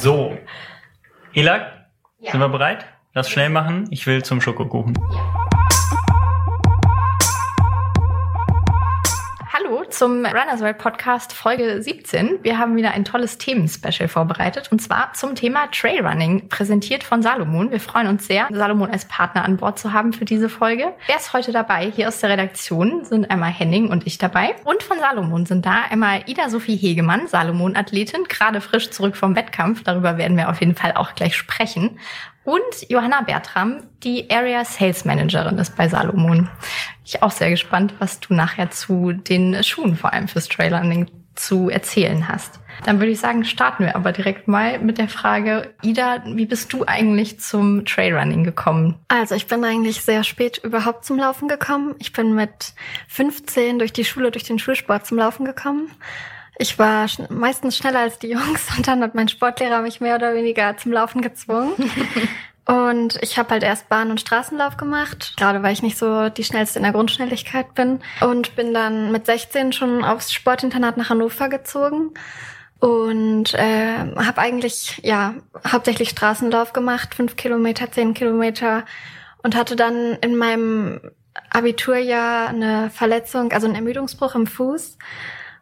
So. 0.00 0.38
Elak, 1.34 1.88
ja. 2.20 2.30
sind 2.30 2.40
wir 2.40 2.48
bereit? 2.48 2.86
Lass 3.14 3.28
schnell 3.30 3.48
machen. 3.48 3.88
Ich 3.90 4.06
will 4.06 4.22
zum 4.22 4.40
Schokokuchen. 4.40 4.94
Ja. 5.12 5.47
Zum 9.90 10.26
Runners 10.26 10.60
World 10.60 10.78
Podcast 10.78 11.32
Folge 11.32 11.82
17. 11.82 12.40
Wir 12.42 12.58
haben 12.58 12.76
wieder 12.76 12.92
ein 12.92 13.04
tolles 13.04 13.38
Themenspecial 13.38 14.08
vorbereitet 14.08 14.68
und 14.70 14.80
zwar 14.80 15.14
zum 15.14 15.34
Thema 15.34 15.68
Trailrunning, 15.72 16.48
präsentiert 16.48 17.02
von 17.02 17.22
Salomon. 17.22 17.70
Wir 17.70 17.80
freuen 17.80 18.06
uns 18.06 18.26
sehr, 18.26 18.48
Salomon 18.50 18.90
als 18.90 19.06
Partner 19.06 19.44
an 19.44 19.56
Bord 19.56 19.78
zu 19.78 19.92
haben 19.92 20.12
für 20.12 20.24
diese 20.24 20.48
Folge. 20.48 20.92
Wer 21.06 21.16
ist 21.16 21.32
heute 21.32 21.52
dabei? 21.52 21.90
Hier 21.90 22.08
aus 22.08 22.20
der 22.20 22.30
Redaktion 22.30 23.04
sind 23.04 23.30
einmal 23.30 23.50
Henning 23.50 23.88
und 23.88 24.06
ich 24.06 24.18
dabei. 24.18 24.54
Und 24.64 24.82
von 24.82 24.98
Salomon 24.98 25.46
sind 25.46 25.64
da 25.64 25.84
einmal 25.90 26.22
Ida 26.26 26.50
Sophie 26.50 26.76
Hegemann, 26.76 27.26
Salomon-Athletin, 27.26 28.24
gerade 28.28 28.60
frisch 28.60 28.90
zurück 28.90 29.16
vom 29.16 29.36
Wettkampf. 29.36 29.84
Darüber 29.84 30.18
werden 30.18 30.36
wir 30.36 30.50
auf 30.50 30.60
jeden 30.60 30.74
Fall 30.74 30.92
auch 30.92 31.14
gleich 31.14 31.36
sprechen. 31.36 31.98
Und 32.48 32.88
Johanna 32.88 33.20
Bertram, 33.20 33.82
die 34.02 34.30
Area 34.30 34.64
Sales 34.64 35.04
Managerin 35.04 35.58
ist 35.58 35.76
bei 35.76 35.86
Salomon. 35.86 36.48
Ich 37.04 37.22
auch 37.22 37.30
sehr 37.30 37.50
gespannt, 37.50 37.92
was 37.98 38.20
du 38.20 38.32
nachher 38.32 38.70
zu 38.70 39.12
den 39.12 39.62
Schuhen 39.62 39.96
vor 39.96 40.14
allem 40.14 40.28
fürs 40.28 40.48
Trailrunning 40.48 41.10
zu 41.34 41.68
erzählen 41.68 42.26
hast. 42.26 42.58
Dann 42.86 43.00
würde 43.00 43.12
ich 43.12 43.20
sagen, 43.20 43.44
starten 43.44 43.84
wir 43.84 43.96
aber 43.96 44.12
direkt 44.12 44.48
mal 44.48 44.78
mit 44.78 44.96
der 44.96 45.10
Frage, 45.10 45.74
Ida, 45.82 46.22
wie 46.24 46.46
bist 46.46 46.72
du 46.72 46.86
eigentlich 46.86 47.38
zum 47.38 47.84
Trailrunning 47.84 48.44
gekommen? 48.44 48.96
Also 49.08 49.34
ich 49.34 49.46
bin 49.46 49.62
eigentlich 49.62 50.00
sehr 50.00 50.24
spät 50.24 50.56
überhaupt 50.56 51.04
zum 51.04 51.18
Laufen 51.18 51.48
gekommen. 51.48 51.96
Ich 51.98 52.14
bin 52.14 52.34
mit 52.34 52.72
15 53.08 53.78
durch 53.78 53.92
die 53.92 54.06
Schule, 54.06 54.30
durch 54.30 54.44
den 54.44 54.58
Schulsport 54.58 55.04
zum 55.04 55.18
Laufen 55.18 55.44
gekommen. 55.44 55.90
Ich 56.58 56.78
war 56.78 57.06
sch 57.06 57.20
meistens 57.30 57.76
schneller 57.76 58.00
als 58.00 58.18
die 58.18 58.30
Jungs 58.32 58.66
und 58.76 58.86
dann 58.86 59.02
hat 59.02 59.14
mein 59.14 59.28
Sportlehrer 59.28 59.80
mich 59.80 60.00
mehr 60.00 60.16
oder 60.16 60.34
weniger 60.34 60.76
zum 60.76 60.92
Laufen 60.92 61.22
gezwungen. 61.22 61.72
und 62.66 63.18
ich 63.22 63.38
habe 63.38 63.50
halt 63.50 63.62
erst 63.62 63.88
Bahn- 63.88 64.10
und 64.10 64.20
Straßenlauf 64.20 64.76
gemacht, 64.76 65.34
gerade 65.36 65.62
weil 65.62 65.72
ich 65.72 65.82
nicht 65.82 65.96
so 65.96 66.28
die 66.28 66.44
schnellste 66.44 66.80
in 66.80 66.82
der 66.82 66.92
Grundschnelligkeit 66.92 67.74
bin. 67.74 68.00
Und 68.20 68.56
bin 68.56 68.74
dann 68.74 69.12
mit 69.12 69.26
16 69.26 69.72
schon 69.72 70.04
aufs 70.04 70.32
Sportinternat 70.32 70.96
nach 70.96 71.10
Hannover 71.10 71.48
gezogen 71.48 72.12
und 72.80 73.54
äh, 73.54 74.14
habe 74.16 74.38
eigentlich 74.38 75.00
ja 75.02 75.34
hauptsächlich 75.66 76.10
Straßenlauf 76.10 76.72
gemacht, 76.72 77.14
fünf 77.14 77.36
Kilometer, 77.36 77.90
zehn 77.90 78.14
Kilometer 78.14 78.84
und 79.42 79.56
hatte 79.56 79.76
dann 79.76 80.14
in 80.20 80.36
meinem 80.36 81.00
Abiturjahr 81.50 82.48
eine 82.48 82.90
Verletzung, 82.90 83.52
also 83.52 83.66
einen 83.66 83.76
Ermüdungsbruch 83.76 84.34
im 84.34 84.46
Fuß 84.46 84.98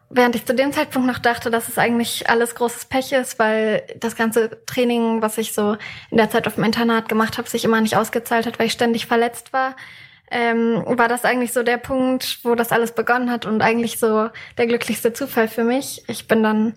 Während 0.09 0.35
ich 0.35 0.45
zu 0.45 0.55
dem 0.55 0.71
Zeitpunkt 0.71 1.07
noch 1.07 1.19
dachte, 1.19 1.51
dass 1.51 1.67
es 1.67 1.77
eigentlich 1.77 2.29
alles 2.29 2.55
großes 2.55 2.85
Pech 2.85 3.11
ist, 3.11 3.39
weil 3.39 3.83
das 3.99 4.15
ganze 4.15 4.63
Training, 4.65 5.21
was 5.21 5.37
ich 5.37 5.53
so 5.53 5.75
in 6.11 6.17
der 6.17 6.29
Zeit 6.29 6.47
auf 6.47 6.55
dem 6.55 6.63
Internat 6.63 7.09
gemacht 7.09 7.37
habe, 7.37 7.49
sich 7.49 7.65
immer 7.65 7.81
nicht 7.81 7.97
ausgezahlt 7.97 8.45
hat, 8.45 8.57
weil 8.57 8.67
ich 8.67 8.73
ständig 8.73 9.05
verletzt 9.05 9.51
war, 9.51 9.75
ähm, 10.31 10.83
war 10.85 11.09
das 11.09 11.25
eigentlich 11.25 11.51
so 11.51 11.63
der 11.63 11.77
Punkt, 11.77 12.39
wo 12.43 12.55
das 12.55 12.71
alles 12.71 12.93
begonnen 12.93 13.29
hat 13.29 13.45
und 13.45 13.61
eigentlich 13.61 13.99
so 13.99 14.29
der 14.57 14.67
glücklichste 14.67 15.13
Zufall 15.13 15.47
für 15.47 15.63
mich. 15.63 16.03
Ich 16.07 16.27
bin 16.27 16.41
dann, 16.41 16.75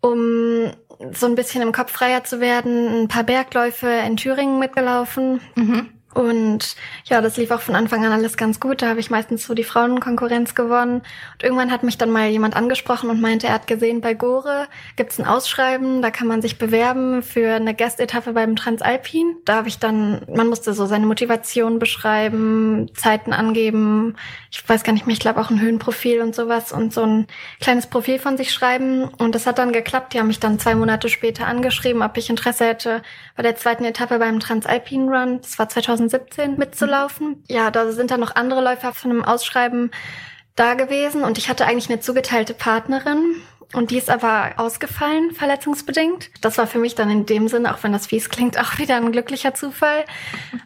um 0.00 0.70
so 1.12 1.26
ein 1.26 1.34
bisschen 1.34 1.62
im 1.62 1.72
Kopf 1.72 1.92
freier 1.92 2.24
zu 2.24 2.40
werden, 2.40 3.02
ein 3.02 3.08
paar 3.08 3.24
Bergläufe 3.24 3.88
in 3.88 4.16
Thüringen 4.16 4.58
mitgelaufen. 4.58 5.40
Mhm. 5.54 5.90
Und 6.14 6.76
ja, 7.06 7.20
das 7.20 7.36
lief 7.36 7.50
auch 7.50 7.60
von 7.60 7.74
Anfang 7.74 8.04
an 8.04 8.12
alles 8.12 8.36
ganz 8.36 8.60
gut. 8.60 8.82
Da 8.82 8.88
habe 8.88 9.00
ich 9.00 9.10
meistens 9.10 9.44
so 9.44 9.54
die 9.54 9.64
Frauenkonkurrenz 9.64 10.54
gewonnen. 10.54 11.02
Und 11.32 11.42
irgendwann 11.42 11.72
hat 11.72 11.82
mich 11.82 11.98
dann 11.98 12.10
mal 12.10 12.28
jemand 12.28 12.56
angesprochen 12.56 13.10
und 13.10 13.20
meinte, 13.20 13.48
er 13.48 13.54
hat 13.54 13.66
gesehen, 13.66 14.00
bei 14.00 14.14
Gore 14.14 14.68
gibt's 14.96 15.18
ein 15.18 15.26
Ausschreiben, 15.26 16.02
da 16.02 16.10
kann 16.10 16.28
man 16.28 16.40
sich 16.40 16.56
bewerben 16.56 17.22
für 17.22 17.54
eine 17.54 17.74
Gastetappe 17.74 18.32
beim 18.32 18.54
Transalpin. 18.54 19.36
Da 19.44 19.56
habe 19.56 19.68
ich 19.68 19.78
dann, 19.78 20.22
man 20.32 20.48
musste 20.48 20.72
so 20.72 20.86
seine 20.86 21.06
Motivation 21.06 21.80
beschreiben, 21.80 22.90
Zeiten 22.94 23.32
angeben. 23.32 24.16
Ich 24.52 24.66
weiß 24.68 24.84
gar 24.84 24.92
nicht 24.92 25.06
mehr, 25.06 25.14
ich 25.14 25.20
glaube 25.20 25.40
auch 25.40 25.50
ein 25.50 25.60
Höhenprofil 25.60 26.20
und 26.20 26.34
sowas 26.34 26.72
und 26.72 26.94
so 26.94 27.02
ein 27.02 27.26
kleines 27.60 27.88
Profil 27.88 28.20
von 28.20 28.36
sich 28.36 28.52
schreiben. 28.52 29.04
Und 29.18 29.34
das 29.34 29.46
hat 29.46 29.58
dann 29.58 29.72
geklappt. 29.72 30.12
Die 30.12 30.20
haben 30.20 30.28
mich 30.28 30.40
dann 30.40 30.60
zwei 30.60 30.76
Monate 30.76 31.08
später 31.08 31.46
angeschrieben, 31.46 32.02
ob 32.02 32.16
ich 32.16 32.30
Interesse 32.30 32.66
hätte 32.66 33.02
bei 33.36 33.42
der 33.42 33.56
zweiten 33.56 33.84
Etappe 33.84 34.20
beim 34.20 34.38
Transalpin 34.38 35.08
Run. 35.08 35.40
Das 35.40 35.58
war 35.58 35.68
2000 35.68 36.03
2017 36.08 36.56
mitzulaufen. 36.58 37.42
Ja, 37.48 37.70
da 37.70 37.90
sind 37.92 38.10
dann 38.10 38.20
noch 38.20 38.36
andere 38.36 38.62
Läufer 38.62 38.92
von 38.92 39.10
einem 39.10 39.24
Ausschreiben 39.24 39.90
da 40.56 40.74
gewesen 40.74 41.24
und 41.24 41.36
ich 41.38 41.48
hatte 41.48 41.66
eigentlich 41.66 41.90
eine 41.90 42.00
zugeteilte 42.00 42.54
Partnerin 42.54 43.36
und 43.74 43.90
die 43.90 43.98
ist 43.98 44.10
aber 44.10 44.52
ausgefallen, 44.56 45.32
verletzungsbedingt. 45.32 46.30
Das 46.40 46.58
war 46.58 46.66
für 46.66 46.78
mich 46.78 46.94
dann 46.94 47.10
in 47.10 47.26
dem 47.26 47.48
Sinne, 47.48 47.74
auch 47.74 47.82
wenn 47.82 47.92
das 47.92 48.06
fies 48.06 48.28
klingt, 48.28 48.58
auch 48.60 48.78
wieder 48.78 48.96
ein 48.96 49.12
glücklicher 49.12 49.54
Zufall, 49.54 50.04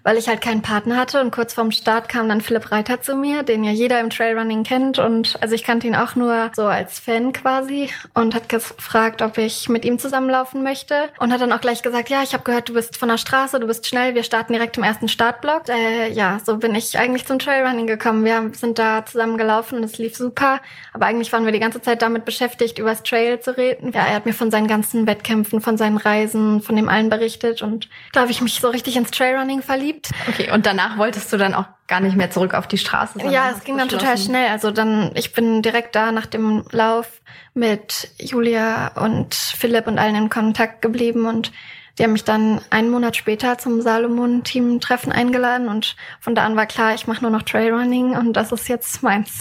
weil 0.02 0.16
ich 0.18 0.28
halt 0.28 0.40
keinen 0.40 0.62
Partner 0.62 0.96
hatte. 0.96 1.20
Und 1.20 1.30
kurz 1.30 1.54
vorm 1.54 1.72
Start 1.72 2.08
kam 2.08 2.28
dann 2.28 2.40
Philipp 2.40 2.70
Reiter 2.70 3.00
zu 3.00 3.14
mir, 3.14 3.42
den 3.42 3.64
ja 3.64 3.70
jeder 3.70 4.00
im 4.00 4.10
Trailrunning 4.10 4.62
kennt. 4.62 4.98
Und 4.98 5.40
also 5.40 5.54
ich 5.54 5.64
kannte 5.64 5.86
ihn 5.86 5.96
auch 5.96 6.14
nur 6.14 6.50
so 6.54 6.66
als 6.66 6.98
Fan 6.98 7.32
quasi 7.32 7.90
und 8.14 8.34
hat 8.34 8.48
gefragt, 8.48 9.22
ob 9.22 9.38
ich 9.38 9.68
mit 9.68 9.84
ihm 9.84 9.98
zusammenlaufen 9.98 10.62
möchte. 10.62 11.08
Und 11.18 11.32
hat 11.32 11.40
dann 11.40 11.52
auch 11.52 11.60
gleich 11.60 11.82
gesagt, 11.82 12.10
ja, 12.10 12.22
ich 12.22 12.34
habe 12.34 12.44
gehört, 12.44 12.68
du 12.68 12.74
bist 12.74 12.96
von 12.96 13.08
der 13.08 13.18
Straße, 13.18 13.58
du 13.58 13.66
bist 13.66 13.86
schnell, 13.86 14.14
wir 14.14 14.22
starten 14.22 14.52
direkt 14.52 14.76
im 14.76 14.82
ersten 14.82 15.08
Startblock. 15.08 15.68
Äh, 15.68 16.12
ja, 16.12 16.40
so 16.44 16.58
bin 16.58 16.74
ich 16.74 16.98
eigentlich 16.98 17.26
zum 17.26 17.38
Trailrunning 17.38 17.86
gekommen. 17.86 18.24
Wir 18.24 18.50
sind 18.52 18.78
da 18.78 19.04
zusammen 19.06 19.38
gelaufen 19.38 19.78
und 19.78 19.84
es 19.84 19.98
lief 19.98 20.16
super. 20.16 20.60
Aber 20.92 21.06
eigentlich 21.06 21.32
waren 21.32 21.44
wir 21.44 21.52
die 21.52 21.58
ganze 21.58 21.80
Zeit 21.80 22.02
damit 22.02 22.24
beschäftigt, 22.24 22.78
über 22.78 22.97
das 22.98 23.08
Trail 23.08 23.40
zu 23.40 23.56
reden. 23.56 23.92
Ja, 23.92 24.06
er 24.06 24.14
hat 24.14 24.26
mir 24.26 24.32
von 24.32 24.50
seinen 24.50 24.66
ganzen 24.66 25.06
Wettkämpfen, 25.06 25.60
von 25.60 25.76
seinen 25.76 25.96
Reisen, 25.96 26.60
von 26.60 26.76
dem 26.76 26.88
allen 26.88 27.08
berichtet 27.08 27.62
und 27.62 27.88
da 28.12 28.20
habe 28.20 28.30
ich 28.30 28.40
mich 28.40 28.54
so 28.54 28.68
richtig 28.68 28.96
ins 28.96 29.10
Trailrunning 29.10 29.62
verliebt. 29.62 30.10
Okay, 30.28 30.50
und 30.52 30.66
danach 30.66 30.98
wolltest 30.98 31.32
du 31.32 31.36
dann 31.36 31.54
auch 31.54 31.66
gar 31.86 32.00
nicht 32.00 32.16
mehr 32.16 32.30
zurück 32.30 32.54
auf 32.54 32.66
die 32.66 32.78
Straße? 32.78 33.20
Ja, 33.30 33.50
es 33.50 33.64
ging 33.64 33.78
dann 33.78 33.88
total 33.88 34.18
schnell. 34.18 34.48
Also 34.50 34.70
dann, 34.70 35.12
ich 35.14 35.32
bin 35.32 35.62
direkt 35.62 35.94
da 35.94 36.12
nach 36.12 36.26
dem 36.26 36.64
Lauf 36.70 37.20
mit 37.54 38.10
Julia 38.18 38.88
und 39.02 39.34
Philipp 39.34 39.86
und 39.86 39.98
allen 39.98 40.14
in 40.14 40.28
Kontakt 40.28 40.82
geblieben 40.82 41.26
und 41.26 41.52
die 41.98 42.04
haben 42.04 42.12
mich 42.12 42.24
dann 42.24 42.60
einen 42.70 42.90
Monat 42.90 43.16
später 43.16 43.58
zum 43.58 43.82
Salomon-Team-Treffen 43.82 45.10
eingeladen 45.10 45.66
und 45.68 45.96
von 46.20 46.36
da 46.36 46.44
an 46.44 46.54
war 46.54 46.66
klar, 46.66 46.94
ich 46.94 47.08
mache 47.08 47.22
nur 47.22 47.32
noch 47.32 47.42
Trailrunning 47.42 48.16
und 48.16 48.34
das 48.34 48.52
ist 48.52 48.68
jetzt 48.68 49.02
meins. 49.02 49.40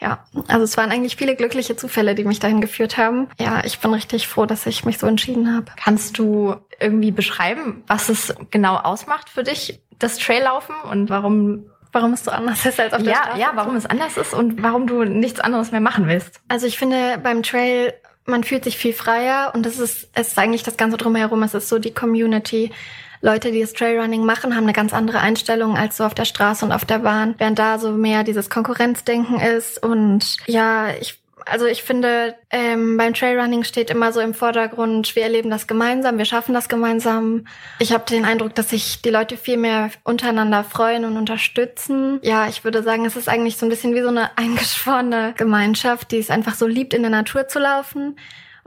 Ja, 0.00 0.24
also 0.46 0.62
es 0.62 0.76
waren 0.76 0.90
eigentlich 0.90 1.16
viele 1.16 1.34
glückliche 1.34 1.76
Zufälle, 1.76 2.14
die 2.14 2.24
mich 2.24 2.38
dahin 2.38 2.60
geführt 2.60 2.96
haben. 2.96 3.28
Ja, 3.38 3.64
ich 3.64 3.80
bin 3.80 3.92
richtig 3.92 4.28
froh, 4.28 4.46
dass 4.46 4.66
ich 4.66 4.84
mich 4.84 4.98
so 4.98 5.06
entschieden 5.06 5.54
habe. 5.54 5.66
Kannst 5.76 6.18
du 6.18 6.54
irgendwie 6.78 7.10
beschreiben, 7.10 7.82
was 7.86 8.08
es 8.08 8.34
genau 8.50 8.76
ausmacht 8.76 9.28
für 9.28 9.42
dich, 9.42 9.80
das 9.98 10.18
Traillaufen 10.18 10.74
und 10.90 11.10
warum 11.10 11.64
Warum 11.90 12.12
es 12.12 12.24
so 12.24 12.30
anders 12.30 12.66
ist 12.66 12.78
als 12.78 12.92
auf 12.92 13.02
der 13.02 13.12
ja, 13.12 13.22
Straße? 13.22 13.40
Ja, 13.40 13.52
warum 13.54 13.74
es 13.74 13.86
anders 13.86 14.16
ist 14.18 14.34
und 14.34 14.62
warum 14.62 14.86
du 14.86 15.04
nichts 15.04 15.40
anderes 15.40 15.72
mehr 15.72 15.80
machen 15.80 16.06
willst. 16.06 16.40
Also 16.48 16.66
ich 16.66 16.78
finde 16.78 17.18
beim 17.22 17.42
Trail, 17.42 17.94
man 18.26 18.44
fühlt 18.44 18.64
sich 18.64 18.76
viel 18.76 18.92
freier 18.92 19.52
und 19.54 19.64
das 19.64 19.78
ist, 19.78 20.10
es 20.12 20.28
ist 20.28 20.38
eigentlich 20.38 20.62
das 20.62 20.76
Ganze 20.76 20.98
drumherum. 20.98 21.42
Es 21.42 21.54
ist 21.54 21.68
so 21.68 21.78
die 21.78 21.94
Community. 21.94 22.72
Leute, 23.20 23.50
die 23.52 23.60
das 23.60 23.72
Trailrunning 23.72 24.24
machen, 24.24 24.54
haben 24.54 24.64
eine 24.64 24.72
ganz 24.72 24.92
andere 24.92 25.20
Einstellung 25.20 25.76
als 25.76 25.96
so 25.96 26.04
auf 26.04 26.14
der 26.14 26.24
Straße 26.24 26.64
und 26.64 26.72
auf 26.72 26.84
der 26.84 27.00
Bahn, 27.00 27.34
während 27.38 27.58
da 27.58 27.78
so 27.78 27.92
mehr 27.92 28.24
dieses 28.24 28.50
Konkurrenzdenken 28.50 29.40
ist. 29.40 29.82
Und 29.82 30.36
ja, 30.46 30.90
ich 31.00 31.18
also 31.48 31.66
ich 31.66 31.82
finde, 31.82 32.34
ähm, 32.50 32.96
beim 32.96 33.14
Trailrunning 33.14 33.64
steht 33.64 33.90
immer 33.90 34.12
so 34.12 34.20
im 34.20 34.34
Vordergrund, 34.34 35.16
wir 35.16 35.22
erleben 35.22 35.50
das 35.50 35.66
gemeinsam, 35.66 36.18
wir 36.18 36.24
schaffen 36.24 36.54
das 36.54 36.68
gemeinsam. 36.68 37.46
Ich 37.78 37.92
habe 37.92 38.04
den 38.08 38.24
Eindruck, 38.24 38.54
dass 38.54 38.70
sich 38.70 39.02
die 39.02 39.10
Leute 39.10 39.36
viel 39.36 39.56
mehr 39.56 39.90
untereinander 40.04 40.64
freuen 40.64 41.04
und 41.04 41.16
unterstützen. 41.16 42.20
Ja, 42.22 42.48
ich 42.48 42.64
würde 42.64 42.82
sagen, 42.82 43.06
es 43.06 43.16
ist 43.16 43.28
eigentlich 43.28 43.56
so 43.56 43.66
ein 43.66 43.70
bisschen 43.70 43.94
wie 43.94 44.02
so 44.02 44.08
eine 44.08 44.30
eingeschworene 44.36 45.34
Gemeinschaft, 45.36 46.10
die 46.12 46.18
es 46.18 46.30
einfach 46.30 46.54
so 46.54 46.66
liebt, 46.66 46.94
in 46.94 47.02
der 47.02 47.10
Natur 47.10 47.48
zu 47.48 47.58
laufen. 47.58 48.16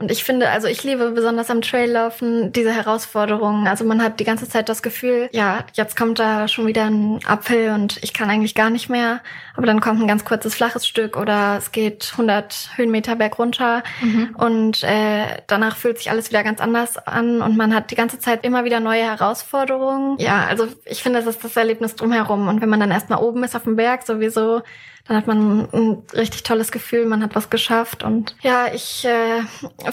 Und 0.02 0.10
ich 0.10 0.24
finde, 0.24 0.50
also 0.50 0.68
ich 0.68 0.84
liebe 0.84 1.12
besonders 1.12 1.52
am 1.52 1.62
Traillaufen 1.62 2.52
diese 2.52 2.74
Herausforderungen. 2.74 3.68
Also 3.68 3.86
man 3.86 4.02
hat 4.02 4.20
die 4.20 4.24
ganze 4.24 4.50
Zeit 4.50 4.68
das 4.68 4.82
Gefühl, 4.82 5.30
ja, 5.32 5.64
jetzt 5.74 5.96
kommt 5.96 6.18
da 6.18 6.48
schon 6.48 6.66
wieder 6.66 6.86
ein 6.86 7.20
Apfel 7.26 7.70
und 7.70 8.00
ich 8.02 8.12
kann 8.12 8.30
eigentlich 8.30 8.56
gar 8.56 8.72
nicht 8.72 8.90
mehr. 8.90 9.22
Aber 9.56 9.68
dann 9.68 9.80
kommt 9.80 10.02
ein 10.02 10.08
ganz 10.08 10.26
kurzes 10.26 10.56
flaches 10.56 10.88
Stück 10.88 11.18
oder 11.18 11.58
es 11.58 11.72
geht 11.72 12.10
100 12.14 12.72
Höhenmeter 12.78 13.16
berg 13.16 13.38
runter 13.38 13.84
mhm. 14.02 14.36
und 14.38 14.82
äh, 14.84 15.42
danach 15.46 15.78
fühlt 15.78 16.00
sich 16.00 16.10
alles 16.10 16.30
wieder 16.30 16.44
ganz 16.44 16.62
anders 16.62 16.98
an 16.98 17.44
und 17.44 17.56
man 17.56 17.76
hat 17.76 17.92
die 17.92 17.96
ganze 17.96 18.18
Zeit 18.18 18.44
immer 18.44 18.66
wieder 18.66 18.80
neue 18.80 19.04
Herausforderungen. 19.04 20.18
Ja, 20.18 20.46
also 20.48 20.68
ich 20.86 21.04
finde, 21.04 21.20
das 21.20 21.28
ist 21.28 21.44
das 21.44 21.56
Erlebnis 21.56 21.96
drumherum. 21.96 22.48
Und 22.48 22.60
wenn 22.62 22.70
man 22.70 22.80
dann 22.80 22.92
erstmal 22.92 23.22
oben 23.22 23.44
ist 23.44 23.56
auf 23.56 23.64
dem 23.64 23.76
Berg, 23.76 24.02
sowieso, 24.02 24.64
dann 25.08 25.18
hat 25.18 25.28
man 25.28 25.68
ein 25.74 26.04
richtig 26.14 26.44
tolles 26.44 26.72
Gefühl, 26.72 27.06
man 27.06 27.24
hat 27.24 27.36
was 27.36 27.50
geschafft. 27.50 28.04
Und 28.04 28.36
ja, 28.42 28.68
ich 28.74 29.06
äh, 29.06 29.42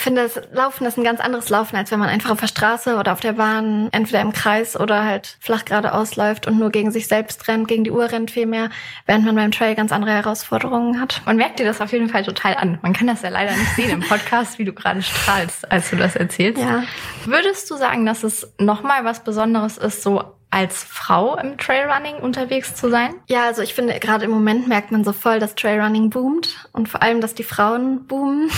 finde, 0.02 0.22
das 0.22 0.40
Laufen 0.52 0.86
ist 0.86 0.98
ein 0.98 1.04
ganz 1.04 1.20
anderes 1.20 1.48
Laufen, 1.48 1.76
als 1.76 1.90
wenn 1.90 1.98
man 1.98 2.08
einfach 2.08 2.30
auf 2.30 2.40
der 2.40 2.46
Straße 2.46 2.96
oder 2.96 3.12
auf 3.12 3.20
der 3.20 3.34
Bahn 3.34 3.88
entweder 3.92 4.20
im 4.20 4.32
Kreis 4.32 4.78
oder 4.78 5.04
halt 5.04 5.36
flach 5.40 5.64
geradeaus 5.64 6.16
läuft 6.16 6.46
und 6.46 6.58
nur 6.58 6.70
gegen 6.70 6.90
sich 6.90 7.08
selbst 7.08 7.48
rennt, 7.48 7.68
gegen 7.68 7.84
die 7.84 7.90
Uhr 7.90 8.10
rennt 8.10 8.30
vielmehr, 8.30 8.70
während 9.06 9.24
man 9.24 9.34
beim 9.36 9.50
Trail 9.50 9.74
ganz 9.74 9.92
andere 9.92 10.12
Herausforderungen 10.12 11.00
hat. 11.00 11.22
Man 11.26 11.36
merkt 11.36 11.58
dir 11.58 11.66
das 11.66 11.80
auf 11.80 11.92
jeden 11.92 12.08
Fall 12.08 12.24
total 12.24 12.54
an. 12.54 12.78
Man 12.82 12.92
kann 12.92 13.06
das 13.06 13.22
ja 13.22 13.28
leider 13.28 13.52
nicht 13.52 13.74
sehen 13.76 13.90
im 13.90 14.00
Podcast, 14.00 14.58
wie 14.58 14.64
du 14.64 14.72
gerade 14.72 15.02
strahlst, 15.02 15.70
als 15.70 15.90
du 15.90 15.96
das 15.96 16.16
erzählst. 16.16 16.60
Ja. 16.60 16.82
Würdest 17.24 17.70
du 17.70 17.76
sagen, 17.76 18.06
dass 18.06 18.22
es 18.22 18.52
nochmal 18.58 19.04
was 19.04 19.24
Besonderes 19.24 19.78
ist, 19.78 20.02
so 20.02 20.22
als 20.50 20.82
Frau 20.82 21.36
im 21.36 21.58
Trailrunning 21.58 22.16
unterwegs 22.16 22.74
zu 22.74 22.90
sein? 22.90 23.14
Ja, 23.26 23.46
also 23.46 23.62
ich 23.62 23.74
finde, 23.74 23.98
gerade 23.98 24.24
im 24.24 24.30
Moment 24.30 24.66
merkt 24.66 24.90
man 24.92 25.04
so 25.04 25.12
voll, 25.12 25.40
dass 25.40 25.54
Trailrunning 25.54 26.10
boomt 26.10 26.68
und 26.72 26.88
vor 26.88 27.02
allem, 27.02 27.20
dass 27.20 27.34
die 27.34 27.44
Frauen 27.44 28.06
boomen. 28.06 28.50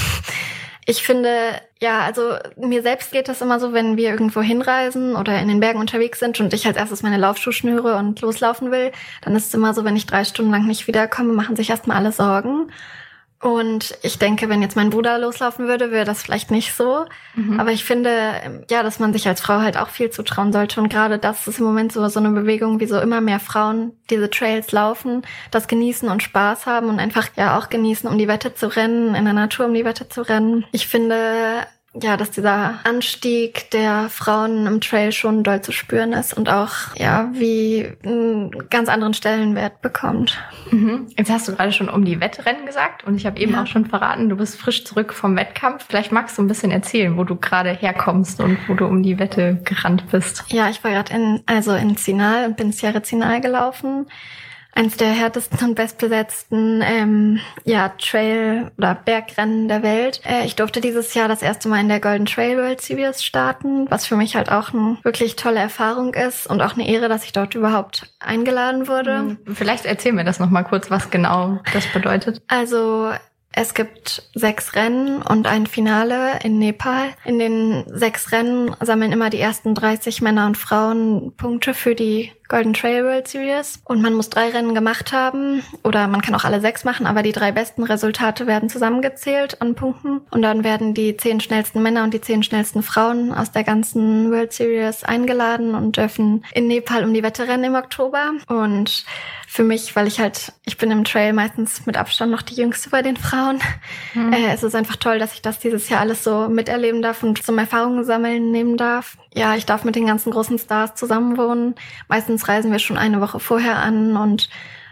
Ich 0.87 1.03
finde, 1.03 1.61
ja, 1.81 2.00
also 2.00 2.37
mir 2.56 2.82
selbst 2.82 3.12
geht 3.12 3.29
das 3.29 3.43
immer 3.43 3.61
so, 3.61 3.73
wenn 3.73 3.97
wir 3.97 4.11
irgendwo 4.11 4.41
hinreisen 4.41 5.15
oder 5.15 5.38
in 5.41 5.49
den 5.49 5.61
Bergen 5.61 5.79
unterwegs 5.79 6.19
sind 6.19 6.41
und 6.41 6.53
ich 6.55 6.67
als 6.67 6.77
erstes 6.77 7.03
meine 7.03 7.19
Laufschuhe 7.19 7.53
schnüre 7.53 7.97
und 7.97 8.21
loslaufen 8.21 8.71
will, 8.71 8.91
dann 9.23 9.37
ist 9.37 9.49
es 9.49 9.55
immer 9.55 9.75
so, 9.75 9.85
wenn 9.85 9.97
ich 9.97 10.06
drei 10.06 10.25
Stunden 10.25 10.50
lang 10.50 10.67
nicht 10.67 10.87
wiederkomme, 10.87 11.32
machen 11.32 11.56
sich 11.56 11.71
erstmal 11.71 11.99
alle 11.99 12.12
Sorgen. 12.12 12.73
Und 13.43 13.97
ich 14.03 14.19
denke, 14.19 14.51
wenn 14.51 14.61
jetzt 14.61 14.77
mein 14.77 14.91
Bruder 14.91 15.19
loslaufen 15.19 15.67
würde, 15.67 15.91
wäre 15.91 16.05
das 16.05 16.23
vielleicht 16.23 16.51
nicht 16.51 16.75
so. 16.75 17.07
Mhm. 17.35 17.59
Aber 17.59 17.73
ich 17.73 17.85
finde, 17.85 18.65
ja, 18.69 18.83
dass 18.83 18.99
man 18.99 19.15
sich 19.15 19.27
als 19.27 19.41
Frau 19.41 19.61
halt 19.61 19.79
auch 19.79 19.89
viel 19.89 20.11
zutrauen 20.11 20.53
sollte. 20.53 20.79
Und 20.79 20.91
gerade 20.91 21.19
das 21.19 21.49
ist 21.49 21.59
im 21.59 21.65
Moment 21.65 21.91
so, 21.91 22.07
so 22.09 22.21
eine 22.21 22.31
Bewegung, 22.31 22.81
wie 22.81 22.87
so 22.87 23.01
immer 23.01 23.23
mehr 23.23 23.41
Frauen 23.41 23.93
diese 24.11 24.29
Trails 24.29 24.73
laufen, 24.73 25.23
das 25.51 25.69
genießen 25.69 26.11
und 26.11 26.23
Spaß 26.23 26.67
haben 26.67 26.91
und 26.91 27.01
einfach 27.01 27.29
ja 27.37 27.59
auch 27.59 27.71
genießen, 27.71 28.11
um 28.11 28.19
die 28.19 28.29
Wette 28.29 28.55
zu 28.55 28.77
rennen, 28.77 29.15
in 29.15 29.25
der 29.25 29.33
Natur 29.33 29.67
um 29.67 29.75
die 29.75 29.87
Wette 29.87 30.11
zu 30.11 30.21
rennen. 30.21 30.67
Ich 30.73 30.87
finde, 30.87 31.67
ja, 31.95 32.17
dass 32.17 32.31
dieser 32.31 32.79
Anstieg 32.85 33.71
der 33.73 34.09
Frauen 34.11 34.67
im 34.67 34.81
Trail 34.81 35.11
schon 35.11 35.43
doll 35.43 35.61
zu 35.61 35.73
spüren 35.73 36.13
ist 36.13 36.33
und 36.33 36.49
auch, 36.49 36.95
ja, 36.97 37.31
wie 37.33 37.91
einen 38.05 38.69
ganz 38.69 38.89
anderen 38.89 39.13
Stellenwert 39.13 39.83
bekommt. 39.83 40.39
Mhm. 40.71 41.09
Jetzt 41.17 41.31
hast 41.31 41.49
du 41.49 41.57
gerade 41.57 41.73
schon 41.73 41.89
um 41.89 42.05
die 42.05 42.21
Wettrennen 42.21 42.65
gesagt 42.65 43.03
und 43.05 43.17
ich 43.17 43.27
habe 43.27 43.41
eben 43.41 43.53
ja. 43.53 43.63
auch 43.63 43.67
schon 43.67 43.87
verraten, 43.87 44.29
du 44.29 44.37
bist 44.37 44.57
frisch 44.57 44.85
zurück 44.85 45.13
vom 45.13 45.37
Wettkampf. 45.37 45.85
Vielleicht 45.89 46.13
magst 46.13 46.39
du 46.39 46.43
ein 46.43 46.49
bisschen 46.49 46.71
erzählen, 46.71 47.17
wo 47.17 47.25
du 47.25 47.35
gerade 47.35 47.71
herkommst 47.71 48.41
und 48.41 48.57
wo 48.69 48.75
du 48.75 48.87
um 48.87 49.03
die 49.03 49.19
Wette 49.19 49.61
gerannt 49.65 50.05
bist. 50.13 50.45
Ja, 50.49 50.71
ich 50.71 50.83
war 50.85 50.93
gerade 50.93 51.13
in, 51.13 51.43
also 51.47 51.75
in 51.75 51.97
Zinal 51.97 52.47
und 52.47 52.57
bin 52.57 52.71
Sierra 52.71 53.03
Zinal 53.03 53.41
gelaufen 53.41 54.07
eins 54.72 54.96
der 54.96 55.08
härtesten 55.08 55.69
und 55.69 55.75
bestbesetzten 55.75 56.82
ähm, 56.84 57.40
ja, 57.64 57.90
Trail- 57.99 58.70
oder 58.78 58.94
Bergrennen 58.94 59.69
der 59.69 59.82
Welt. 59.82 60.20
Äh, 60.25 60.44
ich 60.44 60.56
durfte 60.56 60.81
dieses 60.81 61.14
Jahr 61.14 61.28
das 61.28 61.43
erste 61.43 61.69
Mal 61.69 61.81
in 61.81 61.88
der 61.88 62.00
Golden 62.00 62.26
Trail 62.26 62.56
World 62.56 62.81
Series 62.81 63.25
starten, 63.25 63.90
was 63.90 64.06
für 64.06 64.17
mich 64.17 64.37
halt 64.37 64.50
auch 64.50 64.72
eine 64.72 64.99
wirklich 65.02 65.37
tolle 65.37 65.61
Erfahrung 65.61 66.14
ist 66.14 66.46
und 66.46 66.62
auch 66.62 66.75
eine 66.75 66.88
Ehre, 66.88 67.08
dass 67.08 67.25
ich 67.25 67.32
dort 67.32 67.55
überhaupt 67.55 68.14
eingeladen 68.20 68.88
wurde. 68.88 69.19
Hm, 69.19 69.38
vielleicht 69.55 69.87
erzähl 69.87 70.12
mir 70.12 70.25
das 70.25 70.38
nochmal 70.38 70.64
kurz, 70.64 70.90
was 70.90 71.11
genau 71.11 71.61
das 71.72 71.87
bedeutet. 71.88 72.43
Also 72.49 73.11
es 73.52 73.75
gibt 73.75 74.31
sechs 74.34 74.75
Rennen 74.76 75.22
und 75.22 75.46
ein 75.49 75.67
Finale 75.67 76.38
in 76.44 76.58
Nepal. 76.58 77.08
In 77.25 77.38
den 77.40 77.84
sechs 77.88 78.31
Rennen 78.31 78.75
sammeln 78.81 79.11
immer 79.11 79.28
die 79.28 79.40
ersten 79.40 79.75
30 79.75 80.22
Männer 80.22 80.46
und 80.46 80.56
Frauen 80.56 81.34
Punkte 81.37 81.75
für 81.75 81.96
die 81.96 82.32
Golden 82.50 82.75
Trail 82.75 83.05
World 83.05 83.29
Series. 83.29 83.81
Und 83.85 84.02
man 84.02 84.12
muss 84.12 84.29
drei 84.29 84.50
Rennen 84.50 84.75
gemacht 84.75 85.12
haben 85.12 85.62
oder 85.85 86.08
man 86.08 86.20
kann 86.20 86.35
auch 86.35 86.44
alle 86.44 86.61
sechs 86.61 86.85
machen, 86.85 87.06
aber 87.06 87.23
die 87.23 87.32
drei 87.32 87.52
besten 87.52 87.85
Resultate 87.85 88.47
werden 88.47 88.69
zusammengezählt 88.69 89.62
an 89.62 89.76
Punkten. 89.76 90.20
Und 90.31 90.43
dann 90.43 90.64
werden 90.64 90.93
die 90.93 91.17
zehn 91.17 91.41
schnellsten 91.41 91.81
Männer 91.81 92.02
und 92.02 92.12
die 92.12 92.20
zehn 92.20 92.43
schnellsten 92.43 92.82
Frauen 92.82 93.32
aus 93.32 93.52
der 93.52 93.64
ganzen 93.64 94.31
World 94.31 94.52
Series 94.52 95.05
eingeladen 95.05 95.75
und 95.75 95.97
dürfen 95.97 96.44
in 96.52 96.67
Nepal 96.67 97.05
um 97.05 97.14
die 97.14 97.23
Wette 97.23 97.47
rennen 97.47 97.64
im 97.64 97.75
Oktober. 97.76 98.32
Und 98.49 99.05
für 99.53 99.64
mich, 99.64 99.96
weil 99.96 100.06
ich 100.06 100.20
halt, 100.20 100.53
ich 100.64 100.76
bin 100.76 100.93
im 100.93 101.03
Trail 101.03 101.32
meistens 101.32 101.85
mit 101.85 101.96
Abstand 101.96 102.31
noch 102.31 102.43
die 102.43 102.55
Jüngste 102.55 102.88
bei 102.88 103.03
den 103.03 103.17
Frauen. 103.17 103.58
Mhm. 104.14 104.32
Äh, 104.32 104.53
es 104.53 104.62
ist 104.62 104.76
einfach 104.76 104.94
toll, 104.94 105.19
dass 105.19 105.35
ich 105.35 105.43
das 105.43 105.58
dieses 105.58 105.88
Jahr 105.88 106.00
alles 106.00 106.23
so 106.23 106.49
miterleben 106.49 107.03
darf 107.03 107.25
und 107.25 107.43
zum 107.43 107.58
Erfahrungen 107.58 108.05
sammeln 108.05 108.53
nehmen 108.53 108.76
darf. 108.76 109.17
Ja, 109.35 109.56
ich 109.56 109.67
darf 109.67 109.82
mit 109.82 109.96
den 109.96 110.06
ganzen 110.06 110.31
großen 110.31 110.58
Stars 110.58 110.94
zusammenwohnen. 110.94 111.75
Meistens 112.06 112.40
reisen 112.49 112.73
wir 112.73 112.79
schon 112.79 112.99
eine 112.99 113.21
Woche 113.21 113.41
vorher 113.41 113.79
an 113.79 114.17
und 114.17 114.49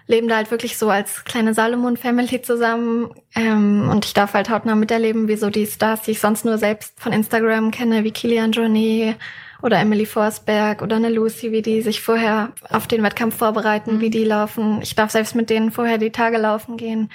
leben 0.09 0.27
da 0.27 0.37
halt 0.37 0.51
wirklich 0.51 0.79
so 0.79 0.89
als 0.89 1.25
kleine 1.25 1.55
Salomon-Family 1.55 2.43
zusammen. 2.43 3.11
Ähm, 3.35 3.89
und 3.91 4.07
ich 4.07 4.15
darf 4.15 4.35
halt 4.35 4.51
hautnah 4.51 4.75
miterleben, 4.75 5.29
wie 5.29 5.37
so 5.37 5.51
die 5.51 5.67
Stars, 5.67 6.03
die 6.03 6.13
ich 6.13 6.21
sonst 6.21 6.45
nur 6.45 6.59
selbst 6.59 6.99
von 6.99 7.13
Instagram 7.13 7.71
kenne, 7.71 8.05
wie 8.05 8.11
Kilian 8.11 8.53
Jornet 8.53 9.17
oder 9.61 9.79
Emily 9.79 10.07
Forsberg 10.07 10.83
oder 10.83 10.97
eine 10.97 11.11
Lucy, 11.11 11.53
wie 11.53 11.63
die 11.63 11.83
sich 11.83 12.01
vorher 12.01 12.53
auf 12.71 12.87
den 12.87 13.03
Wettkampf 13.03 13.37
vorbereiten, 13.37 13.97
mhm. 13.97 14.01
wie 14.01 14.11
die 14.11 14.25
laufen. 14.25 14.81
Ich 14.83 14.95
darf 14.95 15.11
selbst 15.11 15.35
mit 15.35 15.51
denen 15.51 15.71
vorher 15.71 15.99
die 15.99 16.11
Tage 16.11 16.39
laufen 16.39 16.77
gehen. 16.79 17.11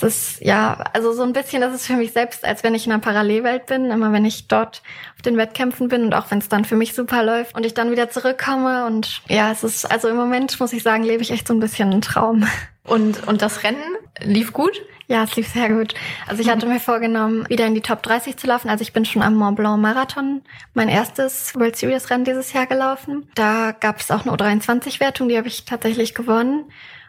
Es 0.00 0.02
ist, 0.04 0.40
ja, 0.42 0.84
also 0.92 1.12
so 1.12 1.24
ein 1.24 1.32
bisschen, 1.32 1.60
das 1.60 1.74
ist 1.74 1.86
für 1.86 1.96
mich 1.96 2.12
selbst, 2.12 2.44
als 2.44 2.62
wenn 2.62 2.72
ich 2.74 2.86
in 2.86 2.92
einer 2.92 3.00
Parallelwelt 3.00 3.66
bin, 3.66 3.90
immer 3.90 4.12
wenn 4.12 4.24
ich 4.24 4.46
dort 4.46 4.82
auf 5.16 5.22
den 5.22 5.36
Wettkämpfen 5.36 5.88
bin 5.88 6.04
und 6.04 6.14
auch 6.14 6.30
wenn 6.30 6.38
es 6.38 6.48
dann 6.48 6.64
für 6.64 6.76
mich 6.76 6.94
super 6.94 7.24
läuft 7.24 7.56
und 7.56 7.66
ich 7.66 7.74
dann 7.74 7.90
wieder 7.90 8.08
zurückkomme 8.08 8.86
und 8.86 9.22
ja, 9.28 9.50
es 9.50 9.64
ist, 9.64 9.90
also 9.90 10.08
im 10.08 10.16
Moment 10.16 10.60
muss 10.60 10.72
ich 10.72 10.84
sagen, 10.84 11.02
lebe 11.02 11.22
ich 11.22 11.32
echt 11.32 11.48
so 11.48 11.54
ein 11.54 11.58
bisschen 11.58 11.90
einen 11.90 12.02
Traum. 12.02 12.46
Und, 12.84 13.26
und 13.26 13.42
das 13.42 13.64
Rennen 13.64 13.82
lief 14.20 14.52
gut? 14.52 14.80
Ja, 15.08 15.24
es 15.24 15.36
lief 15.36 15.48
sehr 15.48 15.68
gut. 15.68 15.94
Also 16.26 16.42
ich 16.42 16.48
hatte 16.48 16.66
mir 16.66 16.80
vorgenommen, 16.80 17.46
wieder 17.48 17.66
in 17.66 17.74
die 17.74 17.80
Top 17.80 18.02
30 18.02 18.36
zu 18.36 18.46
laufen. 18.46 18.70
Also 18.70 18.82
ich 18.82 18.92
bin 18.92 19.04
schon 19.04 19.22
am 19.22 19.34
Mont 19.34 19.56
Blanc 19.56 19.80
Marathon, 19.80 20.42
mein 20.74 20.88
erstes 20.88 21.54
World 21.54 21.76
Series 21.76 22.08
Rennen 22.08 22.24
dieses 22.24 22.52
Jahr 22.52 22.66
gelaufen. 22.66 23.28
Da 23.34 23.72
gab 23.72 24.00
es 24.00 24.10
auch 24.10 24.24
eine 24.24 24.34
U23-Wertung, 24.36 25.28
die 25.28 25.36
habe 25.36 25.48
ich 25.48 25.64
tatsächlich 25.64 26.14
gewonnen 26.14 26.64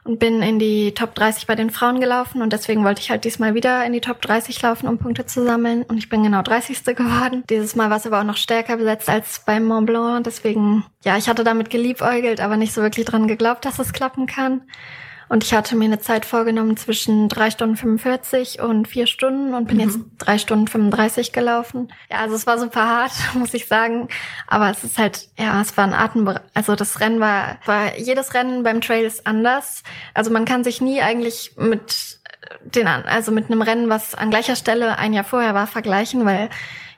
und 0.09 0.17
bin 0.17 0.41
in 0.41 0.57
die 0.57 0.95
Top 0.95 1.13
30 1.13 1.45
bei 1.45 1.53
den 1.53 1.69
Frauen 1.69 1.99
gelaufen 1.99 2.41
und 2.41 2.51
deswegen 2.51 2.83
wollte 2.83 2.99
ich 2.99 3.11
halt 3.11 3.25
diesmal 3.25 3.53
wieder 3.53 3.85
in 3.85 3.93
die 3.93 4.01
Top 4.01 4.19
30 4.21 4.59
laufen, 4.59 4.87
um 4.87 4.97
Punkte 4.97 5.27
zu 5.27 5.43
sammeln 5.43 5.83
und 5.83 5.99
ich 5.99 6.09
bin 6.09 6.23
genau 6.23 6.41
30. 6.41 6.83
geworden. 6.95 7.43
Dieses 7.47 7.75
Mal 7.75 7.91
war 7.91 7.97
es 7.97 8.07
aber 8.07 8.19
auch 8.19 8.23
noch 8.23 8.37
stärker 8.37 8.77
besetzt 8.77 9.07
als 9.07 9.43
beim 9.45 9.65
Mont 9.65 9.85
Blanc, 9.85 10.23
deswegen, 10.23 10.83
ja, 11.05 11.15
ich 11.15 11.29
hatte 11.29 11.43
damit 11.43 11.69
geliebäugelt, 11.69 12.41
aber 12.41 12.57
nicht 12.57 12.73
so 12.73 12.81
wirklich 12.81 13.05
dran 13.05 13.27
geglaubt, 13.27 13.65
dass 13.65 13.77
es 13.77 13.93
klappen 13.93 14.25
kann. 14.25 14.63
Und 15.29 15.43
ich 15.43 15.53
hatte 15.53 15.75
mir 15.75 15.85
eine 15.85 15.99
Zeit 15.99 16.25
vorgenommen 16.25 16.75
zwischen 16.75 17.29
drei 17.29 17.51
Stunden 17.51 17.77
45 17.77 18.61
und 18.61 18.87
vier 18.87 19.05
Stunden 19.05 19.53
und 19.53 19.67
bin 19.67 19.77
mhm. 19.77 19.83
jetzt 19.83 19.99
drei 20.17 20.39
Stunden 20.39 20.67
35 20.67 21.31
gelaufen. 21.31 21.93
Ja, 22.09 22.17
also 22.17 22.35
es 22.35 22.47
war 22.47 22.57
super 22.57 22.87
hart, 22.87 23.11
muss 23.35 23.53
ich 23.53 23.67
sagen. 23.67 24.07
Aber 24.47 24.71
es 24.71 24.83
ist 24.83 24.97
halt, 24.97 25.29
ja, 25.37 25.61
es 25.61 25.77
war 25.77 25.85
ein 25.85 25.93
Atem, 25.93 26.33
also 26.55 26.75
das 26.75 26.99
Rennen 26.99 27.19
war, 27.19 27.57
war, 27.65 27.97
jedes 27.97 28.33
Rennen 28.33 28.63
beim 28.63 28.81
Trail 28.81 29.05
ist 29.05 29.27
anders. 29.27 29.83
Also 30.15 30.31
man 30.31 30.45
kann 30.45 30.63
sich 30.63 30.81
nie 30.81 31.01
eigentlich 31.01 31.53
mit 31.57 32.19
den, 32.63 32.87
also 32.87 33.31
mit 33.31 33.45
einem 33.45 33.61
Rennen, 33.61 33.89
was 33.89 34.15
an 34.15 34.31
gleicher 34.31 34.55
Stelle 34.55 34.97
ein 34.97 35.13
Jahr 35.13 35.23
vorher 35.23 35.53
war, 35.53 35.67
vergleichen, 35.67 36.25
weil 36.25 36.49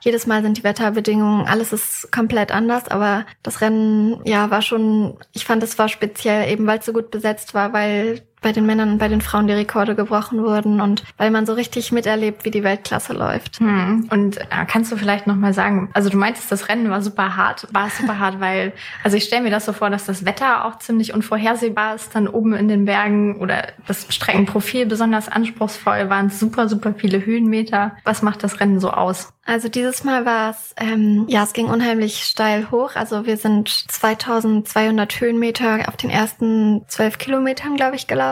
jedes 0.01 0.27
Mal 0.27 0.42
sind 0.42 0.57
die 0.57 0.63
Wetterbedingungen, 0.63 1.48
alles 1.48 1.74
ist 1.74 2.12
komplett 2.12 2.51
anders, 2.51 2.88
aber 2.88 3.25
das 3.44 3.62
Rennen, 3.62 4.22
ja, 4.25 4.50
war 4.50 4.62
schon, 4.62 5.17
ich 5.34 5.46
fand, 5.46 5.63
es 5.63 5.77
war 5.77 5.88
speziell 5.88 6.51
eben, 6.51 6.67
weil 6.67 6.79
es 6.79 6.86
so 6.86 6.93
gut 6.93 7.12
besetzt 7.12 7.53
war, 7.53 7.74
weil 7.74 8.22
bei 8.41 8.51
den 8.51 8.65
Männern 8.65 8.93
und 8.93 8.98
bei 8.98 9.07
den 9.07 9.21
Frauen 9.21 9.48
die 9.48 9.53
Rekorde 9.53 9.95
gebrochen 9.95 10.43
wurden 10.43 10.81
und 10.81 11.03
weil 11.17 11.29
man 11.29 11.45
so 11.45 11.53
richtig 11.53 11.91
miterlebt, 11.91 12.43
wie 12.43 12.51
die 12.51 12.63
Weltklasse 12.63 13.13
läuft. 13.13 13.60
Hm. 13.60 14.07
Und 14.10 14.38
äh, 14.38 14.45
kannst 14.67 14.91
du 14.91 14.98
vielleicht 14.98 15.27
noch 15.27 15.36
mal 15.36 15.53
sagen, 15.53 15.89
also 15.93 16.10
du 16.10 16.17
meintest, 16.17 16.51
das 16.51 16.67
Rennen 16.67 16.89
war 16.89 17.01
super 17.01 17.36
hart, 17.36 17.67
war 17.71 17.88
es 17.88 17.98
super 17.98 18.17
hart, 18.17 18.39
weil, 18.39 18.74
also 19.03 19.15
ich 19.15 19.25
stelle 19.25 19.43
mir 19.43 19.51
das 19.51 19.65
so 19.65 19.74
vor, 19.74 19.91
dass 19.91 20.05
das 20.05 20.25
Wetter 20.25 20.65
auch 20.65 20.79
ziemlich 20.79 21.13
unvorhersehbar 21.13 21.95
ist, 21.95 22.15
dann 22.15 22.27
oben 22.27 22.53
in 22.53 22.67
den 22.67 22.86
Bergen 22.86 23.38
oder 23.38 23.67
das 23.88 24.07
Streckenprofil 24.10 24.88
besonders 24.88 25.29
anspruchsvoll, 25.29 26.10
waren 26.10 26.29
super, 26.29 26.67
super 26.67 26.95
viele 26.98 27.24
Höhenmeter. 27.24 27.95
Was 28.03 28.24
macht 28.24 28.43
das 28.43 28.60
Rennen 28.60 28.79
so 28.79 28.89
aus? 28.89 29.31
Also 29.43 29.69
dieses 29.69 30.03
Mal 30.03 30.25
war 30.25 30.51
es, 30.51 30.74
ähm, 30.77 31.25
ja, 31.27 31.43
es 31.43 31.53
ging 31.53 31.65
unheimlich 31.65 32.24
steil 32.24 32.69
hoch. 32.71 32.91
Also 32.95 33.25
wir 33.25 33.38
sind 33.38 33.69
2200 33.69 35.19
Höhenmeter 35.19 35.88
auf 35.88 35.98
den 35.98 36.10
ersten 36.10 36.86
zwölf 36.88 37.17
Kilometern, 37.17 37.75
glaube 37.75 37.95
ich, 37.95 38.07
gelaufen. 38.07 38.31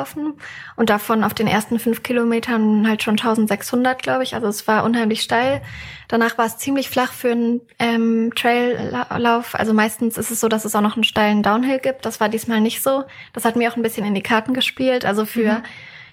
Und 0.76 0.90
davon 0.90 1.24
auf 1.24 1.34
den 1.34 1.48
ersten 1.48 1.80
fünf 1.80 2.04
Kilometern 2.04 2.88
halt 2.88 3.04
schon 3.04 3.14
1600, 3.14 4.02
glaube 4.02 4.24
ich. 4.24 4.36
Also 4.36 4.48
es 4.48 4.68
war 4.68 4.84
unheimlich 4.84 5.22
steil. 5.22 5.62
Danach 6.08 6.38
war 6.38 6.46
es 6.46 6.58
ziemlich 6.58 6.90
flach 6.90 7.12
für 7.12 7.32
einen 7.32 7.62
ähm, 7.80 8.32
Traillauf. 8.36 9.56
Also 9.56 9.74
meistens 9.74 10.18
ist 10.18 10.32
es 10.32 10.40
so, 10.40 10.48
dass 10.48 10.66
es 10.66 10.76
auch 10.76 10.82
noch 10.82 10.96
einen 10.96 11.04
steilen 11.04 11.44
Downhill 11.44 11.80
gibt. 11.80 12.06
Das 12.06 12.20
war 12.20 12.30
diesmal 12.30 12.62
nicht 12.62 12.82
so. 12.82 13.04
Das 13.34 13.46
hat 13.46 13.56
mir 13.56 13.72
auch 13.72 13.76
ein 13.76 13.84
bisschen 13.84 14.06
in 14.06 14.16
die 14.16 14.24
Karten 14.24 14.54
gespielt. 14.54 15.06
Also 15.06 15.26
für 15.26 15.54
mhm 15.54 15.64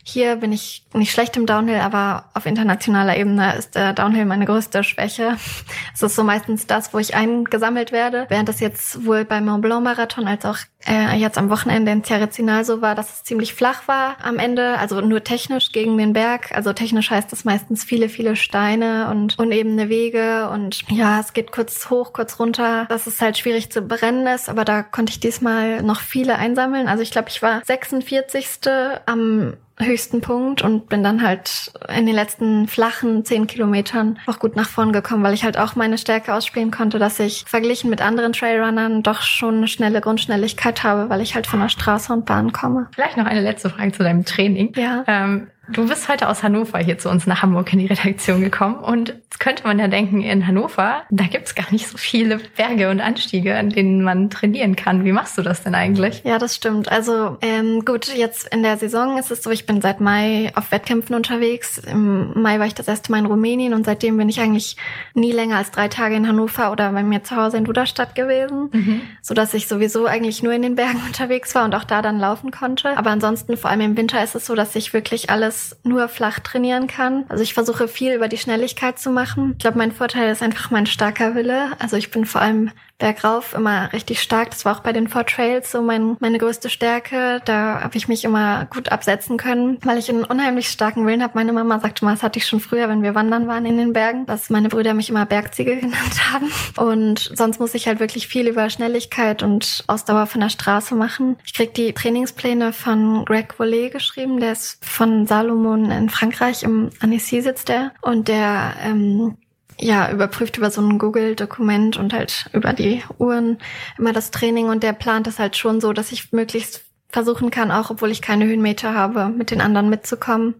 hier 0.09 0.37
bin 0.37 0.53
ich 0.53 0.85
nicht 0.95 1.11
schlecht 1.11 1.37
im 1.37 1.47
Downhill, 1.47 1.81
aber 1.81 2.27
auf 2.33 2.47
internationaler 2.47 3.17
Ebene 3.17 3.57
ist 3.57 3.75
der 3.75 3.93
Downhill 3.93 4.25
meine 4.25 4.47
größte 4.47 4.85
Schwäche. 4.85 5.37
Es 5.95 6.03
ist 6.03 6.15
so 6.15 6.25
meistens 6.25 6.67
das, 6.67 6.93
wo 6.93 6.99
ich 6.99 7.15
eingesammelt 7.15 7.91
werde, 7.91 8.27
während 8.29 8.51
das 8.51 8.61
jetzt 8.61 9.07
wohl 9.07 9.25
beim 9.25 9.47
Mont 9.47 9.63
Blanc 9.63 9.83
Marathon 9.83 10.29
als 10.29 10.45
auch 10.45 10.59
äh, 10.87 11.17
jetzt 11.17 11.39
am 11.39 11.49
Wochenende 11.49 11.91
in 11.91 12.03
Thierry 12.03 12.29
so 12.63 12.83
war, 12.83 12.95
dass 12.95 13.15
es 13.15 13.25
ziemlich 13.25 13.55
flach 13.55 13.89
war 13.89 14.17
am 14.23 14.39
Ende, 14.39 14.79
also 14.79 15.01
nur 15.01 15.25
technisch 15.25 15.73
gegen 15.73 15.97
den 15.97 16.13
Berg. 16.13 16.53
Also 16.55 16.73
technisch 16.73 17.11
heißt 17.11 17.33
das 17.33 17.45
meistens 17.45 17.83
viele, 17.83 18.09
viele 18.09 18.37
Steine 18.37 19.09
und 19.11 19.39
unebene 19.39 19.89
Wege 19.89 20.51
und 20.51 20.85
ja, 20.91 21.19
es 21.19 21.33
geht 21.33 21.51
kurz 21.51 21.89
hoch, 21.91 22.13
kurz 22.13 22.39
runter. 22.39 22.87
Das 22.89 23.07
ist 23.07 23.21
halt 23.21 23.39
schwierig 23.39 23.73
zu 23.73 23.83
brennen 23.83 24.27
ist, 24.27 24.49
aber 24.49 24.65
da 24.65 24.83
konnte 24.83 25.11
ich 25.11 25.21
diesmal 25.21 25.83
noch 25.83 26.01
viele 26.01 26.37
einsammeln. 26.37 26.89
Also 26.89 27.03
ich 27.03 27.11
glaube, 27.11 27.31
ich 27.31 27.43
war 27.43 27.63
46. 27.65 28.61
am 29.07 29.55
höchsten 29.79 30.21
Punkt 30.21 30.63
und 30.63 30.89
bin 30.89 31.03
dann 31.03 31.23
halt 31.23 31.73
in 31.95 32.07
den 32.07 32.15
letzten 32.15 32.67
flachen 32.67 33.25
zehn 33.25 33.47
Kilometern 33.47 34.19
auch 34.27 34.39
gut 34.39 34.57
nach 34.57 34.69
vorn 34.69 34.93
gekommen, 34.93 35.23
weil 35.23 35.35
ich 35.35 35.45
halt 35.45 35.59
auch 35.59 35.77
meine 35.77 35.99
Stärke 35.99 36.35
ausspielen 36.35 36.71
konnte, 36.71 36.99
dass 36.99 37.21
ich 37.21 37.45
verglichen 37.47 37.91
mit 37.91 38.01
anderen 38.01 38.33
Trailrunnern 38.33 39.03
doch 39.03 39.23
schon 39.23 39.59
eine 39.59 39.69
schnelle 39.69 40.01
Grundschnelligkeit 40.01 40.83
habe, 40.83 41.11
weil 41.11 41.21
ich 41.21 41.35
halt 41.35 41.47
von 41.47 41.61
der 41.61 41.69
Straße 41.69 42.13
und 42.13 42.25
Bahn 42.25 42.53
komme. 42.53 42.89
Vielleicht 42.95 43.17
noch 43.17 43.27
eine 43.27 43.43
letzte 43.43 43.69
Frage 43.69 43.93
zu 43.93 44.03
deinem 44.03 44.25
Training. 44.25 44.73
Ja. 44.77 45.05
Ähm, 45.07 45.49
Du 45.69 45.89
bist 45.89 46.09
heute 46.09 46.29
aus 46.29 46.43
Hannover 46.43 46.79
hier 46.79 46.97
zu 46.99 47.11
uns 47.11 47.27
nach 47.27 47.43
Hamburg 47.43 47.73
in 47.73 47.81
die 47.81 47.87
Redaktion 47.87 48.41
gekommen 48.41 48.77
und 48.77 49.09
jetzt 49.09 49.41
könnte 49.41 49.65
man 49.65 49.79
ja 49.79 49.89
denken, 49.89 50.23
in 50.23 50.47
Hannover, 50.47 51.03
da 51.11 51.25
gibt's 51.25 51.57
gar 51.57 51.71
nicht 51.73 51.89
so 51.89 51.99
viele 51.99 52.39
Berge 52.57 52.89
und 52.89 53.01
Anstiege, 53.01 53.57
an 53.57 53.71
denen 53.71 54.03
man 54.03 54.31
trainieren 54.31 54.77
kann. 54.77 55.05
Wie 55.05 55.13
machst 55.13 55.37
du 55.37 55.43
das 55.43 55.65
denn 55.65 55.75
eigentlich? 55.75 56.23
Ja, 56.25 56.39
das 56.39 56.55
stimmt. 56.55 56.91
Also 56.91 57.37
ähm, 57.43 57.85
gut, 57.85 58.15
jetzt 58.15 58.47
in 58.55 58.63
der 58.63 58.77
Saison 58.77 59.19
ist 59.19 59.33
es 59.33 59.43
so, 59.43 59.51
ich 59.51 59.67
bin 59.67 59.81
seit 59.81 60.01
Mai 60.01 60.53
auf 60.55 60.71
Wettkämpfen 60.71 61.17
unterwegs. 61.17 61.79
Im 61.79 62.41
Mai 62.41 62.61
war 62.61 62.67
ich 62.67 62.75
das 62.75 62.87
erste 62.87 63.11
Mal 63.11 63.19
in 63.19 63.27
Rumänien 63.27 63.75
und 63.75 63.85
seitdem 63.87 64.17
bin 64.17 64.29
ich 64.29 64.41
eigentlich 64.41 64.77
nie 65.15 65.33
länger 65.33 65.57
als 65.57 65.73
drei 65.73 65.89
Tage 65.89 66.15
in 66.15 66.29
Hannover 66.29 66.71
oder 66.71 66.93
bei 66.93 67.03
mir 67.03 67.25
zu 67.25 67.35
Hause 67.35 67.57
in 67.57 67.65
Duderstadt 67.65 68.15
gewesen, 68.15 68.71
mhm. 68.73 69.01
so 69.21 69.35
dass 69.35 69.53
ich 69.53 69.67
sowieso 69.67 70.07
eigentlich 70.07 70.43
nur 70.45 70.53
in 70.53 70.63
den 70.63 70.77
Bergen 70.77 71.03
unterwegs 71.07 71.55
war 71.57 71.65
und 71.65 71.75
auch 71.75 71.85
da 71.85 72.03
dann 72.03 72.21
laufen 72.21 72.53
konnte. 72.53 72.97
Aber 72.97 73.11
ansonsten, 73.11 73.57
vor 73.57 73.71
allem 73.71 73.81
im 73.81 73.97
Winter, 73.97 74.23
ist 74.23 74.37
es 74.37 74.47
so, 74.47 74.55
dass 74.55 74.77
ich 74.77 74.93
wirklich 74.93 75.29
alles 75.29 75.56
das 75.57 75.77
nur 75.83 76.09
flach 76.09 76.41
trainieren 76.41 76.87
kann. 76.87 77.25
Also 77.29 77.43
ich 77.43 77.55
versuche 77.55 77.89
viel 77.89 78.15
über 78.15 78.29
die 78.29 78.39
Schnelligkeit 78.39 78.99
zu 78.99 79.11
machen. 79.11 79.53
Ich 79.53 79.59
glaube, 79.59 79.79
mein 79.79 79.93
Vorteil 79.93 80.31
ist 80.31 80.43
einfach 80.43 80.71
mein 80.71 80.87
starker 80.87 81.35
Wille. 81.35 81.71
Also 81.79 81.97
ich 81.97 82.11
bin 82.11 82.27
vor 82.27 82.43
allem 82.43 82.71
bergauf 82.99 83.55
immer 83.55 83.93
richtig 83.93 84.23
stark. 84.23 84.51
Das 84.51 84.65
war 84.65 84.77
auch 84.77 84.81
bei 84.81 84.93
den 84.93 85.09
Four 85.09 85.27
Trails 85.27 85.71
so 85.71 85.83
mein, 85.83 86.17
meine 86.21 86.39
größte 86.39 86.71
Stärke. 86.71 87.43
Da 87.45 87.81
habe 87.83 87.97
ich 87.97 88.09
mich 88.09 88.25
immer 88.25 88.67
gut 88.67 88.91
absetzen 88.91 89.37
können, 89.37 89.79
weil 89.85 89.99
ich 89.99 90.09
einen 90.09 90.25
unheimlich 90.25 90.69
starken 90.69 91.07
Willen 91.07 91.23
habe. 91.23 91.35
Meine 91.35 91.53
Mama 91.53 91.79
sagte 91.81 92.05
mal, 92.05 92.13
das 92.13 92.23
hatte 92.23 92.39
ich 92.39 92.47
schon 92.47 92.61
früher, 92.61 92.89
wenn 92.89 93.03
wir 93.03 93.15
wandern 93.15 93.49
waren 93.49 93.67
in 93.67 93.77
den 93.77 93.93
Bergen, 93.93 94.25
dass 94.27 94.51
meine 94.51 94.69
Brüder 94.69 94.95
mich 94.95 95.11
immer 95.11 95.27
Bergziege 95.27 95.77
genannt 95.81 96.33
haben. 96.33 96.51
Und 96.77 97.33
sonst 97.35 97.61
muss 97.61 97.75
ich 97.75 97.87
halt 97.87 98.01
wirklich 98.01 98.29
viel 98.29 98.49
über 98.49 98.71
Schnelligkeit 98.71 99.43
und 99.43 99.85
Ausdauer 99.87 100.27
von 100.27 100.41
der 100.41 100.49
Straße 100.49 100.95
machen. 100.95 101.37
Ich 101.45 101.53
krieg 101.53 101.75
die 101.75 101.93
Trainingspläne 101.93 102.73
von 102.73 103.25
Greg 103.27 103.59
Vollet 103.59 103.93
geschrieben, 103.93 104.41
der 104.41 104.53
ist 104.53 104.83
von 104.85 105.27
Salomon 105.47 105.93
in 105.93 106.11
Frankreich, 106.11 106.65
im 106.65 106.91
Annecy 107.01 107.41
sitzt 107.41 107.69
der. 107.69 107.93
Und 108.03 108.27
der 108.27 108.75
ähm, 108.83 109.37
ja, 109.79 110.11
überprüft 110.11 110.57
über 110.57 110.71
so 110.71 110.81
ein 110.81 110.99
Google-Dokument 110.99 111.97
und 111.97 112.13
halt 112.13 112.51
über 112.53 112.73
die 112.73 113.05
Uhren 113.19 113.59
immer 113.97 114.13
das 114.13 114.33
Training 114.33 114.69
und 114.69 114.83
der 114.83 114.93
plant 114.93 115.27
das 115.27 115.39
halt 115.39 115.57
schon 115.57 115.81
so, 115.81 115.93
dass 115.93 116.11
ich 116.13 116.33
möglichst 116.33 116.85
versuchen 117.11 117.51
kann, 117.51 117.71
auch 117.71 117.91
obwohl 117.91 118.11
ich 118.11 118.23
keine 118.23 118.47
Höhenmeter 118.47 118.93
habe, 118.93 119.29
mit 119.29 119.51
den 119.51 119.61
anderen 119.61 119.89
mitzukommen. 119.89 120.55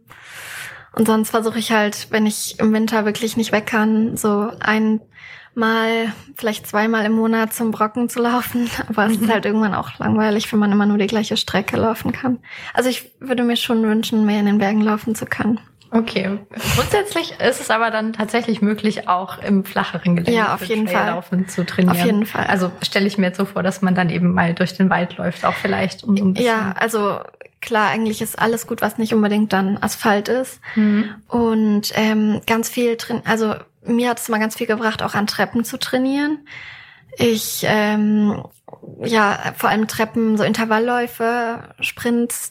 Und 0.93 1.07
sonst 1.07 1.31
versuche 1.31 1.59
ich 1.59 1.73
halt, 1.73 2.07
wenn 2.11 2.25
ich 2.25 2.59
im 2.61 2.73
Winter 2.73 3.05
wirklich 3.05 3.37
nicht 3.37 3.53
weg 3.53 3.67
kann, 3.67 4.17
so 4.17 4.51
einmal, 5.57 6.13
vielleicht 6.37 6.67
zweimal 6.67 7.05
im 7.07 7.13
Monat 7.13 7.53
zum 7.53 7.71
Brocken 7.71 8.09
zu 8.09 8.21
laufen. 8.21 8.71
Aber 8.89 9.07
es 9.07 9.17
ist 9.17 9.29
halt 9.31 9.47
irgendwann 9.47 9.75
auch 9.75 9.99
langweilig, 9.99 10.51
wenn 10.53 10.59
man 10.59 10.71
immer 10.71 10.87
nur 10.87 10.99
die 10.99 11.07
gleiche 11.07 11.37
Strecke 11.37 11.77
laufen 11.77 12.13
kann. 12.13 12.39
Also 12.75 12.91
ich 12.91 13.11
würde 13.21 13.43
mir 13.43 13.57
schon 13.57 13.83
wünschen, 13.83 14.27
mehr 14.27 14.41
in 14.41 14.47
den 14.47 14.59
Bergen 14.59 14.83
laufen 14.83 15.15
zu 15.15 15.27
können. 15.27 15.61
Okay. 15.93 16.39
Grundsätzlich 16.75 17.39
ist 17.41 17.61
es 17.61 17.71
aber 17.71 17.91
dann 17.91 18.13
tatsächlich 18.13 18.61
möglich, 18.61 19.09
auch 19.09 19.39
im 19.39 19.65
flacheren 19.65 20.17
Gelände 20.17 20.37
ja, 20.37 20.53
auf 20.53 20.65
jeden 20.65 20.89
Fall. 20.89 21.07
Laufen 21.07 21.49
zu 21.49 21.65
trainieren. 21.65 21.97
Auf 21.97 22.05
jeden 22.05 22.27
Fall. 22.27 22.47
Also 22.47 22.73
stelle 22.83 23.07
ich 23.07 23.19
mir 23.19 23.27
jetzt 23.27 23.37
so 23.37 23.45
vor, 23.45 23.63
dass 23.63 23.83
man 23.83 23.95
dann 23.95 24.11
eben 24.11 24.35
mal 24.35 24.53
durch 24.53 24.75
den 24.75 24.91
Wald 24.91 25.17
läuft, 25.17 25.45
auch 25.45 25.55
vielleicht 25.55 26.03
um 26.03 26.17
so 26.17 26.25
ein 26.25 26.35
bisschen. 26.35 26.49
Ja, 26.49 26.75
also 26.77 27.21
klar, 27.61 27.89
eigentlich 27.89 28.23
ist 28.23 28.39
alles 28.39 28.67
gut, 28.67 28.83
was 28.83 28.99
nicht 28.99 29.15
unbedingt 29.15 29.53
dann 29.53 29.79
Asphalt 29.79 30.29
ist. 30.29 30.61
Mhm. 30.75 31.15
Und 31.29 31.93
ähm, 31.95 32.41
ganz 32.47 32.69
viel 32.69 32.97
drin, 32.97 33.23
also 33.25 33.55
mir 33.85 34.11
hat 34.11 34.19
es 34.19 34.29
mal 34.29 34.39
ganz 34.39 34.57
viel 34.57 34.67
gebracht, 34.67 35.03
auch 35.03 35.15
an 35.15 35.27
Treppen 35.27 35.65
zu 35.65 35.79
trainieren. 35.79 36.47
Ich 37.19 37.65
ähm, 37.67 38.43
ja, 39.03 39.55
vor 39.57 39.71
allem 39.71 39.89
Treppen, 39.89 40.37
so 40.37 40.45
Intervallläufe, 40.45 41.75
Sprints 41.81 42.51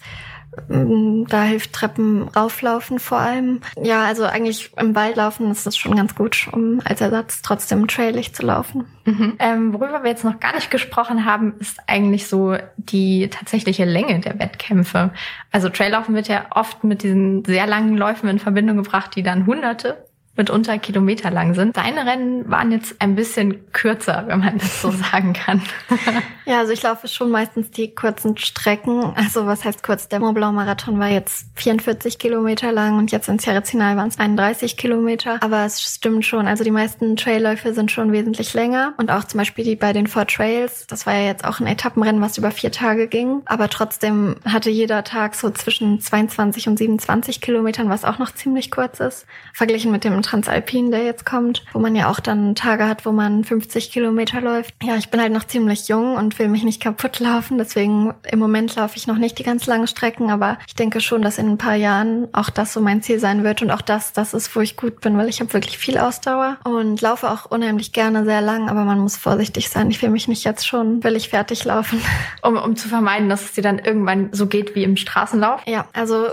da 0.67 1.43
hilft 1.43 1.73
Treppen 1.73 2.27
rauflaufen 2.29 2.99
vor 2.99 3.19
allem. 3.19 3.61
Ja, 3.81 4.03
also 4.03 4.25
eigentlich 4.25 4.71
im 4.77 4.95
Wald 4.95 5.15
laufen 5.15 5.51
ist 5.51 5.65
das 5.65 5.77
schon 5.77 5.95
ganz 5.95 6.15
gut, 6.15 6.47
um 6.51 6.81
als 6.83 7.01
Ersatz 7.01 7.41
trotzdem 7.41 7.87
trailig 7.87 8.33
zu 8.33 8.45
laufen. 8.45 8.85
Mhm. 9.05 9.33
Ähm, 9.39 9.73
worüber 9.73 10.03
wir 10.03 10.09
jetzt 10.09 10.23
noch 10.23 10.39
gar 10.39 10.55
nicht 10.55 10.71
gesprochen 10.71 11.25
haben, 11.25 11.53
ist 11.59 11.79
eigentlich 11.87 12.27
so 12.27 12.57
die 12.77 13.29
tatsächliche 13.29 13.85
Länge 13.85 14.19
der 14.19 14.39
Wettkämpfe. 14.39 15.11
Also 15.51 15.69
Traillaufen 15.69 16.15
wird 16.15 16.27
ja 16.27 16.45
oft 16.51 16.83
mit 16.83 17.03
diesen 17.03 17.45
sehr 17.45 17.67
langen 17.67 17.97
Läufen 17.97 18.29
in 18.29 18.39
Verbindung 18.39 18.77
gebracht, 18.77 19.15
die 19.15 19.23
dann 19.23 19.45
hunderte 19.45 20.04
mitunter 20.37 20.77
Kilometer 20.77 21.31
lang 21.31 21.53
sind. 21.53 21.77
Deine 21.77 22.05
Rennen 22.05 22.49
waren 22.49 22.71
jetzt 22.71 22.95
ein 22.99 23.15
bisschen 23.15 23.71
kürzer, 23.71 24.25
wenn 24.27 24.39
man 24.39 24.57
das 24.57 24.81
so 24.81 24.91
sagen 25.11 25.33
kann. 25.33 25.61
ja, 26.45 26.59
also 26.59 26.73
ich 26.73 26.83
laufe 26.83 27.07
schon 27.07 27.31
meistens 27.31 27.71
die 27.71 27.93
kurzen 27.93 28.37
Strecken. 28.37 29.13
Also 29.15 29.45
was 29.45 29.63
heißt 29.63 29.83
kurz? 29.83 30.07
Der 30.09 30.19
Mont 30.19 30.35
Blanc 30.35 30.55
Marathon 30.55 30.99
war 30.99 31.07
jetzt 31.07 31.47
44 31.55 32.19
Kilometer 32.19 32.71
lang 32.71 32.97
und 32.97 33.11
jetzt 33.11 33.29
in 33.29 33.39
Cerezinal 33.39 33.95
waren 33.95 34.09
es 34.09 34.19
31 34.19 34.77
Kilometer. 34.77 35.41
Aber 35.41 35.65
es 35.65 35.81
stimmt 35.81 36.25
schon. 36.25 36.47
Also 36.47 36.63
die 36.63 36.71
meisten 36.71 37.15
Trailläufe 37.15 37.73
sind 37.73 37.91
schon 37.91 38.11
wesentlich 38.11 38.53
länger. 38.53 38.93
Und 38.97 39.11
auch 39.11 39.23
zum 39.23 39.37
Beispiel 39.37 39.63
die 39.63 39.75
bei 39.75 39.93
den 39.93 40.07
Four 40.07 40.27
Trails. 40.27 40.85
Das 40.87 41.05
war 41.05 41.13
ja 41.13 41.25
jetzt 41.25 41.45
auch 41.45 41.59
ein 41.59 41.67
Etappenrennen, 41.67 42.21
was 42.21 42.37
über 42.37 42.51
vier 42.51 42.71
Tage 42.71 43.07
ging. 43.07 43.41
Aber 43.45 43.69
trotzdem 43.69 44.35
hatte 44.45 44.69
jeder 44.69 45.03
Tag 45.03 45.35
so 45.35 45.49
zwischen 45.49 46.01
22 46.01 46.67
und 46.67 46.77
27 46.77 47.39
Kilometern, 47.39 47.89
was 47.89 48.03
auch 48.03 48.19
noch 48.19 48.33
ziemlich 48.33 48.71
kurz 48.71 48.99
ist. 48.99 49.25
Verglichen 49.53 49.91
mit 49.91 50.03
dem 50.03 50.13
Transalpin, 50.25 50.91
der 50.91 51.03
jetzt 51.03 51.25
kommt, 51.25 51.63
wo 51.73 51.79
man 51.79 51.95
ja 51.95 52.09
auch 52.09 52.19
dann 52.19 52.55
Tage 52.55 52.87
hat, 52.87 53.05
wo 53.05 53.11
man 53.11 53.43
50 53.43 53.91
Kilometer 53.91 54.41
läuft. 54.41 54.73
Ja, 54.83 54.95
ich 54.97 55.09
bin 55.09 55.21
halt 55.21 55.31
noch 55.31 55.45
ziemlich 55.45 55.87
jung 55.87 56.15
und 56.15 56.37
will 56.39 56.49
mich 56.49 56.63
nicht 56.63 56.81
kaputt 56.81 57.19
laufen. 57.19 57.57
Deswegen 57.57 58.13
im 58.29 58.39
Moment 58.39 58.75
laufe 58.75 58.97
ich 58.97 59.07
noch 59.07 59.17
nicht 59.17 59.39
die 59.39 59.43
ganz 59.43 59.65
langen 59.65 59.87
Strecken, 59.87 60.31
aber 60.31 60.57
ich 60.67 60.75
denke 60.75 61.01
schon, 61.01 61.21
dass 61.21 61.37
in 61.37 61.49
ein 61.49 61.57
paar 61.57 61.75
Jahren 61.75 62.27
auch 62.33 62.49
das 62.49 62.73
so 62.73 62.81
mein 62.81 63.01
Ziel 63.01 63.19
sein 63.19 63.43
wird 63.43 63.61
und 63.61 63.71
auch 63.71 63.81
das, 63.81 64.13
das 64.13 64.33
ist, 64.33 64.55
wo 64.55 64.61
ich 64.61 64.77
gut 64.77 65.01
bin, 65.01 65.17
weil 65.17 65.29
ich 65.29 65.39
habe 65.39 65.53
wirklich 65.53 65.77
viel 65.77 65.97
Ausdauer 65.97 66.57
und 66.63 67.01
laufe 67.01 67.29
auch 67.29 67.49
unheimlich 67.49 67.91
gerne 67.91 68.25
sehr 68.25 68.41
lang, 68.41 68.69
aber 68.69 68.83
man 68.83 68.99
muss 68.99 69.17
vorsichtig 69.17 69.69
sein. 69.69 69.89
Ich 69.89 70.01
will 70.01 70.09
mich 70.09 70.27
nicht 70.27 70.43
jetzt 70.43 70.67
schon 70.67 71.01
völlig 71.01 71.29
fertig 71.29 71.63
laufen. 71.63 72.01
Um, 72.41 72.57
um 72.57 72.75
zu 72.75 72.89
vermeiden, 72.89 73.27
dass 73.27 73.43
es 73.43 73.53
dir 73.53 73.63
dann 73.63 73.79
irgendwann 73.79 74.29
so 74.31 74.45
geht 74.45 74.75
wie 74.75 74.83
im 74.83 74.97
Straßenlauf? 74.97 75.61
Ja, 75.65 75.87
also 75.93 76.27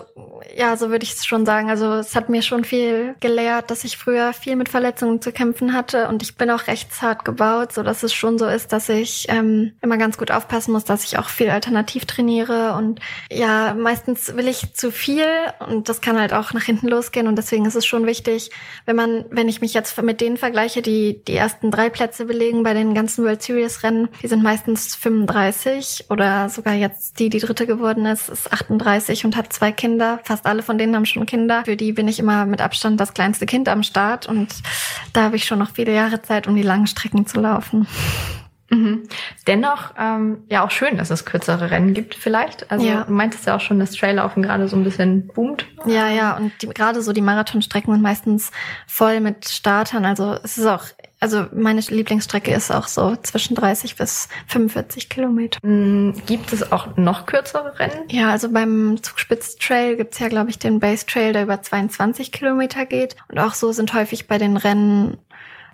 ja, 0.56 0.76
so 0.76 0.90
würde 0.90 1.04
ich 1.04 1.12
es 1.12 1.24
schon 1.24 1.46
sagen. 1.46 1.70
Also 1.70 1.94
es 1.94 2.14
hat 2.14 2.28
mir 2.28 2.42
schon 2.42 2.64
viel 2.64 3.14
gelehrt, 3.20 3.70
dass 3.70 3.81
ich 3.84 3.96
früher 3.96 4.32
viel 4.32 4.56
mit 4.56 4.68
Verletzungen 4.68 5.20
zu 5.20 5.32
kämpfen 5.32 5.72
hatte. 5.72 6.08
Und 6.08 6.22
ich 6.22 6.36
bin 6.36 6.50
auch 6.50 6.66
recht 6.66 6.92
zart 6.92 7.24
gebaut, 7.24 7.72
so 7.72 7.82
dass 7.82 8.02
es 8.02 8.12
schon 8.12 8.38
so 8.38 8.46
ist, 8.46 8.72
dass 8.72 8.88
ich 8.88 9.26
ähm, 9.28 9.72
immer 9.80 9.98
ganz 9.98 10.18
gut 10.18 10.30
aufpassen 10.30 10.72
muss, 10.72 10.84
dass 10.84 11.04
ich 11.04 11.18
auch 11.18 11.28
viel 11.28 11.50
alternativ 11.50 12.06
trainiere. 12.06 12.74
Und 12.74 13.00
ja, 13.30 13.74
meistens 13.74 14.36
will 14.36 14.48
ich 14.48 14.74
zu 14.74 14.90
viel 14.90 15.26
und 15.68 15.88
das 15.88 16.00
kann 16.00 16.18
halt 16.18 16.32
auch 16.32 16.52
nach 16.52 16.64
hinten 16.64 16.88
losgehen. 16.88 17.26
Und 17.26 17.36
deswegen 17.36 17.66
ist 17.66 17.74
es 17.74 17.86
schon 17.86 18.06
wichtig, 18.06 18.50
wenn 18.86 18.96
man, 18.96 19.24
wenn 19.30 19.48
ich 19.48 19.60
mich 19.60 19.74
jetzt 19.74 20.00
mit 20.02 20.20
denen 20.20 20.36
vergleiche, 20.36 20.82
die 20.82 21.22
die 21.26 21.36
ersten 21.36 21.70
drei 21.70 21.90
Plätze 21.90 22.24
belegen 22.24 22.62
bei 22.62 22.74
den 22.74 22.94
ganzen 22.94 23.24
World 23.24 23.42
Series 23.42 23.82
Rennen, 23.82 24.08
die 24.22 24.28
sind 24.28 24.42
meistens 24.42 24.94
35 24.96 26.06
oder 26.10 26.48
sogar 26.48 26.74
jetzt 26.74 27.18
die, 27.18 27.28
die 27.28 27.38
dritte 27.38 27.66
geworden 27.66 28.06
ist, 28.06 28.28
ist 28.28 28.52
38 28.52 29.24
und 29.24 29.36
hat 29.36 29.52
zwei 29.52 29.72
Kinder, 29.72 30.20
fast 30.24 30.46
alle 30.46 30.62
von 30.62 30.78
denen 30.78 30.94
haben 30.94 31.06
schon 31.06 31.26
Kinder. 31.26 31.64
Für 31.64 31.76
die 31.76 31.92
bin 31.92 32.08
ich 32.08 32.18
immer 32.18 32.46
mit 32.46 32.60
Abstand 32.60 33.00
das 33.00 33.14
kleinste 33.14 33.46
Kind 33.46 33.68
am 33.72 33.82
Start 33.82 34.26
und 34.26 34.54
da 35.12 35.24
habe 35.24 35.36
ich 35.36 35.44
schon 35.44 35.58
noch 35.58 35.72
viele 35.72 35.94
Jahre 35.94 36.22
Zeit, 36.22 36.46
um 36.46 36.54
die 36.54 36.62
langen 36.62 36.86
Strecken 36.86 37.26
zu 37.26 37.40
laufen. 37.40 37.86
Mhm. 38.72 39.02
Dennoch, 39.46 39.92
ähm, 39.98 40.44
ja 40.48 40.64
auch 40.64 40.70
schön, 40.70 40.96
dass 40.96 41.10
es 41.10 41.26
kürzere 41.26 41.70
Rennen 41.70 41.92
gibt 41.92 42.14
vielleicht. 42.14 42.70
Also 42.70 42.86
ja. 42.86 43.04
du 43.04 43.12
meintest 43.12 43.46
ja 43.46 43.56
auch 43.56 43.60
schon, 43.60 43.78
dass 43.78 43.92
Traillaufen 43.92 44.42
gerade 44.42 44.66
so 44.66 44.76
ein 44.76 44.84
bisschen 44.84 45.26
boomt. 45.26 45.66
Ja, 45.84 46.08
ja, 46.08 46.36
und 46.38 46.52
die, 46.62 46.68
gerade 46.68 47.02
so 47.02 47.12
die 47.12 47.20
Marathonstrecken 47.20 47.92
sind 47.92 48.02
meistens 48.02 48.50
voll 48.86 49.20
mit 49.20 49.46
Startern. 49.46 50.06
Also 50.06 50.38
es 50.42 50.56
ist 50.56 50.66
auch 50.66 50.84
Also 51.22 51.46
meine 51.52 51.80
Lieblingsstrecke 51.80 52.52
ist 52.52 52.72
auch 52.72 52.88
so 52.88 53.14
zwischen 53.14 53.54
30 53.54 53.94
bis 53.94 54.28
45 54.48 55.08
Kilometer. 55.08 55.60
Mhm. 55.62 56.14
Gibt 56.26 56.52
es 56.52 56.72
auch 56.72 56.96
noch 56.96 57.26
kürzere 57.26 57.78
Rennen? 57.78 58.08
Ja, 58.10 58.30
also 58.30 58.50
beim 58.50 59.00
Zugspitz 59.00 59.54
Trail 59.54 59.96
gibt's 59.96 60.18
ja, 60.18 60.26
glaube 60.26 60.50
ich, 60.50 60.58
den 60.58 60.80
Base 60.80 61.06
Trail, 61.06 61.32
der 61.32 61.44
über 61.44 61.62
22 61.62 62.32
Kilometer 62.32 62.86
geht. 62.86 63.14
Und 63.28 63.38
auch 63.38 63.54
so 63.54 63.70
sind 63.70 63.94
häufig 63.94 64.26
bei 64.26 64.36
den 64.36 64.56
Rennen 64.56 65.16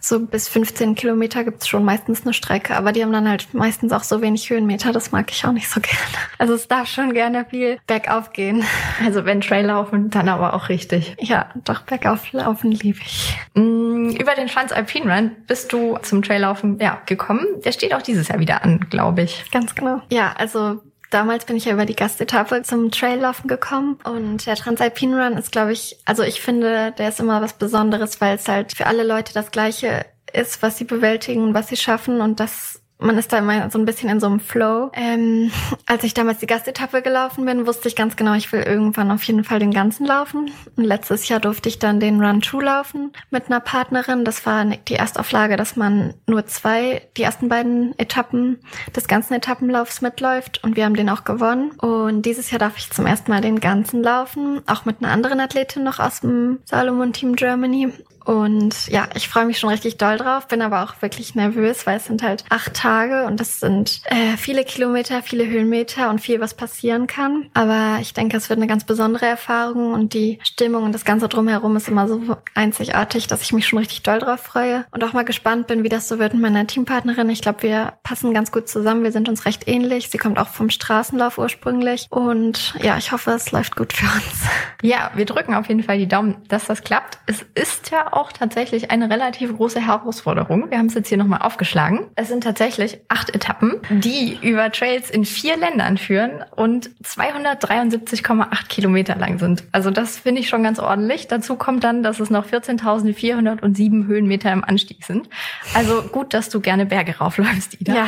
so 0.01 0.21
bis 0.21 0.49
15 0.49 0.95
Kilometer 0.95 1.45
gibt's 1.45 1.69
schon 1.69 1.85
meistens 1.85 2.23
eine 2.23 2.33
Strecke, 2.33 2.77
aber 2.77 2.93
die 2.93 3.03
haben 3.03 3.13
dann 3.13 3.29
halt 3.29 3.53
meistens 3.55 3.93
auch 3.93 4.03
so 4.03 4.23
wenig 4.23 4.51
Höhenmeter, 4.51 4.93
das 4.93 5.13
mag 5.13 5.31
ich 5.31 5.45
auch 5.45 5.53
nicht 5.53 5.69
so 5.69 5.81
gerne. 5.81 5.99
Also 6.39 6.55
es 6.55 6.69
darf 6.69 6.89
schon 6.89 7.15
gerne 7.15 7.47
viel 7.49 7.79
bergauf 7.87 8.33
gehen. 8.33 8.65
Also 9.05 9.25
wenn 9.25 9.41
Trail 9.41 9.67
laufen, 9.67 10.11
dann 10.11 10.29
aber 10.29 10.55
auch 10.55 10.69
richtig. 10.69 11.17
Ja, 11.21 11.51
doch 11.65 11.83
bergauf 11.83 12.33
laufen 12.33 12.71
liebe 12.71 13.01
ich. 13.01 13.37
Mm, 13.55 14.11
über 14.11 14.35
den 14.35 14.49
Transalpine 14.49 15.13
Run 15.13 15.31
bist 15.47 15.73
du 15.73 15.99
zum 16.03 16.23
Traillaufen 16.23 16.79
ja, 16.79 17.01
gekommen. 17.07 17.45
Der 17.65 17.73
steht 17.73 17.95
auch 17.95 18.03
dieses 18.03 18.29
Jahr 18.29 18.41
wieder 18.41 18.65
an, 18.65 18.87
glaube 18.91 19.23
ich. 19.23 19.51
Ganz 19.51 19.75
genau. 19.75 20.01
Ja, 20.11 20.33
also 20.37 20.81
Damals 21.11 21.47
bin 21.47 21.57
ich 21.57 21.65
ja 21.65 21.73
über 21.73 21.87
die 21.87 21.97
Gastetappe 21.97 22.63
zum 22.63 22.91
Traillaufen 22.91 23.49
gekommen 23.49 23.99
und 24.05 24.45
der 24.45 24.57
Transalpine 24.57 25.25
Run 25.25 25.39
ist, 25.39 25.53
glaube 25.53 25.73
ich, 25.73 25.99
also 26.05 26.23
ich 26.23 26.43
finde, 26.43 26.93
der 26.93 27.09
ist 27.09 27.21
immer 27.21 27.41
was 27.41 27.55
Besonderes, 27.55 28.21
weil 28.21 28.37
es 28.37 28.47
halt 28.47 28.77
für 28.77 28.87
alle 28.87 29.05
Leute 29.05 29.33
das 29.33 29.51
Gleiche 29.51 30.05
ist, 30.33 30.61
was 30.61 30.77
sie 30.77 30.85
bewältigen, 30.85 31.55
was 31.55 31.69
sie 31.69 31.77
schaffen 31.77 32.21
und 32.21 32.41
das 32.41 32.78
man 32.99 33.17
ist 33.17 33.33
da 33.33 33.39
immer 33.39 33.71
so 33.71 33.79
ein 33.79 33.85
bisschen 33.85 34.09
in 34.09 34.21
so 34.21 34.27
einem 34.27 34.41
Flow. 34.41 34.91
Ähm, 34.93 35.51
als 35.87 36.05
ich 36.05 36.15
damals 36.15 36.39
die 36.39 36.47
Gastetappe 36.47 37.03
gelaufen 37.03 37.45
bin, 37.45 37.67
wusste 37.67 37.89
ich 37.89 37.97
ganz 37.97 38.17
genau, 38.17 38.35
ich 38.35 38.53
will 38.53 38.63
irgendwann 38.63 39.11
auf 39.11 39.23
jeden 39.23 39.45
Fall 39.45 39.61
den 39.61 39.71
ganzen 39.71 40.05
laufen. 40.05 40.51
Und 40.77 40.85
letztes 40.85 41.29
Jahr 41.29 41.41
durfte 41.41 41.69
ich 41.69 41.79
dann 41.79 42.01
den 42.01 42.23
Run 42.23 42.41
True 42.41 42.65
laufen 42.65 43.13
mit 43.31 43.47
einer 43.47 43.61
Partnerin. 43.61 44.25
Das 44.25 44.45
war 44.47 44.65
die 44.65 44.95
Erstauflage, 44.95 45.57
dass 45.57 45.77
man 45.77 46.15
nur 46.27 46.47
zwei, 46.47 47.03
die 47.17 47.23
ersten 47.23 47.49
beiden 47.49 47.97
Etappen 47.99 48.59
des 48.97 49.07
ganzen 49.07 49.35
Etappenlaufs 49.35 50.01
mitläuft. 50.01 50.63
Und 50.65 50.77
wir 50.77 50.85
haben 50.85 50.97
den 50.97 51.09
auch 51.09 51.25
gewonnen. 51.25 51.71
Und 51.79 52.23
dieses 52.23 52.51
Jahr 52.51 52.59
darf 52.59 52.77
ich 52.79 52.91
zum 52.91 53.07
ersten 53.07 53.31
Mal 53.31 53.41
den 53.41 53.61
ganzen 53.61 54.03
laufen, 54.03 54.63
auch 54.67 54.85
mit 54.85 55.03
einer 55.03 55.13
anderen 55.13 55.41
Athletin 55.41 55.85
noch 55.85 56.01
aus 56.01 56.21
dem 56.21 56.59
Salomon 56.65 57.13
Team 57.13 57.37
Germany. 57.37 57.93
Und 58.29 58.89
ja, 58.89 59.09
ich 59.15 59.27
freue 59.27 59.47
mich 59.47 59.59
schon 59.59 59.71
richtig 59.71 59.97
doll 59.97 60.19
drauf, 60.19 60.49
bin 60.49 60.61
aber 60.61 60.83
auch 60.83 61.01
wirklich 61.01 61.35
nervös, 61.35 61.87
weil 61.87 61.97
es 61.97 62.05
sind 62.05 62.23
halt 62.23 62.45
acht 62.51 62.75
Tage 62.75 63.25
und 63.25 63.41
das 63.41 63.59
sind 63.59 64.03
äh, 64.05 64.37
viele 64.37 64.65
Kilometer, 64.65 65.23
viele 65.23 65.47
Höhenmeter 65.47 66.11
und 66.11 66.21
viel, 66.21 66.39
was 66.39 66.53
passieren 66.53 67.07
kann. 67.07 67.49
Aber 67.55 67.97
ich 68.03 68.13
denke, 68.13 68.37
es 68.37 68.51
wird 68.51 68.59
eine 68.59 68.67
ganz 68.67 68.85
besondere 68.85 69.25
Erfahrung 69.25 69.95
und 69.95 70.13
die 70.13 70.39
Stimmung 70.43 70.83
und 70.83 70.93
das 70.93 71.07
Ganze 71.07 71.27
drumherum 71.27 71.75
ist 71.77 71.89
immer 71.89 72.07
so 72.07 72.37
einzigartig, 72.55 73.29
dass 73.29 73.41
ich 73.41 73.55
mich 73.55 73.67
schon 73.67 73.79
richtig 73.79 74.03
doll 74.03 74.19
drauf 74.19 74.41
freue 74.41 74.85
und 74.91 75.03
auch 75.05 75.15
mal 75.15 75.25
gespannt 75.25 75.67
bin, 75.67 75.83
wie 75.83 75.89
das 75.89 76.07
so 76.07 76.19
wird 76.19 76.35
mit 76.35 76.43
meiner 76.43 76.67
Teampartnerin. 76.67 77.31
Ich 77.31 77.41
glaube, 77.41 77.63
wir 77.63 77.95
passen 78.03 78.35
ganz 78.35 78.53
gut 78.53 78.69
zusammen. 78.69 79.05
Wir 79.05 79.13
sind 79.13 79.31
uns 79.31 79.47
recht 79.47 79.67
ähnlich. 79.67 80.11
Sie 80.11 80.19
kommt 80.19 80.39
auch 80.39 80.49
vom 80.49 80.69
Straßenlauf 80.69 81.39
ursprünglich 81.39 82.09
und 82.11 82.75
ja, 82.83 82.99
ich 82.99 83.11
hoffe, 83.11 83.31
es 83.31 83.53
läuft 83.53 83.75
gut 83.75 83.95
für 83.95 84.05
uns. 84.05 84.43
Ja, 84.83 85.13
wir 85.15 85.25
drücken 85.25 85.55
auf 85.55 85.69
jeden 85.69 85.83
Fall 85.83 85.97
die 85.97 86.09
Daumen, 86.09 86.37
dass 86.49 86.67
das 86.67 86.85
klappt. 86.85 87.19
Es 87.25 87.43
ist 87.55 87.91
ja 87.91 88.13
auch 88.18 88.18
tatsächlich 88.33 88.91
eine 88.91 89.11
relativ 89.11 89.57
große 89.57 89.81
Herausforderung. 89.81 90.71
Wir 90.71 90.79
haben 90.79 90.87
es 90.87 90.95
jetzt 90.95 91.09
hier 91.09 91.19
nochmal 91.19 91.43
aufgeschlagen. 91.43 92.07
Es 92.17 92.29
sind 92.29 92.43
tatsächlich 92.43 92.99
acht 93.09 93.35
Etappen, 93.35 93.81
die 93.91 94.39
über 94.43 94.71
Trails 94.73 95.11
in 95.11 95.25
vier 95.25 95.57
Ländern 95.57 95.97
führen 95.99 96.45
und 96.57 96.91
273,8 97.05 98.69
Kilometer 98.69 99.15
lang 99.17 99.39
sind. 99.39 99.65
Also 99.73 99.91
das 99.91 100.19
finde 100.19 100.41
ich 100.41 100.49
schon 100.49 100.63
ganz 100.63 100.79
ordentlich. 100.79 101.29
Dazu 101.29 101.57
kommt 101.57 101.85
dann, 101.85 102.03
dass 102.03 102.21
es 102.21 102.31
noch 102.31 102.47
14.407 102.47 104.07
Höhenmeter 104.07 104.53
im 104.53 104.65
Anstieg 104.65 105.05
sind. 105.05 105.29
Also 105.75 106.03
gut, 106.03 106.35
dass 106.35 106.49
du 106.49 106.61
gerne 106.61 106.87
Berge 106.87 107.19
raufläufst, 107.19 107.81
Ida. 107.81 107.95
Ja, 107.95 108.07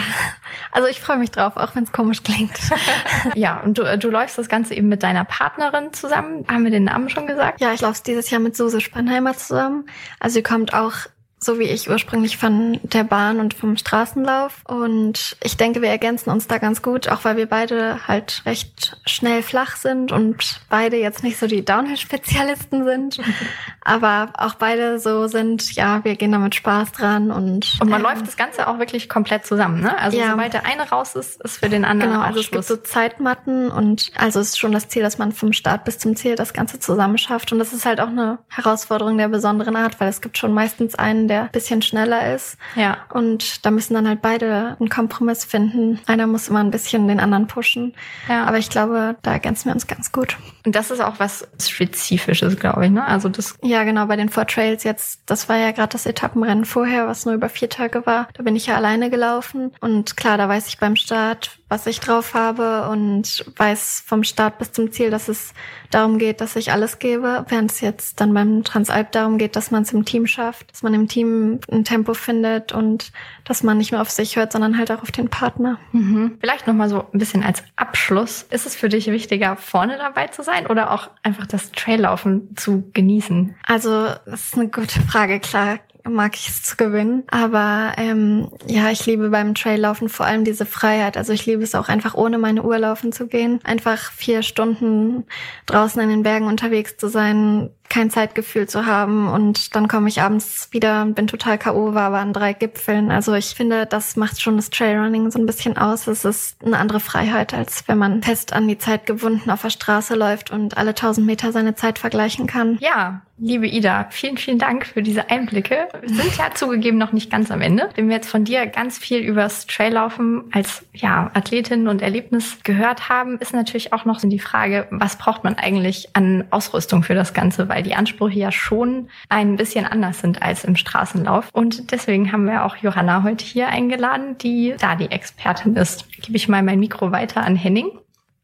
also 0.72 0.88
ich 0.88 1.00
freue 1.00 1.18
mich 1.18 1.30
drauf, 1.30 1.56
auch 1.56 1.74
wenn 1.76 1.84
es 1.84 1.92
komisch 1.92 2.22
klingt. 2.22 2.58
ja, 3.34 3.60
und 3.60 3.78
du, 3.78 3.98
du 3.98 4.10
läufst 4.10 4.38
das 4.38 4.48
Ganze 4.48 4.74
eben 4.74 4.88
mit 4.88 5.02
deiner 5.02 5.24
Partnerin 5.24 5.92
zusammen. 5.92 6.44
Haben 6.48 6.64
wir 6.64 6.70
den 6.70 6.84
Namen 6.84 7.08
schon 7.08 7.26
gesagt? 7.26 7.60
Ja, 7.60 7.72
ich 7.72 7.80
laufe 7.80 8.02
dieses 8.04 8.30
Jahr 8.30 8.40
mit 8.40 8.56
Suse 8.56 8.80
Spannheimer 8.80 9.36
zusammen. 9.36 9.86
Also 10.18 10.42
kommt 10.42 10.74
auch 10.74 10.94
so 11.42 11.58
wie 11.58 11.64
ich 11.64 11.88
ursprünglich 11.88 12.36
von 12.36 12.78
der 12.82 13.04
Bahn 13.04 13.40
und 13.40 13.54
vom 13.54 13.78
Straßenlauf. 13.78 14.62
Und 14.66 15.36
ich 15.42 15.56
denke, 15.56 15.80
wir 15.80 15.88
ergänzen 15.88 16.28
uns 16.28 16.46
da 16.46 16.58
ganz 16.58 16.82
gut, 16.82 17.08
auch 17.08 17.24
weil 17.24 17.38
wir 17.38 17.46
beide 17.46 18.06
halt 18.06 18.42
recht 18.44 18.98
schnell 19.06 19.42
flach 19.42 19.76
sind 19.76 20.12
und 20.12 20.60
beide 20.68 20.98
jetzt 20.98 21.22
nicht 21.22 21.38
so 21.38 21.46
die 21.46 21.64
Downhill-Spezialisten 21.64 22.84
sind. 22.84 23.20
Aber 23.82 24.34
auch 24.34 24.54
beide 24.54 24.98
so 24.98 25.28
sind, 25.28 25.74
ja, 25.74 26.04
wir 26.04 26.16
gehen 26.16 26.32
da 26.32 26.38
mit 26.38 26.54
Spaß 26.54 26.92
dran 26.92 27.30
und. 27.30 27.78
Und 27.80 27.88
man 27.88 28.00
ähm, 28.00 28.06
läuft 28.06 28.26
das 28.26 28.36
Ganze 28.36 28.68
auch 28.68 28.78
wirklich 28.78 29.08
komplett 29.08 29.46
zusammen, 29.46 29.80
ne? 29.80 29.98
Also 29.98 30.18
ja. 30.18 30.30
sobald 30.30 30.52
der 30.52 30.66
eine 30.66 30.90
raus 30.90 31.14
ist, 31.14 31.40
ist 31.40 31.58
für 31.58 31.70
den 31.70 31.86
anderen. 31.86 32.12
Genau, 32.12 32.22
also 32.22 32.40
es 32.40 32.50
gibt 32.50 32.64
so 32.64 32.76
Zeitmatten 32.76 33.70
und 33.70 34.12
also 34.18 34.40
es 34.40 34.50
ist 34.50 34.58
schon 34.58 34.72
das 34.72 34.88
Ziel, 34.88 35.02
dass 35.02 35.16
man 35.16 35.32
vom 35.32 35.54
Start 35.54 35.86
bis 35.86 35.98
zum 35.98 36.14
Ziel 36.16 36.36
das 36.36 36.52
Ganze 36.52 36.78
zusammen 36.78 37.16
schafft. 37.16 37.50
Und 37.52 37.58
das 37.58 37.72
ist 37.72 37.86
halt 37.86 38.00
auch 38.00 38.08
eine 38.08 38.38
Herausforderung 38.48 39.16
der 39.16 39.28
besonderen 39.28 39.76
Art, 39.76 39.98
weil 39.98 40.08
es 40.08 40.20
gibt 40.20 40.36
schon 40.36 40.52
meistens 40.52 40.94
einen, 40.94 41.29
der 41.30 41.44
ein 41.44 41.50
bisschen 41.52 41.80
schneller 41.80 42.34
ist. 42.34 42.58
Ja. 42.74 42.98
Und 43.12 43.64
da 43.64 43.70
müssen 43.70 43.94
dann 43.94 44.06
halt 44.06 44.20
beide 44.20 44.76
einen 44.78 44.88
Kompromiss 44.88 45.44
finden. 45.44 46.00
Einer 46.06 46.26
muss 46.26 46.48
immer 46.48 46.60
ein 46.60 46.70
bisschen 46.70 47.08
den 47.08 47.20
anderen 47.20 47.46
pushen. 47.46 47.94
Ja. 48.28 48.44
Aber 48.44 48.58
ich 48.58 48.68
glaube, 48.68 49.16
da 49.22 49.32
ergänzen 49.32 49.66
wir 49.66 49.72
uns 49.72 49.86
ganz 49.86 50.12
gut. 50.12 50.36
Und 50.66 50.74
das 50.74 50.90
ist 50.90 51.00
auch 51.00 51.18
was 51.18 51.48
Spezifisches, 51.58 52.58
glaube 52.58 52.84
ich, 52.84 52.90
ne? 52.90 53.06
Also 53.06 53.28
das. 53.28 53.56
Ja, 53.62 53.84
genau, 53.84 54.06
bei 54.06 54.16
den 54.16 54.28
Four 54.28 54.46
Trails 54.46 54.84
jetzt, 54.84 55.22
das 55.26 55.48
war 55.48 55.56
ja 55.56 55.70
gerade 55.70 55.92
das 55.92 56.04
Etappenrennen 56.04 56.64
vorher, 56.64 57.06
was 57.06 57.24
nur 57.24 57.34
über 57.34 57.48
vier 57.48 57.70
Tage 57.70 58.04
war. 58.04 58.28
Da 58.34 58.42
bin 58.42 58.56
ich 58.56 58.66
ja 58.66 58.74
alleine 58.74 59.08
gelaufen. 59.08 59.72
Und 59.80 60.16
klar, 60.16 60.36
da 60.36 60.48
weiß 60.48 60.66
ich 60.66 60.78
beim 60.78 60.96
Start, 60.96 61.59
was 61.70 61.86
ich 61.86 62.00
drauf 62.00 62.34
habe 62.34 62.88
und 62.90 63.44
weiß 63.56 64.02
vom 64.04 64.24
Start 64.24 64.58
bis 64.58 64.72
zum 64.72 64.90
Ziel, 64.90 65.08
dass 65.10 65.28
es 65.28 65.54
darum 65.90 66.18
geht, 66.18 66.40
dass 66.40 66.56
ich 66.56 66.72
alles 66.72 66.98
gebe, 66.98 67.46
während 67.48 67.70
es 67.70 67.80
jetzt 67.80 68.20
dann 68.20 68.34
beim 68.34 68.64
Transalp 68.64 69.12
darum 69.12 69.38
geht, 69.38 69.54
dass 69.54 69.70
man 69.70 69.84
es 69.84 69.92
im 69.92 70.04
Team 70.04 70.26
schafft, 70.26 70.72
dass 70.72 70.82
man 70.82 70.92
im 70.94 71.06
Team 71.06 71.60
ein 71.70 71.84
Tempo 71.84 72.12
findet 72.12 72.72
und 72.72 73.12
dass 73.44 73.62
man 73.62 73.78
nicht 73.78 73.92
mehr 73.92 74.02
auf 74.02 74.10
sich 74.10 74.34
hört, 74.34 74.52
sondern 74.52 74.76
halt 74.76 74.90
auch 74.90 75.02
auf 75.02 75.12
den 75.12 75.28
Partner. 75.28 75.78
Mhm. 75.92 76.38
Vielleicht 76.40 76.66
noch 76.66 76.74
mal 76.74 76.88
so 76.88 77.06
ein 77.12 77.18
bisschen 77.18 77.44
als 77.44 77.62
Abschluss: 77.76 78.46
Ist 78.50 78.66
es 78.66 78.74
für 78.74 78.88
dich 78.88 79.06
wichtiger, 79.06 79.54
vorne 79.56 79.96
dabei 79.96 80.26
zu 80.26 80.42
sein 80.42 80.66
oder 80.66 80.90
auch 80.90 81.08
einfach 81.22 81.46
das 81.46 81.70
Traillaufen 81.70 82.56
zu 82.56 82.90
genießen? 82.92 83.54
Also 83.64 84.08
das 84.26 84.46
ist 84.46 84.54
eine 84.56 84.68
gute 84.68 85.00
Frage. 85.02 85.38
Klar, 85.38 85.78
mag 86.08 86.34
ich 86.34 86.48
es 86.48 86.62
zu 86.62 86.76
gewinnen. 86.76 87.24
Aber 87.30 87.92
ähm, 87.96 88.48
ja, 88.66 88.90
ich 88.90 89.06
liebe 89.06 89.30
beim 89.30 89.54
Traillaufen 89.54 90.08
vor 90.08 90.26
allem 90.26 90.44
diese 90.44 90.66
Freiheit. 90.66 91.16
Also 91.16 91.32
ich 91.32 91.46
liebe 91.46 91.62
es 91.62 91.74
auch 91.74 91.88
einfach 91.88 92.14
ohne 92.14 92.38
meine 92.38 92.62
Uhr 92.62 92.78
laufen 92.78 93.12
zu 93.12 93.26
gehen. 93.26 93.60
Einfach 93.64 94.12
vier 94.12 94.42
Stunden 94.42 95.24
draußen 95.66 96.00
in 96.00 96.08
den 96.08 96.22
Bergen 96.22 96.46
unterwegs 96.46 96.96
zu 96.96 97.08
sein, 97.08 97.70
kein 97.90 98.08
Zeitgefühl 98.08 98.68
zu 98.68 98.86
haben 98.86 99.28
und 99.28 99.74
dann 99.74 99.88
komme 99.88 100.08
ich 100.08 100.22
abends 100.22 100.68
wieder 100.70 101.02
und 101.02 101.14
bin 101.14 101.26
total 101.26 101.58
K.O., 101.58 101.92
war 101.92 102.04
aber 102.04 102.20
an 102.20 102.32
drei 102.32 102.52
Gipfeln. 102.52 103.10
Also 103.10 103.34
ich 103.34 103.48
finde, 103.48 103.84
das 103.84 104.16
macht 104.16 104.40
schon 104.40 104.56
das 104.56 104.70
Trailrunning 104.70 105.30
so 105.30 105.38
ein 105.38 105.46
bisschen 105.46 105.76
aus. 105.76 106.06
Es 106.06 106.24
ist 106.24 106.64
eine 106.64 106.78
andere 106.78 107.00
Freiheit, 107.00 107.52
als 107.52 107.86
wenn 107.88 107.98
man 107.98 108.22
fest 108.22 108.52
an 108.52 108.68
die 108.68 108.78
Zeit 108.78 109.06
gebunden 109.06 109.50
auf 109.50 109.62
der 109.62 109.70
Straße 109.70 110.14
läuft 110.14 110.50
und 110.50 110.78
alle 110.78 110.94
tausend 110.94 111.26
Meter 111.26 111.52
seine 111.52 111.74
Zeit 111.74 111.98
vergleichen 111.98 112.46
kann. 112.46 112.78
Ja, 112.80 113.22
liebe 113.40 113.66
Ida, 113.66 114.06
vielen, 114.10 114.36
vielen 114.36 114.58
Dank 114.58 114.86
für 114.86 115.02
diese 115.02 115.30
Einblicke. 115.30 115.88
Wir 116.00 116.08
sind 116.14 116.36
ja 116.36 116.50
zugegeben 116.54 116.98
noch 116.98 117.12
nicht 117.12 117.30
ganz 117.30 117.50
am 117.50 117.60
Ende. 117.62 117.88
Wenn 117.96 118.08
wir 118.08 118.16
jetzt 118.16 118.28
von 118.28 118.44
dir 118.44 118.66
ganz 118.66 118.98
viel 118.98 119.18
übers 119.18 119.66
Traillaufen 119.66 120.44
als 120.52 120.84
ja, 120.92 121.30
Athletin 121.34 121.88
und 121.88 122.02
Erlebnis 122.02 122.58
gehört 122.62 123.08
haben, 123.08 123.38
ist 123.38 123.54
natürlich 123.54 123.92
auch 123.92 124.04
noch 124.04 124.20
so 124.20 124.28
die 124.28 124.38
Frage, 124.38 124.86
was 124.90 125.16
braucht 125.16 125.42
man 125.42 125.54
eigentlich 125.54 126.10
an 126.12 126.44
Ausrüstung 126.50 127.02
für 127.02 127.14
das 127.14 127.32
Ganze? 127.32 127.68
Weil 127.68 127.79
weil 127.80 127.84
die 127.88 127.94
Ansprüche 127.94 128.38
ja 128.38 128.52
schon 128.52 129.08
ein 129.30 129.56
bisschen 129.56 129.86
anders 129.86 130.20
sind 130.20 130.42
als 130.42 130.64
im 130.64 130.76
Straßenlauf. 130.76 131.48
Und 131.52 131.92
deswegen 131.92 132.30
haben 132.30 132.44
wir 132.44 132.66
auch 132.66 132.76
Johanna 132.76 133.22
heute 133.22 133.42
hier 133.42 133.68
eingeladen, 133.68 134.36
die 134.36 134.74
da 134.78 134.96
die 134.96 135.10
Expertin 135.10 135.76
ist. 135.76 136.12
Gebe 136.20 136.36
ich 136.36 136.46
mal 136.46 136.62
mein 136.62 136.78
Mikro 136.78 137.10
weiter 137.10 137.42
an 137.42 137.56
Henning. 137.56 137.90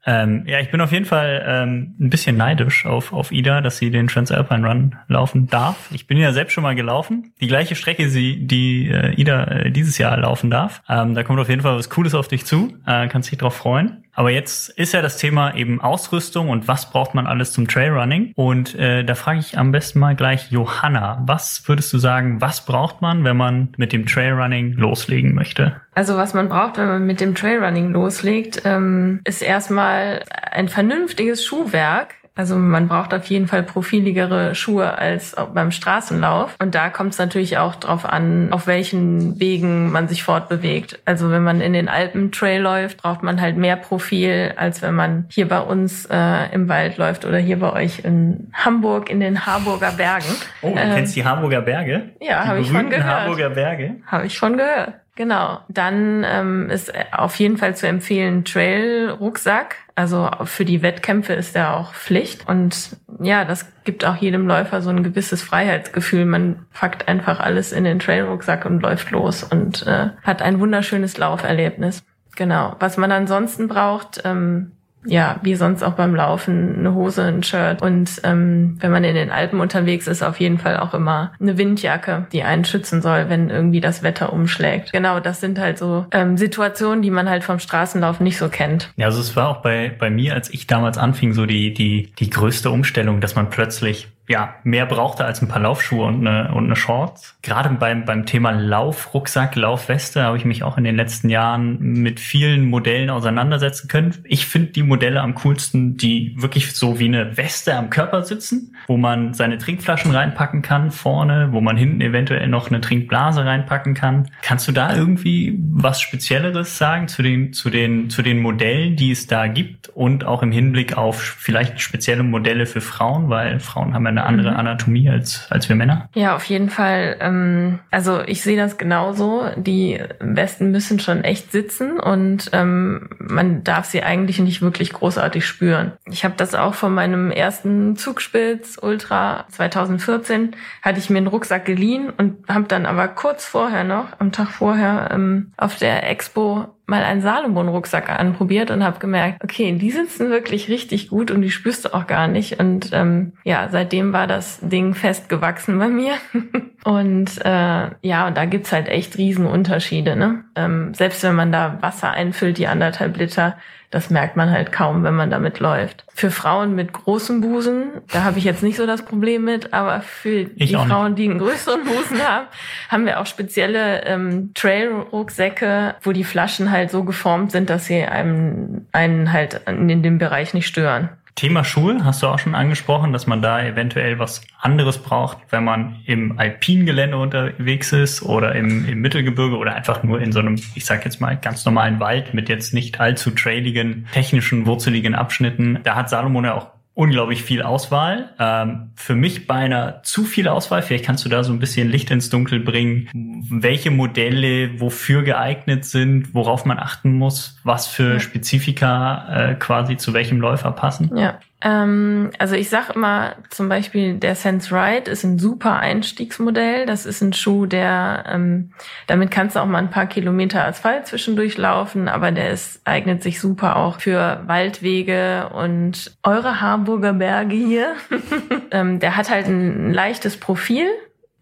Ähm, 0.08 0.44
ja, 0.46 0.60
ich 0.60 0.70
bin 0.70 0.80
auf 0.80 0.92
jeden 0.92 1.04
Fall 1.04 1.44
ähm, 1.46 1.96
ein 2.00 2.10
bisschen 2.10 2.36
neidisch 2.36 2.86
auf, 2.86 3.12
auf 3.12 3.32
Ida, 3.32 3.60
dass 3.60 3.76
sie 3.76 3.90
den 3.90 4.06
Transalpine 4.06 4.66
Run 4.66 4.94
laufen 5.08 5.48
darf. 5.48 5.90
Ich 5.92 6.06
bin 6.06 6.16
ja 6.16 6.32
selbst 6.32 6.52
schon 6.52 6.62
mal 6.62 6.76
gelaufen. 6.76 7.32
Die 7.40 7.48
gleiche 7.48 7.74
Strecke, 7.74 8.08
die, 8.08 8.46
die 8.46 8.88
äh, 8.88 9.20
Ida 9.20 9.44
äh, 9.44 9.70
dieses 9.70 9.98
Jahr 9.98 10.16
laufen 10.16 10.48
darf. 10.48 10.82
Ähm, 10.88 11.14
da 11.14 11.24
kommt 11.24 11.40
auf 11.40 11.48
jeden 11.48 11.60
Fall 11.60 11.76
was 11.76 11.90
Cooles 11.90 12.14
auf 12.14 12.28
dich 12.28 12.46
zu. 12.46 12.78
Äh, 12.86 13.08
kannst 13.08 13.30
dich 13.32 13.38
drauf 13.38 13.56
freuen. 13.56 14.04
Aber 14.16 14.30
jetzt 14.30 14.70
ist 14.70 14.94
ja 14.94 15.02
das 15.02 15.18
Thema 15.18 15.54
eben 15.54 15.80
Ausrüstung 15.82 16.48
und 16.48 16.66
was 16.66 16.90
braucht 16.90 17.14
man 17.14 17.26
alles 17.26 17.52
zum 17.52 17.68
Trailrunning. 17.68 18.32
Und 18.34 18.74
äh, 18.74 19.04
da 19.04 19.14
frage 19.14 19.40
ich 19.40 19.58
am 19.58 19.72
besten 19.72 19.98
mal 19.98 20.16
gleich 20.16 20.50
Johanna, 20.50 21.22
was 21.26 21.62
würdest 21.68 21.92
du 21.92 21.98
sagen, 21.98 22.40
was 22.40 22.64
braucht 22.64 23.02
man, 23.02 23.24
wenn 23.24 23.36
man 23.36 23.68
mit 23.76 23.92
dem 23.92 24.06
Trailrunning 24.06 24.72
loslegen 24.72 25.34
möchte? 25.34 25.80
Also 25.94 26.16
was 26.16 26.32
man 26.32 26.48
braucht, 26.48 26.78
wenn 26.78 26.88
man 26.88 27.06
mit 27.06 27.20
dem 27.20 27.34
Trailrunning 27.34 27.92
loslegt, 27.92 28.62
ähm, 28.64 29.20
ist 29.24 29.42
erstmal 29.42 30.22
ein 30.50 30.68
vernünftiges 30.68 31.44
Schuhwerk 31.44 32.14
Also 32.36 32.56
man 32.56 32.86
braucht 32.86 33.14
auf 33.14 33.24
jeden 33.26 33.48
Fall 33.48 33.62
profiligere 33.62 34.54
Schuhe 34.54 34.98
als 34.98 35.34
beim 35.54 35.70
Straßenlauf. 35.70 36.54
Und 36.58 36.74
da 36.74 36.90
kommt 36.90 37.14
es 37.14 37.18
natürlich 37.18 37.56
auch 37.58 37.74
drauf 37.76 38.04
an, 38.04 38.52
auf 38.52 38.66
welchen 38.66 39.40
Wegen 39.40 39.90
man 39.90 40.06
sich 40.06 40.22
fortbewegt. 40.22 41.00
Also 41.06 41.30
wenn 41.30 41.42
man 41.42 41.62
in 41.62 41.72
den 41.72 41.88
Alpen 41.88 42.32
Trail 42.32 42.60
läuft, 42.60 42.98
braucht 42.98 43.22
man 43.22 43.40
halt 43.40 43.56
mehr 43.56 43.76
Profil, 43.76 44.52
als 44.56 44.82
wenn 44.82 44.94
man 44.94 45.24
hier 45.30 45.48
bei 45.48 45.60
uns 45.60 46.06
äh, 46.06 46.52
im 46.52 46.68
Wald 46.68 46.98
läuft 46.98 47.24
oder 47.24 47.38
hier 47.38 47.58
bei 47.58 47.72
euch 47.72 48.04
in 48.04 48.48
Hamburg 48.52 49.08
in 49.08 49.20
den 49.20 49.46
Harburger 49.46 49.92
Bergen. 49.92 50.26
Oh, 50.60 50.72
du 50.74 50.78
ähm, 50.78 50.94
kennst 50.94 51.16
die 51.16 51.24
Harburger 51.24 51.62
Berge? 51.62 52.10
Ja, 52.20 52.46
habe 52.46 52.60
ich 52.60 52.68
schon 52.68 52.90
gehört. 52.90 53.06
Harburger 53.06 53.50
Berge? 53.50 53.96
Habe 54.06 54.26
ich 54.26 54.34
schon 54.34 54.58
gehört. 54.58 54.94
Genau. 55.16 55.60
Dann 55.68 56.24
ähm, 56.24 56.70
ist 56.70 56.92
auf 57.10 57.36
jeden 57.36 57.56
Fall 57.56 57.74
zu 57.74 57.88
empfehlen 57.88 58.44
Trail-Rucksack. 58.44 59.76
Also 59.94 60.30
für 60.44 60.66
die 60.66 60.82
Wettkämpfe 60.82 61.32
ist 61.32 61.54
der 61.54 61.74
auch 61.74 61.94
Pflicht. 61.94 62.46
Und 62.46 62.98
ja, 63.20 63.46
das 63.46 63.66
gibt 63.84 64.04
auch 64.04 64.16
jedem 64.16 64.46
Läufer 64.46 64.82
so 64.82 64.90
ein 64.90 65.02
gewisses 65.02 65.42
Freiheitsgefühl. 65.42 66.26
Man 66.26 66.66
packt 66.74 67.08
einfach 67.08 67.40
alles 67.40 67.72
in 67.72 67.84
den 67.84 67.98
Trail-Rucksack 67.98 68.66
und 68.66 68.82
läuft 68.82 69.10
los 69.10 69.42
und 69.42 69.86
äh, 69.86 70.10
hat 70.22 70.42
ein 70.42 70.60
wunderschönes 70.60 71.16
Lauferlebnis. 71.16 72.04
Genau. 72.36 72.76
Was 72.78 72.98
man 72.98 73.10
ansonsten 73.10 73.68
braucht, 73.68 74.20
ähm, 74.26 74.72
ja, 75.06 75.38
wie 75.42 75.54
sonst 75.54 75.82
auch 75.82 75.94
beim 75.94 76.14
Laufen, 76.14 76.78
eine 76.78 76.94
Hose, 76.94 77.22
ein 77.22 77.42
Shirt. 77.42 77.82
Und 77.82 78.20
ähm, 78.24 78.76
wenn 78.80 78.90
man 78.90 79.04
in 79.04 79.14
den 79.14 79.30
Alpen 79.30 79.60
unterwegs 79.60 80.06
ist, 80.06 80.22
auf 80.22 80.40
jeden 80.40 80.58
Fall 80.58 80.78
auch 80.78 80.94
immer 80.94 81.32
eine 81.40 81.58
Windjacke, 81.58 82.26
die 82.32 82.42
einen 82.42 82.64
schützen 82.64 83.02
soll, 83.02 83.28
wenn 83.28 83.50
irgendwie 83.50 83.80
das 83.80 84.02
Wetter 84.02 84.32
umschlägt. 84.32 84.92
Genau, 84.92 85.20
das 85.20 85.40
sind 85.40 85.58
halt 85.58 85.78
so 85.78 86.06
ähm, 86.12 86.36
Situationen, 86.36 87.02
die 87.02 87.10
man 87.10 87.28
halt 87.28 87.44
vom 87.44 87.58
Straßenlauf 87.58 88.20
nicht 88.20 88.38
so 88.38 88.48
kennt. 88.48 88.92
Ja, 88.96 89.06
also 89.06 89.20
es 89.20 89.36
war 89.36 89.48
auch 89.48 89.62
bei, 89.62 89.94
bei 89.98 90.10
mir, 90.10 90.34
als 90.34 90.52
ich 90.52 90.66
damals 90.66 90.98
anfing, 90.98 91.32
so 91.32 91.46
die, 91.46 91.72
die, 91.72 92.12
die 92.18 92.30
größte 92.30 92.70
Umstellung, 92.70 93.20
dass 93.20 93.34
man 93.34 93.50
plötzlich 93.50 94.08
ja, 94.28 94.56
mehr 94.64 94.86
brauchte 94.86 95.24
als 95.24 95.40
ein 95.40 95.48
paar 95.48 95.60
Laufschuhe 95.60 96.04
und 96.04 96.26
eine, 96.26 96.52
und 96.52 96.64
eine 96.64 96.76
Shorts. 96.76 97.36
Gerade 97.42 97.70
beim, 97.70 98.04
beim 98.04 98.26
Thema 98.26 98.50
Laufrucksack, 98.50 99.54
Laufweste 99.54 100.22
habe 100.22 100.36
ich 100.36 100.44
mich 100.44 100.64
auch 100.64 100.76
in 100.78 100.84
den 100.84 100.96
letzten 100.96 101.28
Jahren 101.28 101.78
mit 101.78 102.18
vielen 102.18 102.68
Modellen 102.68 103.08
auseinandersetzen 103.08 103.86
können. 103.88 104.14
Ich 104.24 104.46
finde 104.46 104.72
die 104.72 104.82
Modelle 104.82 105.20
am 105.20 105.34
coolsten, 105.36 105.96
die 105.96 106.34
wirklich 106.36 106.74
so 106.74 106.98
wie 106.98 107.06
eine 107.06 107.36
Weste 107.36 107.76
am 107.76 107.88
Körper 107.88 108.24
sitzen, 108.24 108.74
wo 108.88 108.96
man 108.96 109.32
seine 109.32 109.58
Trinkflaschen 109.58 110.10
reinpacken 110.10 110.62
kann 110.62 110.90
vorne, 110.90 111.52
wo 111.52 111.60
man 111.60 111.76
hinten 111.76 112.00
eventuell 112.00 112.48
noch 112.48 112.68
eine 112.68 112.80
Trinkblase 112.80 113.44
reinpacken 113.44 113.94
kann. 113.94 114.28
Kannst 114.42 114.66
du 114.66 114.72
da 114.72 114.94
irgendwie 114.94 115.58
was 115.70 116.00
Spezielleres 116.00 116.78
sagen 116.78 117.06
zu 117.06 117.22
den, 117.22 117.52
zu 117.52 117.70
den, 117.70 118.10
zu 118.10 118.22
den 118.22 118.40
Modellen, 118.40 118.96
die 118.96 119.12
es 119.12 119.28
da 119.28 119.46
gibt 119.46 119.88
und 119.90 120.24
auch 120.24 120.42
im 120.42 120.50
Hinblick 120.50 120.96
auf 120.96 121.20
vielleicht 121.20 121.80
spezielle 121.80 122.24
Modelle 122.24 122.66
für 122.66 122.80
Frauen, 122.80 123.28
weil 123.28 123.60
Frauen 123.60 123.94
haben 123.94 124.04
ja 124.06 124.15
eine 124.16 124.26
andere 124.26 124.52
mhm. 124.52 124.56
Anatomie 124.56 125.08
als, 125.08 125.46
als 125.50 125.68
wir 125.68 125.76
Männer. 125.76 126.08
Ja, 126.14 126.34
auf 126.34 126.44
jeden 126.44 126.70
Fall. 126.70 127.16
Ähm, 127.20 127.78
also 127.90 128.22
ich 128.26 128.42
sehe 128.42 128.56
das 128.56 128.78
genauso. 128.78 129.48
Die 129.56 130.00
Westen 130.20 130.70
müssen 130.70 130.98
schon 131.00 131.24
echt 131.24 131.52
sitzen 131.52 131.98
und 132.00 132.50
ähm, 132.52 133.08
man 133.18 133.64
darf 133.64 133.86
sie 133.86 134.02
eigentlich 134.02 134.38
nicht 134.38 134.62
wirklich 134.62 134.92
großartig 134.92 135.46
spüren. 135.46 135.92
Ich 136.10 136.24
habe 136.24 136.34
das 136.36 136.54
auch 136.54 136.74
von 136.74 136.94
meinem 136.94 137.30
ersten 137.30 137.96
Zugspitz 137.96 138.78
Ultra 138.80 139.46
2014 139.50 140.52
hatte 140.82 140.98
ich 140.98 141.10
mir 141.10 141.18
einen 141.18 141.26
Rucksack 141.26 141.64
geliehen 141.64 142.10
und 142.10 142.48
habe 142.48 142.66
dann 142.68 142.86
aber 142.86 143.08
kurz 143.08 143.44
vorher 143.44 143.84
noch, 143.84 144.06
am 144.18 144.32
Tag 144.32 144.48
vorher, 144.48 145.10
ähm, 145.12 145.52
auf 145.56 145.76
der 145.76 146.08
Expo 146.08 146.75
mal 146.86 147.02
einen 147.02 147.20
Salomon-Rucksack 147.20 148.08
anprobiert 148.08 148.70
und 148.70 148.84
habe 148.84 149.00
gemerkt, 149.00 149.42
okay, 149.42 149.72
die 149.72 149.90
sitzen 149.90 150.30
wirklich 150.30 150.68
richtig 150.68 151.08
gut 151.08 151.30
und 151.32 151.42
die 151.42 151.50
spürst 151.50 151.84
du 151.84 151.94
auch 151.94 152.06
gar 152.06 152.28
nicht. 152.28 152.60
Und 152.60 152.90
ähm, 152.92 153.32
ja, 153.44 153.68
seitdem 153.70 154.12
war 154.12 154.28
das 154.28 154.60
Ding 154.60 154.94
festgewachsen 154.94 155.78
bei 155.78 155.88
mir. 155.88 156.12
und 156.84 157.44
äh, 157.44 157.90
ja, 158.02 158.26
und 158.28 158.36
da 158.36 158.44
gibt's 158.44 158.72
halt 158.72 158.88
echt 158.88 159.18
Riesenunterschiede. 159.18 160.14
Ne? 160.14 160.44
Ähm, 160.54 160.94
selbst 160.94 161.24
wenn 161.24 161.34
man 161.34 161.50
da 161.50 161.78
Wasser 161.80 162.12
einfüllt, 162.12 162.58
die 162.58 162.68
anderthalb 162.68 163.16
Liter, 163.16 163.56
das 163.90 164.10
merkt 164.10 164.36
man 164.36 164.50
halt 164.50 164.72
kaum, 164.72 165.04
wenn 165.04 165.14
man 165.14 165.30
damit 165.30 165.60
läuft. 165.60 166.04
Für 166.14 166.30
Frauen 166.30 166.74
mit 166.74 166.92
großem 166.92 167.40
Busen, 167.40 167.92
da 168.12 168.24
habe 168.24 168.38
ich 168.38 168.44
jetzt 168.44 168.62
nicht 168.62 168.76
so 168.76 168.86
das 168.86 169.04
Problem 169.04 169.44
mit, 169.44 169.72
aber 169.72 170.00
für 170.00 170.40
ich 170.56 170.70
die 170.70 170.74
Frauen, 170.74 171.12
nicht. 171.12 171.18
die 171.18 171.30
einen 171.30 171.38
größeren 171.38 171.84
Busen 171.84 172.18
haben, 172.26 172.46
haben 172.88 173.06
wir 173.06 173.20
auch 173.20 173.26
spezielle 173.26 174.04
ähm, 174.04 174.50
Trail-Rucksäcke, 174.54 175.96
wo 176.02 176.12
die 176.12 176.24
Flaschen 176.24 176.70
halt 176.70 176.90
so 176.90 177.04
geformt 177.04 177.52
sind, 177.52 177.70
dass 177.70 177.86
sie 177.86 178.02
einem 178.02 178.86
einen 178.92 179.32
halt 179.32 179.60
in 179.66 180.02
dem 180.02 180.18
Bereich 180.18 180.54
nicht 180.54 180.66
stören. 180.66 181.10
Thema 181.36 181.64
Schuhe 181.64 182.02
hast 182.02 182.22
du 182.22 182.28
auch 182.28 182.38
schon 182.38 182.54
angesprochen, 182.54 183.12
dass 183.12 183.26
man 183.26 183.42
da 183.42 183.62
eventuell 183.62 184.18
was 184.18 184.40
anderes 184.58 184.96
braucht, 184.96 185.36
wenn 185.50 185.64
man 185.64 186.00
im 186.06 186.38
alpinen 186.38 186.86
Gelände 186.86 187.18
unterwegs 187.18 187.92
ist 187.92 188.22
oder 188.22 188.54
im, 188.54 188.88
im 188.88 189.02
Mittelgebirge 189.02 189.58
oder 189.58 189.74
einfach 189.74 190.02
nur 190.02 190.18
in 190.22 190.32
so 190.32 190.38
einem, 190.38 190.54
ich 190.74 190.86
sag 190.86 191.04
jetzt 191.04 191.20
mal, 191.20 191.36
ganz 191.36 191.66
normalen 191.66 192.00
Wald 192.00 192.32
mit 192.32 192.48
jetzt 192.48 192.72
nicht 192.72 193.00
allzu 193.00 193.32
trailigen, 193.32 194.08
technischen, 194.12 194.64
wurzeligen 194.64 195.14
Abschnitten. 195.14 195.78
Da 195.84 195.94
hat 195.94 196.08
Salomon 196.08 196.44
ja 196.46 196.54
auch 196.54 196.68
unglaublich 196.96 197.42
viel 197.42 197.60
Auswahl. 197.60 198.30
Ähm, 198.38 198.90
für 198.96 199.14
mich 199.14 199.46
beinahe 199.46 200.00
zu 200.02 200.24
viel 200.24 200.48
Auswahl. 200.48 200.80
Vielleicht 200.80 201.04
kannst 201.04 201.26
du 201.26 201.28
da 201.28 201.44
so 201.44 201.52
ein 201.52 201.58
bisschen 201.58 201.90
Licht 201.90 202.10
ins 202.10 202.30
Dunkel 202.30 202.58
bringen, 202.58 203.10
welche 203.50 203.90
Modelle 203.90 204.80
wofür 204.80 205.22
geeignet 205.22 205.84
sind, 205.84 206.34
worauf 206.34 206.64
man 206.64 206.78
achten 206.78 207.12
muss, 207.12 207.60
was 207.62 207.86
für. 207.86 208.18
Spezifika 208.18 209.50
äh, 209.50 209.54
quasi 209.56 209.98
zu 209.98 210.14
welchem 210.14 210.40
Läufer 210.40 210.72
passen. 210.72 211.14
Ja, 211.14 211.38
ähm, 211.62 212.30
also 212.38 212.54
ich 212.54 212.68
sag 212.68 212.90
immer 212.90 213.36
zum 213.48 213.68
Beispiel, 213.68 214.14
der 214.14 214.34
Sense 214.34 214.74
Ride 214.74 215.10
ist 215.10 215.24
ein 215.24 215.38
super 215.38 215.76
Einstiegsmodell. 215.78 216.84
Das 216.84 217.06
ist 217.06 217.22
ein 217.22 217.32
Schuh, 217.32 217.64
der 217.66 218.24
ähm, 218.28 218.72
damit 219.06 219.30
kannst 219.30 219.56
du 219.56 219.60
auch 219.60 219.66
mal 219.66 219.78
ein 219.78 219.90
paar 219.90 220.06
Kilometer 220.06 220.66
Asphalt 220.66 221.06
zwischendurch 221.06 221.56
laufen, 221.56 222.08
aber 222.08 222.30
der 222.30 222.50
ist, 222.50 222.80
eignet 222.84 223.22
sich 223.22 223.40
super 223.40 223.76
auch 223.76 224.00
für 224.00 224.42
Waldwege 224.46 225.48
und 225.54 226.16
eure 226.22 226.60
Harburger 226.60 227.14
Berge 227.14 227.56
hier. 227.56 227.94
ähm, 228.70 229.00
der 229.00 229.16
hat 229.16 229.30
halt 229.30 229.46
ein 229.46 229.94
leichtes 229.94 230.36
Profil 230.36 230.88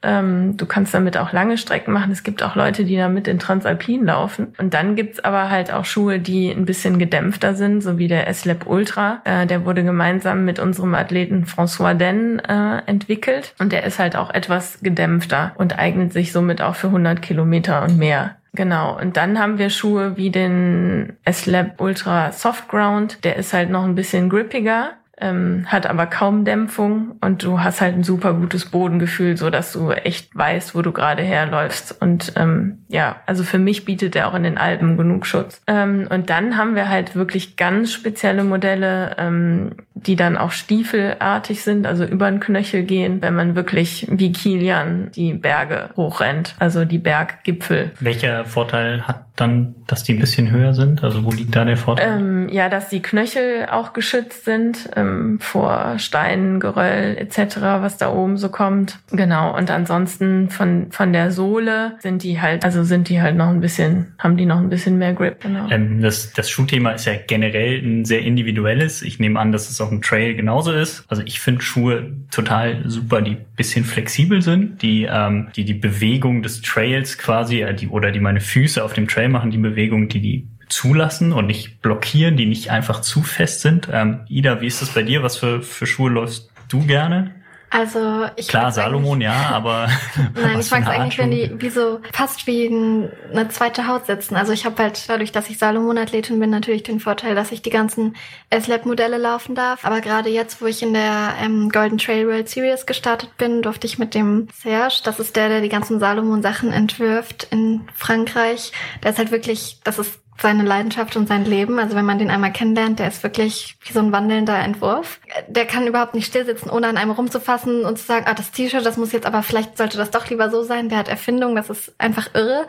ähm, 0.04 0.56
du 0.56 0.66
kannst 0.66 0.94
damit 0.94 1.16
auch 1.16 1.32
lange 1.32 1.58
Strecken 1.58 1.92
machen. 1.92 2.12
Es 2.12 2.22
gibt 2.22 2.42
auch 2.42 2.54
Leute, 2.54 2.84
die 2.84 2.96
damit 2.96 3.26
in 3.28 3.38
Transalpin 3.38 4.04
laufen. 4.04 4.54
Und 4.58 4.74
dann 4.74 4.96
gibt's 4.96 5.20
aber 5.20 5.50
halt 5.50 5.72
auch 5.72 5.84
Schuhe, 5.84 6.18
die 6.18 6.50
ein 6.50 6.64
bisschen 6.64 6.98
gedämpfter 6.98 7.54
sind, 7.54 7.82
so 7.82 7.98
wie 7.98 8.08
der 8.08 8.28
S-Lab 8.28 8.66
Ultra. 8.66 9.22
Äh, 9.24 9.46
der 9.46 9.64
wurde 9.64 9.82
gemeinsam 9.84 10.44
mit 10.44 10.58
unserem 10.58 10.94
Athleten 10.94 11.44
François 11.44 11.94
Den 11.94 12.38
äh, 12.38 12.82
entwickelt. 12.86 13.54
Und 13.58 13.72
der 13.72 13.84
ist 13.84 13.98
halt 13.98 14.16
auch 14.16 14.32
etwas 14.32 14.78
gedämpfter 14.82 15.52
und 15.56 15.78
eignet 15.78 16.12
sich 16.12 16.32
somit 16.32 16.60
auch 16.62 16.74
für 16.74 16.88
100 16.88 17.22
Kilometer 17.22 17.82
und 17.82 17.98
mehr. 17.98 18.36
Genau. 18.54 18.96
Und 18.98 19.16
dann 19.16 19.38
haben 19.40 19.58
wir 19.58 19.68
Schuhe 19.68 20.16
wie 20.16 20.30
den 20.30 21.14
S-Lab 21.24 21.80
Ultra 21.80 22.30
Soft 22.30 22.68
Ground. 22.68 23.24
Der 23.24 23.36
ist 23.36 23.52
halt 23.52 23.70
noch 23.70 23.84
ein 23.84 23.96
bisschen 23.96 24.28
grippiger 24.28 24.92
ähm, 25.20 25.66
hat 25.66 25.86
aber 25.86 26.06
kaum 26.06 26.44
Dämpfung 26.44 27.16
und 27.20 27.42
du 27.42 27.60
hast 27.60 27.80
halt 27.80 27.94
ein 27.94 28.02
super 28.02 28.34
gutes 28.34 28.66
Bodengefühl, 28.66 29.36
so 29.36 29.50
dass 29.50 29.72
du 29.72 29.90
echt 29.90 30.34
weißt, 30.36 30.74
wo 30.74 30.82
du 30.82 30.92
gerade 30.92 31.22
herläufst. 31.22 32.00
Und 32.00 32.32
ähm, 32.36 32.84
ja, 32.88 33.16
also 33.26 33.44
für 33.44 33.58
mich 33.58 33.84
bietet 33.84 34.16
er 34.16 34.28
auch 34.28 34.34
in 34.34 34.42
den 34.42 34.58
Alpen 34.58 34.96
genug 34.96 35.26
Schutz. 35.26 35.62
Ähm, 35.66 36.08
und 36.10 36.30
dann 36.30 36.56
haben 36.56 36.74
wir 36.74 36.88
halt 36.88 37.14
wirklich 37.14 37.56
ganz 37.56 37.92
spezielle 37.92 38.44
Modelle, 38.44 39.16
ähm, 39.18 39.76
die 40.06 40.16
dann 40.16 40.36
auch 40.36 40.52
stiefelartig 40.52 41.62
sind, 41.62 41.86
also 41.86 42.04
über 42.04 42.30
den 42.30 42.40
Knöchel 42.40 42.84
gehen, 42.84 43.22
wenn 43.22 43.34
man 43.34 43.56
wirklich 43.56 44.06
wie 44.10 44.32
Kilian 44.32 45.10
die 45.14 45.34
Berge 45.34 45.90
hochrennt, 45.96 46.54
also 46.58 46.84
die 46.84 46.98
Berggipfel. 46.98 47.92
Welcher 48.00 48.44
Vorteil 48.44 49.06
hat 49.06 49.24
dann, 49.36 49.74
dass 49.88 50.04
die 50.04 50.14
ein 50.14 50.20
bisschen 50.20 50.50
höher 50.50 50.74
sind? 50.74 51.02
Also 51.02 51.24
wo 51.24 51.30
liegt 51.30 51.56
da 51.56 51.64
der 51.64 51.76
Vorteil? 51.76 52.20
Ähm, 52.20 52.48
ja, 52.50 52.68
dass 52.68 52.88
die 52.88 53.02
Knöchel 53.02 53.66
auch 53.68 53.92
geschützt 53.92 54.44
sind 54.44 54.90
ähm, 54.94 55.40
vor 55.40 55.98
Steinen, 55.98 56.60
Geröll 56.60 57.16
etc., 57.18 57.56
was 57.80 57.96
da 57.96 58.12
oben 58.12 58.36
so 58.36 58.48
kommt. 58.48 59.00
Genau. 59.10 59.56
Und 59.56 59.70
ansonsten 59.70 60.50
von 60.50 60.86
von 60.90 61.12
der 61.12 61.32
Sohle 61.32 61.96
sind 61.98 62.22
die 62.22 62.40
halt, 62.40 62.64
also 62.64 62.84
sind 62.84 63.08
die 63.08 63.20
halt 63.20 63.36
noch 63.36 63.48
ein 63.48 63.60
bisschen, 63.60 64.14
haben 64.18 64.36
die 64.36 64.46
noch 64.46 64.58
ein 64.58 64.68
bisschen 64.68 64.98
mehr 64.98 65.14
Grip. 65.14 65.40
Genau. 65.40 65.68
Ähm, 65.68 66.00
das 66.00 66.32
das 66.32 66.48
Schuhthema 66.48 66.92
ist 66.92 67.06
ja 67.06 67.14
generell 67.26 67.82
ein 67.82 68.04
sehr 68.04 68.20
individuelles. 68.20 69.02
Ich 69.02 69.18
nehme 69.18 69.40
an, 69.40 69.50
dass 69.50 69.68
es 69.68 69.80
auf 69.80 69.90
dem 69.94 70.02
Trail 70.02 70.34
genauso 70.34 70.72
ist. 70.72 71.04
Also 71.08 71.22
ich 71.24 71.40
finde 71.40 71.62
Schuhe 71.62 72.12
total 72.30 72.82
super, 72.88 73.22
die 73.22 73.36
bisschen 73.56 73.84
flexibel 73.84 74.42
sind, 74.42 74.82
die 74.82 75.08
ähm, 75.10 75.48
die 75.56 75.64
die 75.64 75.74
Bewegung 75.74 76.42
des 76.42 76.62
Trails 76.62 77.18
quasi, 77.18 77.62
äh, 77.62 77.74
die 77.74 77.88
oder 77.88 78.10
die 78.10 78.20
meine 78.20 78.40
Füße 78.40 78.82
auf 78.82 78.92
dem 78.92 79.08
Trail 79.08 79.28
machen, 79.28 79.50
die 79.50 79.58
Bewegungen, 79.58 80.08
die 80.08 80.20
die 80.20 80.48
zulassen 80.68 81.32
und 81.32 81.46
nicht 81.46 81.82
blockieren, 81.82 82.36
die 82.36 82.46
nicht 82.46 82.70
einfach 82.70 83.00
zu 83.00 83.22
fest 83.22 83.60
sind. 83.60 83.88
Ähm, 83.92 84.20
Ida, 84.28 84.60
wie 84.60 84.66
ist 84.66 84.82
das 84.82 84.90
bei 84.90 85.02
dir? 85.02 85.22
Was 85.22 85.36
für, 85.36 85.62
für 85.62 85.86
Schuhe 85.86 86.10
läufst 86.10 86.50
du 86.68 86.86
gerne? 86.86 87.32
Also 87.74 88.26
ich 88.36 88.46
Klar, 88.46 88.70
Salomon 88.70 89.20
ja, 89.20 89.50
aber. 89.50 89.88
Nein, 90.40 90.60
ich 90.60 90.70
mag 90.70 90.82
es 90.82 90.86
eigentlich, 90.86 91.18
wenn 91.18 91.32
die 91.32 91.60
wie 91.60 91.70
so 91.70 91.98
fast 92.12 92.46
wie 92.46 92.68
eine 92.68 93.48
zweite 93.48 93.88
Haut 93.88 94.06
sitzen. 94.06 94.36
Also 94.36 94.52
ich 94.52 94.64
habe 94.64 94.80
halt 94.80 95.08
dadurch, 95.08 95.32
dass 95.32 95.50
ich 95.50 95.58
Salomon-Athletin 95.58 96.38
bin, 96.38 96.50
natürlich 96.50 96.84
den 96.84 97.00
Vorteil, 97.00 97.34
dass 97.34 97.50
ich 97.50 97.62
die 97.62 97.70
ganzen 97.70 98.14
S-Lab-Modelle 98.50 99.18
laufen 99.18 99.56
darf. 99.56 99.84
Aber 99.84 100.00
gerade 100.00 100.30
jetzt, 100.30 100.62
wo 100.62 100.66
ich 100.66 100.84
in 100.84 100.94
der 100.94 101.34
ähm, 101.42 101.68
Golden 101.68 101.98
Trail 101.98 102.28
World 102.28 102.48
Series 102.48 102.86
gestartet 102.86 103.36
bin, 103.38 103.60
durfte 103.60 103.88
ich 103.88 103.98
mit 103.98 104.14
dem 104.14 104.46
Serge, 104.54 105.00
das 105.02 105.18
ist 105.18 105.34
der, 105.34 105.48
der 105.48 105.60
die 105.60 105.68
ganzen 105.68 105.98
Salomon-Sachen 105.98 106.72
entwirft 106.72 107.48
in 107.50 107.88
Frankreich. 107.96 108.70
Der 109.02 109.10
ist 109.10 109.18
halt 109.18 109.32
wirklich, 109.32 109.80
das 109.82 109.98
ist 109.98 110.20
seine 110.38 110.62
Leidenschaft 110.62 111.16
und 111.16 111.28
sein 111.28 111.44
Leben. 111.44 111.78
Also 111.78 111.96
wenn 111.96 112.04
man 112.04 112.18
den 112.18 112.30
einmal 112.30 112.52
kennenlernt, 112.52 112.98
der 112.98 113.08
ist 113.08 113.22
wirklich 113.22 113.76
wie 113.84 113.92
so 113.92 114.00
ein 114.00 114.12
wandelnder 114.12 114.58
Entwurf. 114.58 115.20
Der 115.48 115.66
kann 115.66 115.86
überhaupt 115.86 116.14
nicht 116.14 116.26
stillsitzen, 116.26 116.70
ohne 116.70 116.88
an 116.88 116.96
einem 116.96 117.12
rumzufassen 117.12 117.84
und 117.84 117.98
zu 117.98 118.04
sagen, 118.04 118.26
ah, 118.28 118.34
das 118.34 118.50
T-Shirt, 118.50 118.84
das 118.84 118.96
muss 118.96 119.12
jetzt 119.12 119.26
aber 119.26 119.42
vielleicht 119.42 119.78
sollte 119.78 119.96
das 119.96 120.10
doch 120.10 120.28
lieber 120.28 120.50
so 120.50 120.62
sein. 120.62 120.88
Der 120.88 120.98
hat 120.98 121.08
Erfindung, 121.08 121.54
das 121.54 121.70
ist 121.70 121.94
einfach 121.98 122.34
irre. 122.34 122.66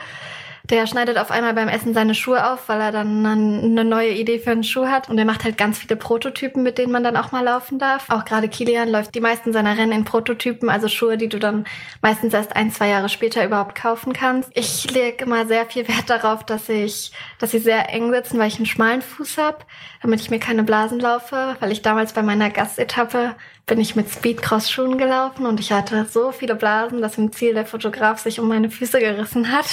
Der 0.69 0.87
schneidet 0.87 1.17
auf 1.17 1.29
einmal 1.29 1.53
beim 1.53 1.67
Essen 1.67 1.93
seine 1.93 2.15
Schuhe 2.15 2.51
auf, 2.51 2.67
weil 2.67 2.81
er 2.81 2.91
dann 2.91 3.25
eine 3.25 3.85
neue 3.85 4.11
Idee 4.11 4.39
für 4.39 4.51
einen 4.51 4.63
Schuh 4.63 4.87
hat. 4.87 5.09
Und 5.09 5.17
er 5.17 5.25
macht 5.25 5.43
halt 5.43 5.57
ganz 5.57 5.77
viele 5.77 5.95
Prototypen, 5.95 6.63
mit 6.63 6.77
denen 6.77 6.91
man 6.91 7.03
dann 7.03 7.17
auch 7.17 7.31
mal 7.31 7.43
laufen 7.43 7.77
darf. 7.77 8.09
Auch 8.09 8.25
gerade 8.25 8.49
Kilian 8.49 8.89
läuft 8.89 9.13
die 9.13 9.21
meisten 9.21 9.53
seiner 9.53 9.77
Rennen 9.77 9.91
in 9.91 10.05
Prototypen, 10.05 10.69
also 10.69 10.87
Schuhe, 10.87 11.17
die 11.17 11.29
du 11.29 11.37
dann 11.37 11.65
meistens 12.01 12.33
erst 12.33 12.55
ein, 12.55 12.71
zwei 12.71 12.89
Jahre 12.89 13.09
später 13.09 13.45
überhaupt 13.45 13.75
kaufen 13.75 14.13
kannst. 14.13 14.49
Ich 14.55 14.89
lege 14.91 15.25
immer 15.25 15.45
sehr 15.45 15.65
viel 15.65 15.87
Wert 15.87 16.09
darauf, 16.09 16.43
dass 16.43 16.67
ich, 16.67 17.11
dass 17.39 17.51
sie 17.51 17.59
sehr 17.59 17.93
eng 17.93 18.11
sitzen, 18.11 18.39
weil 18.39 18.47
ich 18.47 18.57
einen 18.57 18.65
schmalen 18.65 19.01
Fuß 19.03 19.37
habe, 19.37 19.59
damit 20.01 20.21
ich 20.21 20.31
mir 20.31 20.39
keine 20.39 20.63
Blasen 20.63 20.99
laufe, 20.99 21.55
weil 21.59 21.71
ich 21.71 21.83
damals 21.83 22.13
bei 22.13 22.23
meiner 22.23 22.49
Gastetappe 22.49 23.35
bin 23.65 23.79
ich 23.79 23.95
mit 23.95 24.09
Speedcross-Schuhen 24.11 24.97
gelaufen 24.97 25.45
und 25.45 25.59
ich 25.59 25.71
hatte 25.71 26.05
so 26.09 26.31
viele 26.31 26.55
Blasen, 26.55 27.01
dass 27.01 27.17
im 27.17 27.31
Ziel 27.31 27.55
der 27.55 27.65
Fotograf 27.65 28.19
sich 28.19 28.39
um 28.39 28.47
meine 28.47 28.69
Füße 28.69 28.99
gerissen 28.99 29.51
hat. 29.51 29.65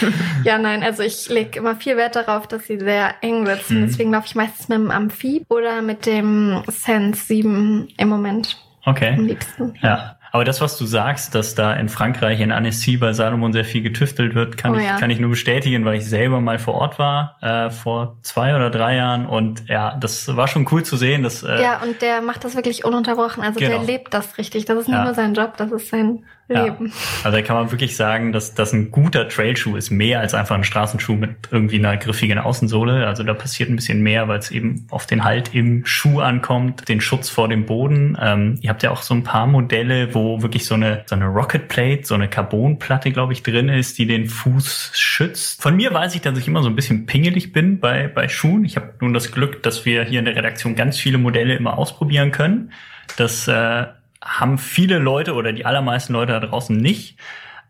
ja, 0.44 0.58
nein, 0.58 0.82
also 0.82 1.02
ich 1.02 1.28
lege 1.28 1.58
immer 1.58 1.76
viel 1.76 1.96
Wert 1.96 2.16
darauf, 2.16 2.46
dass 2.46 2.66
sie 2.66 2.78
sehr 2.78 3.14
eng 3.22 3.46
sitzen. 3.46 3.80
Mhm. 3.80 3.86
Deswegen 3.86 4.12
laufe 4.12 4.26
ich 4.26 4.34
meistens 4.34 4.68
mit 4.68 4.78
dem 4.78 4.90
Amphib 4.90 5.44
oder 5.50 5.82
mit 5.82 6.06
dem 6.06 6.62
Sense 6.68 7.24
7 7.26 7.88
im 7.96 8.08
Moment. 8.08 8.56
Okay. 8.84 9.14
Am 9.16 9.26
liebsten. 9.26 9.74
Ja. 9.82 10.16
Aber 10.36 10.44
das, 10.44 10.60
was 10.60 10.76
du 10.76 10.84
sagst, 10.84 11.34
dass 11.34 11.54
da 11.54 11.72
in 11.72 11.88
Frankreich 11.88 12.40
in 12.40 12.52
Annecy 12.52 12.98
bei 12.98 13.14
Salomon 13.14 13.54
sehr 13.54 13.64
viel 13.64 13.80
getüftelt 13.80 14.34
wird, 14.34 14.58
kann, 14.58 14.74
oh, 14.74 14.76
ich, 14.76 14.84
ja. 14.84 14.98
kann 14.98 15.08
ich 15.08 15.18
nur 15.18 15.30
bestätigen, 15.30 15.86
weil 15.86 15.96
ich 15.96 16.04
selber 16.04 16.42
mal 16.42 16.58
vor 16.58 16.74
Ort 16.74 16.98
war, 16.98 17.38
äh, 17.40 17.70
vor 17.70 18.18
zwei 18.20 18.54
oder 18.54 18.68
drei 18.68 18.96
Jahren. 18.96 19.24
Und 19.24 19.66
ja, 19.66 19.96
das 19.98 20.36
war 20.36 20.46
schon 20.46 20.68
cool 20.70 20.82
zu 20.82 20.98
sehen. 20.98 21.22
Dass, 21.22 21.42
äh, 21.42 21.62
ja, 21.62 21.80
und 21.82 22.02
der 22.02 22.20
macht 22.20 22.44
das 22.44 22.54
wirklich 22.54 22.84
ununterbrochen. 22.84 23.42
Also 23.42 23.58
genau. 23.58 23.78
der 23.78 23.84
lebt 23.84 24.12
das 24.12 24.36
richtig. 24.36 24.66
Das 24.66 24.78
ist 24.78 24.88
nicht 24.88 24.98
ja. 24.98 25.04
nur 25.04 25.14
sein 25.14 25.32
Job, 25.32 25.56
das 25.56 25.72
ist 25.72 25.88
sein 25.88 26.24
Leben. 26.48 26.86
Ja. 26.86 26.92
Also 27.24 27.36
da 27.36 27.42
kann 27.42 27.56
man 27.56 27.72
wirklich 27.72 27.96
sagen, 27.96 28.32
dass 28.32 28.54
das 28.54 28.72
ein 28.72 28.90
guter 28.92 29.28
Trailschuh 29.28 29.76
ist, 29.76 29.90
mehr 29.90 30.20
als 30.20 30.32
einfach 30.32 30.54
ein 30.54 30.64
Straßenschuh 30.64 31.14
mit 31.14 31.30
irgendwie 31.50 31.78
einer 31.78 31.96
griffigen 31.96 32.38
Außensohle. 32.38 33.06
Also 33.06 33.24
da 33.24 33.34
passiert 33.34 33.68
ein 33.68 33.76
bisschen 33.76 34.02
mehr, 34.02 34.28
weil 34.28 34.38
es 34.38 34.50
eben 34.50 34.86
auf 34.90 35.06
den 35.06 35.24
Halt 35.24 35.54
im 35.54 35.84
Schuh 35.84 36.20
ankommt, 36.20 36.88
den 36.88 37.00
Schutz 37.00 37.28
vor 37.28 37.48
dem 37.48 37.66
Boden. 37.66 38.16
Ähm, 38.20 38.58
ihr 38.60 38.70
habt 38.70 38.84
ja 38.84 38.90
auch 38.90 39.02
so 39.02 39.14
ein 39.14 39.24
paar 39.24 39.46
Modelle, 39.46 40.14
wo 40.14 40.42
wirklich 40.42 40.66
so 40.66 40.74
eine 40.74 41.02
so 41.06 41.16
eine 41.16 41.26
Rocket 41.26 41.68
Plate, 41.68 42.04
so 42.04 42.14
eine 42.14 42.28
Carbonplatte, 42.28 43.10
glaube 43.10 43.32
ich, 43.32 43.42
drin 43.42 43.68
ist, 43.68 43.98
die 43.98 44.06
den 44.06 44.26
Fuß 44.26 44.92
schützt. 44.94 45.60
Von 45.60 45.76
mir 45.76 45.92
weiß 45.92 46.14
ich, 46.14 46.20
dass 46.20 46.38
ich 46.38 46.46
immer 46.46 46.62
so 46.62 46.68
ein 46.68 46.76
bisschen 46.76 47.06
pingelig 47.06 47.52
bin 47.52 47.80
bei 47.80 48.06
bei 48.06 48.28
Schuhen. 48.28 48.64
Ich 48.64 48.76
habe 48.76 48.94
nun 49.00 49.12
das 49.12 49.32
Glück, 49.32 49.62
dass 49.64 49.84
wir 49.84 50.04
hier 50.04 50.20
in 50.20 50.24
der 50.24 50.36
Redaktion 50.36 50.76
ganz 50.76 50.96
viele 50.98 51.18
Modelle 51.18 51.56
immer 51.56 51.76
ausprobieren 51.76 52.30
können. 52.30 52.70
Das 53.16 53.48
äh, 53.48 53.86
haben 54.26 54.58
viele 54.58 54.98
Leute 54.98 55.34
oder 55.34 55.52
die 55.52 55.64
allermeisten 55.64 56.12
Leute 56.12 56.32
da 56.32 56.40
draußen 56.40 56.76
nicht. 56.76 57.18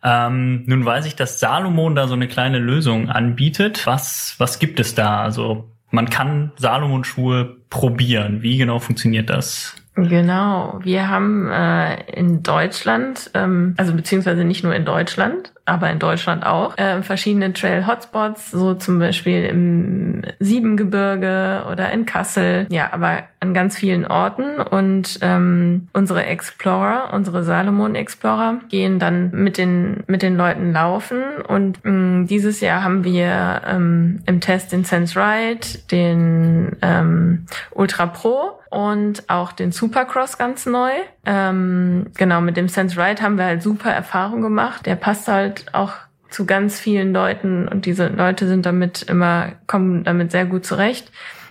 Ähm, 0.02 0.64
nun 0.66 0.84
weiß 0.84 1.06
ich, 1.06 1.16
dass 1.16 1.40
Salomon 1.40 1.94
da 1.94 2.06
so 2.06 2.14
eine 2.14 2.28
kleine 2.28 2.58
Lösung 2.58 3.08
anbietet. 3.08 3.86
Was, 3.86 4.34
was 4.38 4.58
gibt 4.58 4.80
es 4.80 4.94
da? 4.94 5.22
Also 5.22 5.70
man 5.90 6.10
kann 6.10 6.52
Salomon-Schuhe 6.56 7.56
probieren. 7.70 8.42
Wie 8.42 8.56
genau 8.56 8.78
funktioniert 8.78 9.30
das? 9.30 9.76
Genau, 9.94 10.78
wir 10.82 11.08
haben 11.08 11.50
äh, 11.50 12.02
in 12.12 12.42
Deutschland, 12.42 13.30
ähm, 13.32 13.74
also 13.78 13.94
beziehungsweise 13.94 14.44
nicht 14.44 14.62
nur 14.62 14.74
in 14.74 14.84
Deutschland, 14.84 15.54
aber 15.66 15.90
in 15.90 15.98
Deutschland 15.98 16.46
auch, 16.46 16.76
äh, 16.78 17.02
verschiedene 17.02 17.52
Trail-Hotspots, 17.52 18.50
so 18.50 18.74
zum 18.74 18.98
Beispiel 18.98 19.44
im 19.44 20.22
Siebengebirge 20.38 21.64
oder 21.70 21.90
in 21.92 22.06
Kassel, 22.06 22.66
ja, 22.70 22.92
aber 22.92 23.24
an 23.40 23.52
ganz 23.52 23.76
vielen 23.76 24.06
Orten. 24.06 24.60
Und 24.60 25.18
ähm, 25.22 25.88
unsere 25.92 26.24
Explorer, 26.24 27.10
unsere 27.12 27.42
Salomon-Explorer, 27.42 28.60
gehen 28.68 28.98
dann 28.98 29.30
mit 29.32 29.58
den, 29.58 30.04
mit 30.06 30.22
den 30.22 30.36
Leuten 30.36 30.72
laufen. 30.72 31.22
Und 31.46 31.80
ähm, 31.84 32.26
dieses 32.26 32.60
Jahr 32.60 32.82
haben 32.82 33.04
wir 33.04 33.62
ähm, 33.66 34.20
im 34.26 34.40
Test 34.40 34.72
den 34.72 34.84
Sense 34.84 35.18
Ride, 35.18 35.66
den 35.90 36.76
ähm, 36.80 37.46
Ultra 37.72 38.06
Pro 38.06 38.55
und 38.70 39.28
auch 39.28 39.52
den 39.52 39.72
Supercross 39.72 40.38
ganz 40.38 40.66
neu. 40.66 40.90
Ähm, 41.24 42.06
genau, 42.16 42.40
mit 42.40 42.56
dem 42.56 42.68
Sense 42.68 42.96
Ride 42.96 43.22
haben 43.22 43.38
wir 43.38 43.44
halt 43.44 43.62
super 43.62 43.90
Erfahrung 43.90 44.42
gemacht. 44.42 44.86
Der 44.86 44.96
passt 44.96 45.28
halt 45.28 45.72
auch 45.74 45.92
zu 46.30 46.44
ganz 46.44 46.78
vielen 46.80 47.12
Leuten 47.12 47.68
und 47.68 47.86
diese 47.86 48.08
Leute 48.08 48.46
sind 48.46 48.66
damit 48.66 49.02
immer, 49.02 49.52
kommen 49.66 50.04
damit 50.04 50.32
sehr 50.32 50.44
gut 50.44 50.66
zurecht. 50.66 51.10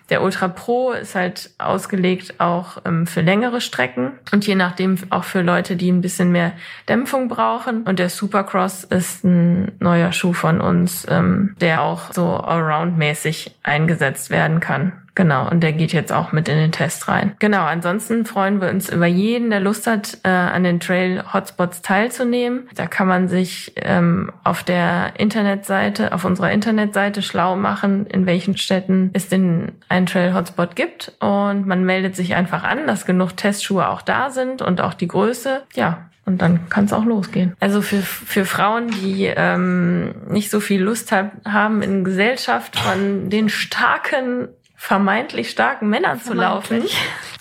Der 0.09 0.21
Ultra 0.21 0.47
Pro 0.47 0.91
ist 0.91 1.15
halt 1.15 1.49
ausgelegt 1.57 2.39
auch 2.39 2.77
ähm, 2.85 3.07
für 3.07 3.21
längere 3.21 3.59
Strecken 3.59 4.11
und 4.31 4.45
je 4.45 4.53
nachdem 4.53 4.97
auch 5.09 5.23
für 5.23 5.41
Leute, 5.41 5.75
die 5.75 5.91
ein 5.91 6.01
bisschen 6.01 6.31
mehr 6.31 6.53
Dämpfung 6.87 7.27
brauchen. 7.27 7.83
Und 7.83 7.97
der 7.97 8.09
Supercross 8.09 8.83
ist 8.83 9.23
ein 9.23 9.71
neuer 9.79 10.11
Schuh 10.11 10.33
von 10.33 10.61
uns, 10.61 11.07
ähm, 11.09 11.55
der 11.59 11.81
auch 11.81 12.13
so 12.13 12.35
allround-mäßig 12.35 13.55
eingesetzt 13.63 14.29
werden 14.29 14.59
kann. 14.59 14.91
Genau, 15.15 15.49
und 15.49 15.61
der 15.61 15.71
geht 15.71 15.93
jetzt 15.93 16.11
auch 16.11 16.33
mit 16.33 16.49
in 16.49 16.57
den 16.57 16.73
Test 16.73 17.07
rein. 17.07 17.35
Genau, 17.39 17.63
ansonsten 17.63 18.25
freuen 18.25 18.59
wir 18.59 18.69
uns 18.69 18.89
über 18.89 19.05
jeden, 19.05 19.49
der 19.49 19.61
Lust 19.61 19.87
hat, 19.87 20.17
äh, 20.23 20.29
an 20.29 20.63
den 20.63 20.81
Trail-Hotspots 20.81 21.81
teilzunehmen. 21.81 22.67
Da 22.75 22.85
kann 22.85 23.07
man 23.07 23.29
sich 23.29 23.73
ähm, 23.77 24.31
auf 24.43 24.63
der 24.63 25.13
Internetseite, 25.17 26.11
auf 26.11 26.25
unserer 26.25 26.51
Internetseite 26.51 27.21
schlau 27.21 27.55
machen, 27.55 28.05
in 28.07 28.25
welchen 28.25 28.57
Städten 28.57 29.09
es 29.13 29.29
denn 29.29 29.71
einen 29.87 30.05
Trail-Hotspot 30.05 30.75
gibt. 30.75 31.13
Und 31.21 31.65
man 31.65 31.85
meldet 31.85 32.17
sich 32.17 32.35
einfach 32.35 32.63
an, 32.63 32.85
dass 32.85 33.05
genug 33.05 33.37
Testschuhe 33.37 33.87
auch 33.87 34.01
da 34.01 34.29
sind 34.29 34.61
und 34.61 34.81
auch 34.81 34.93
die 34.93 35.07
Größe. 35.07 35.63
Ja, 35.75 36.09
und 36.25 36.41
dann 36.41 36.69
kann 36.69 36.85
es 36.85 36.93
auch 36.93 37.05
losgehen. 37.05 37.55
Also 37.59 37.81
für, 37.81 38.01
für 38.01 38.45
Frauen, 38.45 38.89
die 38.89 39.31
ähm, 39.33 40.15
nicht 40.27 40.49
so 40.49 40.59
viel 40.59 40.81
Lust 40.81 41.11
hab, 41.11 41.31
haben 41.45 41.81
in 41.81 42.03
Gesellschaft 42.03 42.77
von 42.77 43.29
den 43.29 43.47
starken 43.47 44.49
vermeintlich 44.85 45.49
starken 45.49 45.89
Männern 45.89 46.21
zu 46.21 46.35
laufen, 46.35 46.83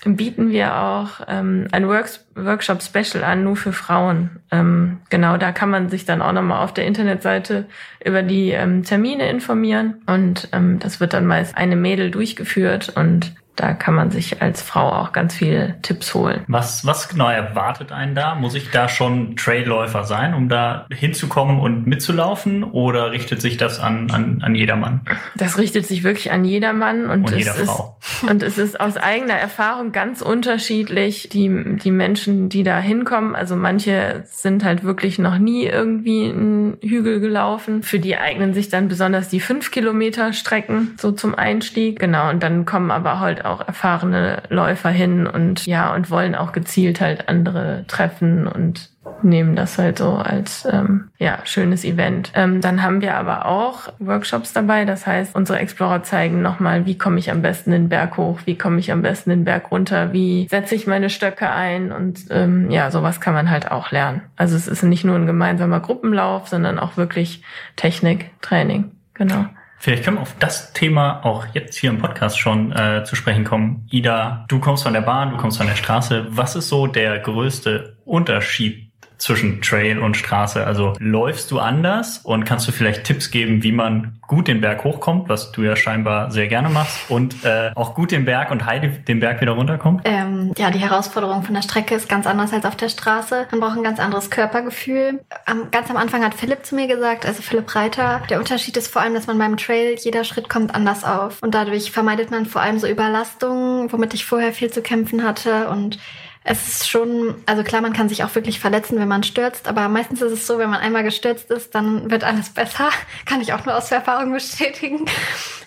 bieten 0.07 0.51
wir 0.51 0.77
auch 0.77 1.21
ähm, 1.29 1.69
ein 1.73 1.87
Works 1.87 2.25
Workshop 2.35 2.83
Special 2.83 3.23
an, 3.23 3.45
nur 3.45 3.55
für 3.55 3.75
Frauen. 3.75 4.31
Ähm, 4.51 5.01
genau, 5.11 5.37
da 5.37 5.53
kann 5.53 5.69
man 5.69 5.91
sich 5.91 6.07
dann 6.07 6.23
auch 6.23 6.33
nochmal 6.33 6.65
auf 6.65 6.73
der 6.73 6.87
Internetseite 6.87 7.67
über 8.03 8.23
die 8.23 8.51
ähm, 8.51 8.83
Termine 8.83 9.29
informieren 9.29 10.03
und 10.07 10.49
ähm, 10.53 10.79
das 10.79 11.01
wird 11.01 11.13
dann 11.13 11.27
meist 11.27 11.55
eine 11.55 11.77
Mädel 11.77 12.11
durchgeführt 12.11 12.95
und 12.97 13.35
da 13.57 13.73
kann 13.73 13.95
man 13.95 14.11
sich 14.11 14.43
als 14.43 14.63
Frau 14.63 14.91
auch 14.93 15.13
ganz 15.13 15.35
viele 15.35 15.77
Tipps 15.83 16.13
holen. 16.15 16.43
Was, 16.49 16.85
was 16.85 17.09
genau 17.09 17.29
erwartet 17.29 17.93
einen 17.93 18.15
da? 18.15 18.35
Muss 18.35 18.55
ich 18.55 18.71
da 18.71 18.89
schon 18.89 19.37
Trailläufer 19.37 20.05
sein, 20.05 20.35
um 20.35 20.49
da 20.49 20.87
hinzukommen 20.91 21.61
und 21.61 21.87
mitzulaufen? 21.87 22.65
Oder 22.65 23.13
richtet 23.13 23.41
sich 23.41 23.57
das 23.57 23.79
an, 23.79 24.11
an, 24.11 24.41
an 24.43 24.55
jedermann? 24.57 25.03
Das 25.37 25.57
richtet 25.57 25.87
sich 25.87 26.03
wirklich 26.03 26.33
an 26.33 26.45
jedermann 26.45 27.09
und, 27.09 27.31
und 27.31 27.37
jeder 27.37 27.55
Frau. 27.55 27.97
Ist, 28.01 28.25
und 28.31 28.43
es 28.43 28.59
ist 28.59 28.81
aus 28.81 28.97
eigener 28.97 29.35
Erfahrung 29.35 29.93
ganz 29.93 30.21
unterschiedlich, 30.21 31.29
die, 31.29 31.77
die 31.77 31.93
Menschen, 31.93 32.49
die 32.49 32.65
da 32.65 32.81
hinkommen. 32.81 33.37
Also 33.37 33.55
manche 33.55 34.25
sind 34.27 34.65
halt 34.65 34.83
wirklich 34.83 35.21
noch 35.21 35.39
nie 35.39 35.65
irgendwie 35.65 36.25
einen 36.25 36.79
Hügel 36.83 37.21
gelaufen. 37.21 37.85
Für 37.85 38.01
die 38.01 38.17
eignen 38.17 38.53
sich 38.53 38.69
dann 38.69 38.89
besonders 38.89 39.29
die 39.29 39.41
fünf 39.41 39.71
Kilometer 39.71 40.33
Strecken 40.33 40.97
so 41.01 41.13
zum 41.13 41.37
Einstieg. 41.37 42.01
Genau. 42.01 42.31
Und 42.31 42.43
dann 42.43 42.65
kommen 42.65 42.91
aber 42.91 43.21
halt 43.21 43.44
auch 43.47 43.67
erfahrene 43.67 44.43
Läufer 44.49 44.91
hin 44.91 45.27
und 45.27 45.67
ja, 45.67 45.95
und 45.95 46.11
wollen 46.11 46.35
auch 46.35 46.53
gezielt 46.53 47.01
halt 47.01 47.29
andere 47.29 47.85
treffen 47.87 48.47
und 48.47 48.91
nehmen 49.23 49.57
das 49.57 49.79
halt 49.79 49.99
so 49.99 50.13
als 50.13 50.67
ähm, 50.71 51.09
ja 51.19 51.39
schönes 51.45 51.85
Event. 51.85 52.31
Ähm, 52.35 52.61
dann 52.61 52.83
haben 52.83 53.01
wir 53.01 53.17
aber 53.17 53.47
auch 53.47 53.89
Workshops 53.99 54.53
dabei. 54.53 54.85
Das 54.85 55.07
heißt, 55.07 55.35
unsere 55.35 55.59
Explorer 55.59 56.03
zeigen 56.03 56.43
nochmal, 56.43 56.87
wie 56.87 56.99
komme 56.99 57.19
ich 57.19 57.31
am 57.31 57.43
besten 57.43 57.71
den 57.71 57.89
Berg 57.89 58.17
hoch, 58.17 58.41
wie 58.45 58.57
komme 58.57 58.79
ich 58.79 58.93
am 58.93 59.03
besten 59.03 59.31
den 59.31 59.45
Berg 59.45 59.71
runter, 59.71 60.13
wie 60.13 60.47
setze 60.51 60.75
ich 60.75 60.87
meine 60.87 61.11
Stöcke 61.11 61.51
ein 61.51 61.93
und 61.93 62.27
ähm, 62.31 62.71
ja, 62.71 62.91
sowas 62.91 63.21
kann 63.21 63.35
man 63.35 63.51
halt 63.51 63.71
auch 63.71 63.91
lernen. 63.91 64.23
Also 64.37 64.57
es 64.57 64.69
ist 64.69 64.83
nicht 64.83 65.05
nur 65.05 65.17
ein 65.17 65.27
gemeinsamer 65.27 65.81
Gruppenlauf, 65.81 66.49
sondern 66.49 66.79
auch 66.79 66.97
wirklich 66.97 67.43
Technik, 67.77 68.31
Training. 68.41 68.91
Genau. 69.15 69.47
Vielleicht 69.79 70.05
können 70.05 70.17
wir 70.17 70.23
auf 70.23 70.35
das 70.39 70.73
Thema 70.73 71.25
auch 71.25 71.47
jetzt 71.53 71.77
hier 71.77 71.91
im 71.91 71.99
Podcast 71.99 72.39
schon 72.39 72.73
äh, 72.73 73.05
zu 73.05 73.17
sprechen 73.17 73.45
kommen. 73.45 73.87
Ida, 73.91 74.47
du 74.49 74.59
kommst 74.59 74.85
von 74.85 74.95
der 74.95 75.03
Bahn, 75.03 75.31
du 75.31 75.37
kommst 75.37 75.59
von 75.59 75.67
der 75.67 75.77
Straße. 75.77 76.27
Was 76.31 76.57
ist 76.57 76.69
so 76.69 76.87
der 76.87 77.19
größte 77.19 77.99
Unterschied 78.05 78.84
zwischen 79.25 79.63
Trail 79.63 79.99
und 79.99 80.17
Straße? 80.17 80.67
Also 80.67 80.93
läufst 80.99 81.51
du 81.51 81.59
anders 81.59 82.21
und 82.23 82.45
kannst 82.45 82.69
du 82.69 82.73
vielleicht 82.73 83.05
Tipps 83.05 83.31
geben, 83.31 83.63
wie 83.63 83.73
man 83.73 84.19
gut 84.27 84.49
den 84.49 84.61
Berg 84.61 84.85
hochkommt, 84.85 85.29
was 85.29 85.51
du 85.53 85.63
ja 85.63 85.77
scheinbar 85.77 86.31
sehr 86.31 86.47
gerne 86.47 86.69
machst, 86.69 87.11
und 87.11 87.45
äh, 87.45 87.71
auch 87.75 87.95
gut 87.95 88.11
den 88.11 88.25
Berg 88.25 88.51
und 88.51 88.67
heil 88.67 89.03
den 89.09 89.21
Berg 89.21 89.41
wieder 89.41 89.53
runterkommt? 89.53 90.03
Ähm, 90.05 90.53
ja, 90.59 90.71
die 90.71 90.79
Herausforderung 90.79 91.43
von 91.43 91.55
der 91.55 91.63
Strecke 91.63 91.95
ist 91.95 92.09
ganz 92.09 92.27
anders 92.27 92.53
als 92.53 92.65
auf 92.67 92.77
der 92.77 92.89
Straße. 92.89 93.47
Man 93.51 93.61
braucht 93.61 93.77
ein 93.77 93.83
ganz 93.83 93.99
anderes 93.99 94.31
Körpergefühl. 94.31 95.21
Am, 95.47 95.71
ganz 95.71 95.91
am 95.91 95.97
Anfang 95.97 96.23
hat 96.23 96.35
Philipp 96.35 96.67
zu 96.67 96.75
mir 96.75 96.87
gesagt, 96.87 97.25
also 97.27 97.43
Philipp 97.43 97.75
Reiter, 97.75 98.23
der 98.29 98.39
Unterschied 98.39 98.77
ist 98.77 98.93
vor 98.93 99.01
allem, 99.01 99.15
dass 99.15 99.27
man 99.27 99.39
beim 99.39 99.57
Trail 99.57 99.97
jeder 99.99 100.25
Schritt 100.25 100.49
kommt 100.49 100.75
anders 100.75 101.05
auf. 101.05 101.43
Und 101.43 101.55
dadurch 101.55 101.91
vermeidet 101.91 102.31
man 102.31 102.45
vor 102.45 102.61
allem 102.61 102.79
so 102.79 102.87
Überlastungen, 102.87 103.91
womit 103.91 104.13
ich 104.13 104.27
vorher 104.27 104.53
viel 104.53 104.71
zu 104.71 104.83
kämpfen 104.83 105.25
hatte 105.25 105.69
und 105.69 105.99
es 106.47 106.69
ist 106.69 106.89
schon, 106.91 107.35
also 107.47 107.63
klar, 107.63 107.81
man 107.81 107.95
kann 107.95 108.11
sich 108.11 108.23
auch 108.23 108.35
wirklich 108.35 108.61
verletzen, 108.61 108.99
wenn 108.99 109.09
man 109.09 109.23
stürzt, 109.23 109.67
aber 109.67 109.89
meistens 109.89 110.21
ist 110.21 110.33
es 110.33 110.47
so, 110.47 110.59
wenn 110.59 110.69
man 110.69 110.81
einmal 110.81 111.03
gestürzt 111.03 111.51
ist, 111.51 111.75
dann 111.75 112.11
wird 112.11 112.23
alles 112.23 112.51
besser. 112.51 112.91
Kann 113.25 113.41
ich 113.41 113.55
auch 113.55 113.65
nur 113.65 113.75
aus 113.75 113.91
Erfahrung 113.91 114.31
bestätigen. 114.31 115.07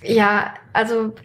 Ja, 0.04 0.54
also 0.74 1.16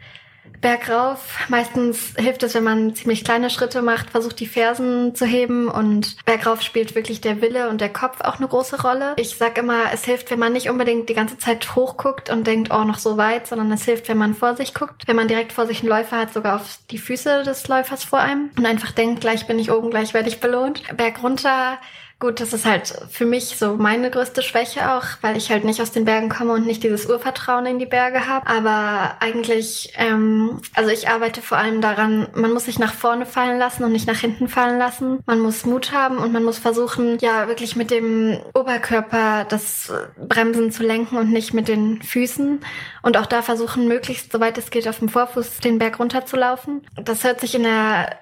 bergauf. 0.63 1.37
Meistens 1.49 2.15
hilft 2.17 2.43
es, 2.43 2.55
wenn 2.55 2.65
man 2.65 2.95
ziemlich 2.95 3.25
kleine 3.25 3.51
Schritte 3.51 3.83
macht, 3.83 4.11
versucht 4.11 4.41
die 4.41 4.47
Fersen 4.47 5.15
zu 5.15 5.27
heben 5.27 5.69
und 5.69 6.17
bergauf 6.25 6.63
spielt 6.63 6.95
wirklich 6.95 7.21
der 7.21 7.43
Wille 7.43 7.69
und 7.69 7.81
der 7.81 7.93
Kopf 7.93 8.23
auch 8.23 8.39
eine 8.39 8.49
große 8.49 8.81
Rolle. 8.81 9.15
Ich 9.19 9.37
sag 9.37 9.59
immer, 9.59 9.93
es 9.93 10.05
hilft, 10.05 10.31
wenn 10.31 10.39
man 10.39 10.55
nicht 10.55 10.71
unbedingt 10.71 11.09
die 11.09 11.15
ganze 11.15 11.37
Zeit 11.37 11.77
hochguckt 11.77 12.31
und 12.31 12.47
denkt, 12.47 12.71
oh, 12.73 12.85
noch 12.85 12.99
so 12.99 13.19
weit, 13.19 13.47
sondern 13.47 13.71
es 13.73 13.85
hilft, 13.85 14.09
wenn 14.09 14.19
man 14.19 14.35
vor 14.35 14.57
sich 14.57 14.73
guckt, 14.73 15.03
wenn 15.07 15.17
man 15.17 15.29
direkt 15.29 15.53
vor 15.53 15.67
sich 15.67 15.81
einen 15.81 15.91
Läufer 15.91 16.17
hat, 16.17 16.33
sogar 16.33 16.57
auf 16.57 16.79
die 16.91 16.99
Füße 16.99 17.43
des 17.43 17.69
Läufers 17.69 18.05
vor 18.05 18.21
einem 18.21 18.51
und 18.57 18.65
einfach 18.65 18.93
denkt, 18.93 19.21
gleich 19.21 19.47
bin 19.47 19.59
ich 19.59 19.71
oben, 19.71 19.91
gleich 19.91 20.15
werde 20.15 20.29
ich 20.29 20.41
belohnt. 20.41 20.83
Berg 20.97 21.23
runter 21.23 21.79
Gut, 22.23 22.39
das 22.39 22.53
ist 22.53 22.65
halt 22.65 22.95
für 23.11 23.25
mich 23.25 23.57
so 23.59 23.75
meine 23.75 24.09
größte 24.09 24.43
Schwäche 24.43 24.93
auch, 24.93 25.03
weil 25.23 25.37
ich 25.37 25.51
halt 25.51 25.65
nicht 25.65 25.83
aus 25.83 25.91
den 25.91 26.05
Bergen 26.05 26.29
komme 26.29 26.53
und 26.53 26.65
nicht 26.65 26.85
dieses 26.85 27.07
Urvertrauen 27.07 27.67
in 27.67 27.81
die 27.81 27.85
Berge 27.85 28.29
habe. 28.29 28.47
Aber 28.47 29.17
eigentlich, 29.19 29.93
ähm, 29.97 30.61
also 30.73 30.91
ich 30.91 31.09
arbeite 31.09 31.43
vor 31.43 31.59
allem 31.59 31.81
daran, 31.81 32.29
man 32.33 32.53
muss 32.53 32.67
sich 32.67 32.79
nach 32.79 32.95
vorne 32.95 33.27
fallen 33.27 33.59
lassen 33.59 33.83
und 33.83 33.91
nicht 33.91 34.07
nach 34.07 34.21
hinten 34.21 34.47
fallen 34.47 34.79
lassen. 34.79 35.19
Man 35.27 35.41
muss 35.41 35.67
Mut 35.67 35.91
haben 35.91 36.19
und 36.19 36.33
man 36.33 36.45
muss 36.45 36.61
versuchen, 36.61 37.19
ja, 37.19 37.49
wirklich 37.49 37.75
mit 37.75 37.91
dem 37.91 38.39
Oberkörper 38.55 39.45
das 39.49 39.93
Bremsen 40.17 40.71
zu 40.71 40.85
lenken 40.85 41.17
und 41.17 41.33
nicht 41.33 41.55
mit 41.55 41.67
den 41.67 42.03
Füßen. 42.03 42.61
Und 43.03 43.17
auch 43.17 43.27
da 43.27 43.43
versuchen, 43.43 43.89
möglichst, 43.89 44.31
soweit 44.31 44.57
es 44.59 44.71
geht, 44.71 44.87
auf 44.87 45.01
dem 45.01 45.09
Vorfuß 45.09 45.59
den 45.59 45.81
Berg 45.81 45.99
runterzulaufen. 45.99 46.87
Das 46.95 47.25
hört 47.25 47.41
sich 47.41 47.57
in 47.57 47.65
der 47.65 48.17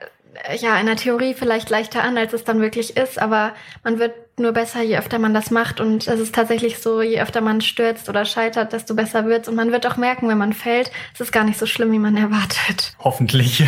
ja, 0.59 0.79
in 0.79 0.87
der 0.87 0.97
Theorie 0.97 1.35
vielleicht 1.35 1.71
leichter 1.71 2.03
an, 2.03 2.17
als 2.17 2.33
es 2.33 2.45
dann 2.45 2.61
wirklich 2.61 2.97
ist, 2.97 3.21
aber 3.21 3.53
man 3.85 3.99
wird 3.99 4.15
nur 4.39 4.53
besser, 4.53 4.83
je 4.83 4.97
öfter 4.97 5.19
man 5.19 5.35
das 5.35 5.51
macht. 5.51 5.81
Und 5.81 6.09
es 6.09 6.19
ist 6.19 6.35
tatsächlich 6.35 6.79
so, 6.79 7.03
je 7.03 7.21
öfter 7.21 7.41
man 7.41 7.61
stürzt 7.61 8.09
oder 8.09 8.25
scheitert, 8.25 8.73
desto 8.73 8.95
besser 8.95 9.27
wird's. 9.27 9.49
Und 9.49 9.55
man 9.55 9.71
wird 9.71 9.87
auch 9.87 9.97
merken, 9.97 10.29
wenn 10.29 10.39
man 10.39 10.53
fällt, 10.53 10.91
es 11.15 11.21
ist 11.21 11.33
gar 11.33 11.45
nicht 11.45 11.59
so 11.59 11.67
schlimm, 11.67 11.93
wie 11.93 11.99
man 11.99 12.17
erwartet. 12.17 12.95
Hoffentlich. 12.99 13.65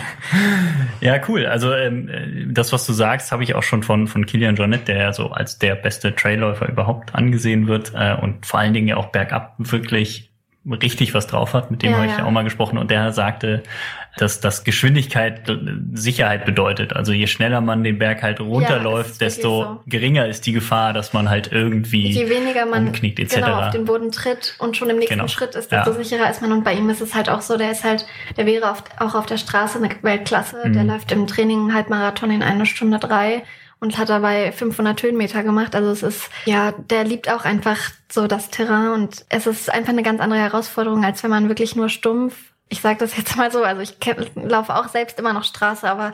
ja, 1.00 1.20
cool. 1.28 1.46
Also 1.46 1.72
ähm, 1.72 2.50
das, 2.52 2.72
was 2.72 2.86
du 2.86 2.92
sagst, 2.92 3.32
habe 3.32 3.42
ich 3.42 3.54
auch 3.54 3.62
schon 3.62 3.82
von, 3.82 4.06
von 4.06 4.26
Kilian 4.26 4.56
Jornet, 4.56 4.86
der 4.86 4.98
ja 4.98 5.12
so 5.12 5.30
als 5.30 5.58
der 5.58 5.74
beste 5.74 6.14
Trailläufer 6.14 6.68
überhaupt 6.68 7.14
angesehen 7.14 7.66
wird 7.66 7.92
äh, 7.94 8.14
und 8.20 8.46
vor 8.46 8.60
allen 8.60 8.74
Dingen 8.74 8.88
ja 8.88 8.96
auch 8.96 9.06
bergab 9.06 9.54
wirklich 9.58 10.29
richtig 10.66 11.14
was 11.14 11.26
drauf 11.26 11.54
hat, 11.54 11.70
mit 11.70 11.82
dem 11.82 11.92
ja, 11.92 11.96
habe 11.96 12.06
ich 12.06 12.18
ja 12.18 12.24
auch 12.24 12.30
mal 12.30 12.44
gesprochen 12.44 12.76
und 12.76 12.90
der 12.90 13.12
sagte, 13.12 13.62
dass 14.18 14.40
das 14.40 14.64
Geschwindigkeit 14.64 15.50
Sicherheit 15.94 16.44
bedeutet. 16.44 16.94
Also 16.94 17.12
je 17.12 17.26
schneller 17.26 17.62
man 17.62 17.82
den 17.82 17.98
Berg 17.98 18.22
halt 18.22 18.40
runterläuft, 18.40 19.20
ja, 19.20 19.26
desto 19.26 19.62
so. 19.62 19.80
geringer 19.86 20.26
ist 20.26 20.44
die 20.46 20.52
Gefahr, 20.52 20.92
dass 20.92 21.14
man 21.14 21.30
halt 21.30 21.50
irgendwie 21.50 22.10
je 22.10 22.28
weniger 22.28 22.66
man 22.66 22.88
umknickt 22.88 23.18
etc. 23.18 23.36
Genau, 23.36 23.62
auf 23.62 23.70
den 23.70 23.86
Boden 23.86 24.12
tritt 24.12 24.56
und 24.58 24.76
schon 24.76 24.90
im 24.90 24.96
nächsten 24.96 25.14
genau. 25.14 25.28
Schritt 25.28 25.54
ist, 25.54 25.72
desto 25.72 25.92
sicherer 25.92 26.30
ist 26.30 26.42
man. 26.42 26.52
Und 26.52 26.62
bei 26.62 26.74
ihm 26.74 26.90
ist 26.90 27.00
es 27.00 27.14
halt 27.14 27.30
auch 27.30 27.40
so, 27.40 27.56
der 27.56 27.70
ist 27.70 27.84
halt, 27.84 28.04
der 28.36 28.44
wäre 28.44 28.70
auf, 28.70 28.84
auch 28.98 29.14
auf 29.14 29.24
der 29.26 29.38
Straße 29.38 29.78
eine 29.78 29.88
Weltklasse. 30.02 30.68
Mhm. 30.68 30.72
Der 30.74 30.84
läuft 30.84 31.10
im 31.12 31.26
Training 31.26 31.60
einen 31.60 31.74
Halbmarathon 31.74 32.30
in 32.30 32.42
einer 32.42 32.66
Stunde 32.66 32.98
drei 32.98 33.44
und 33.80 33.98
hat 33.98 34.08
dabei 34.08 34.52
500 34.52 35.02
Höhenmeter 35.02 35.42
gemacht. 35.42 35.74
Also 35.74 35.90
es 35.90 36.02
ist, 36.02 36.30
ja, 36.44 36.72
der 36.72 37.04
liebt 37.04 37.30
auch 37.30 37.44
einfach 37.44 37.78
so 38.10 38.26
das 38.26 38.50
Terrain 38.50 38.92
und 38.92 39.24
es 39.28 39.46
ist 39.46 39.70
einfach 39.70 39.92
eine 39.92 40.02
ganz 40.02 40.20
andere 40.20 40.40
Herausforderung, 40.40 41.04
als 41.04 41.22
wenn 41.22 41.30
man 41.30 41.48
wirklich 41.48 41.76
nur 41.76 41.88
stumpf 41.88 42.34
ich 42.70 42.80
sage 42.80 43.00
das 43.00 43.16
jetzt 43.16 43.36
mal 43.36 43.50
so, 43.50 43.62
also 43.62 43.82
ich 43.82 43.96
laufe 44.36 44.74
auch 44.74 44.88
selbst 44.88 45.18
immer 45.18 45.32
noch 45.32 45.44
Straße, 45.44 45.90
aber 45.90 46.12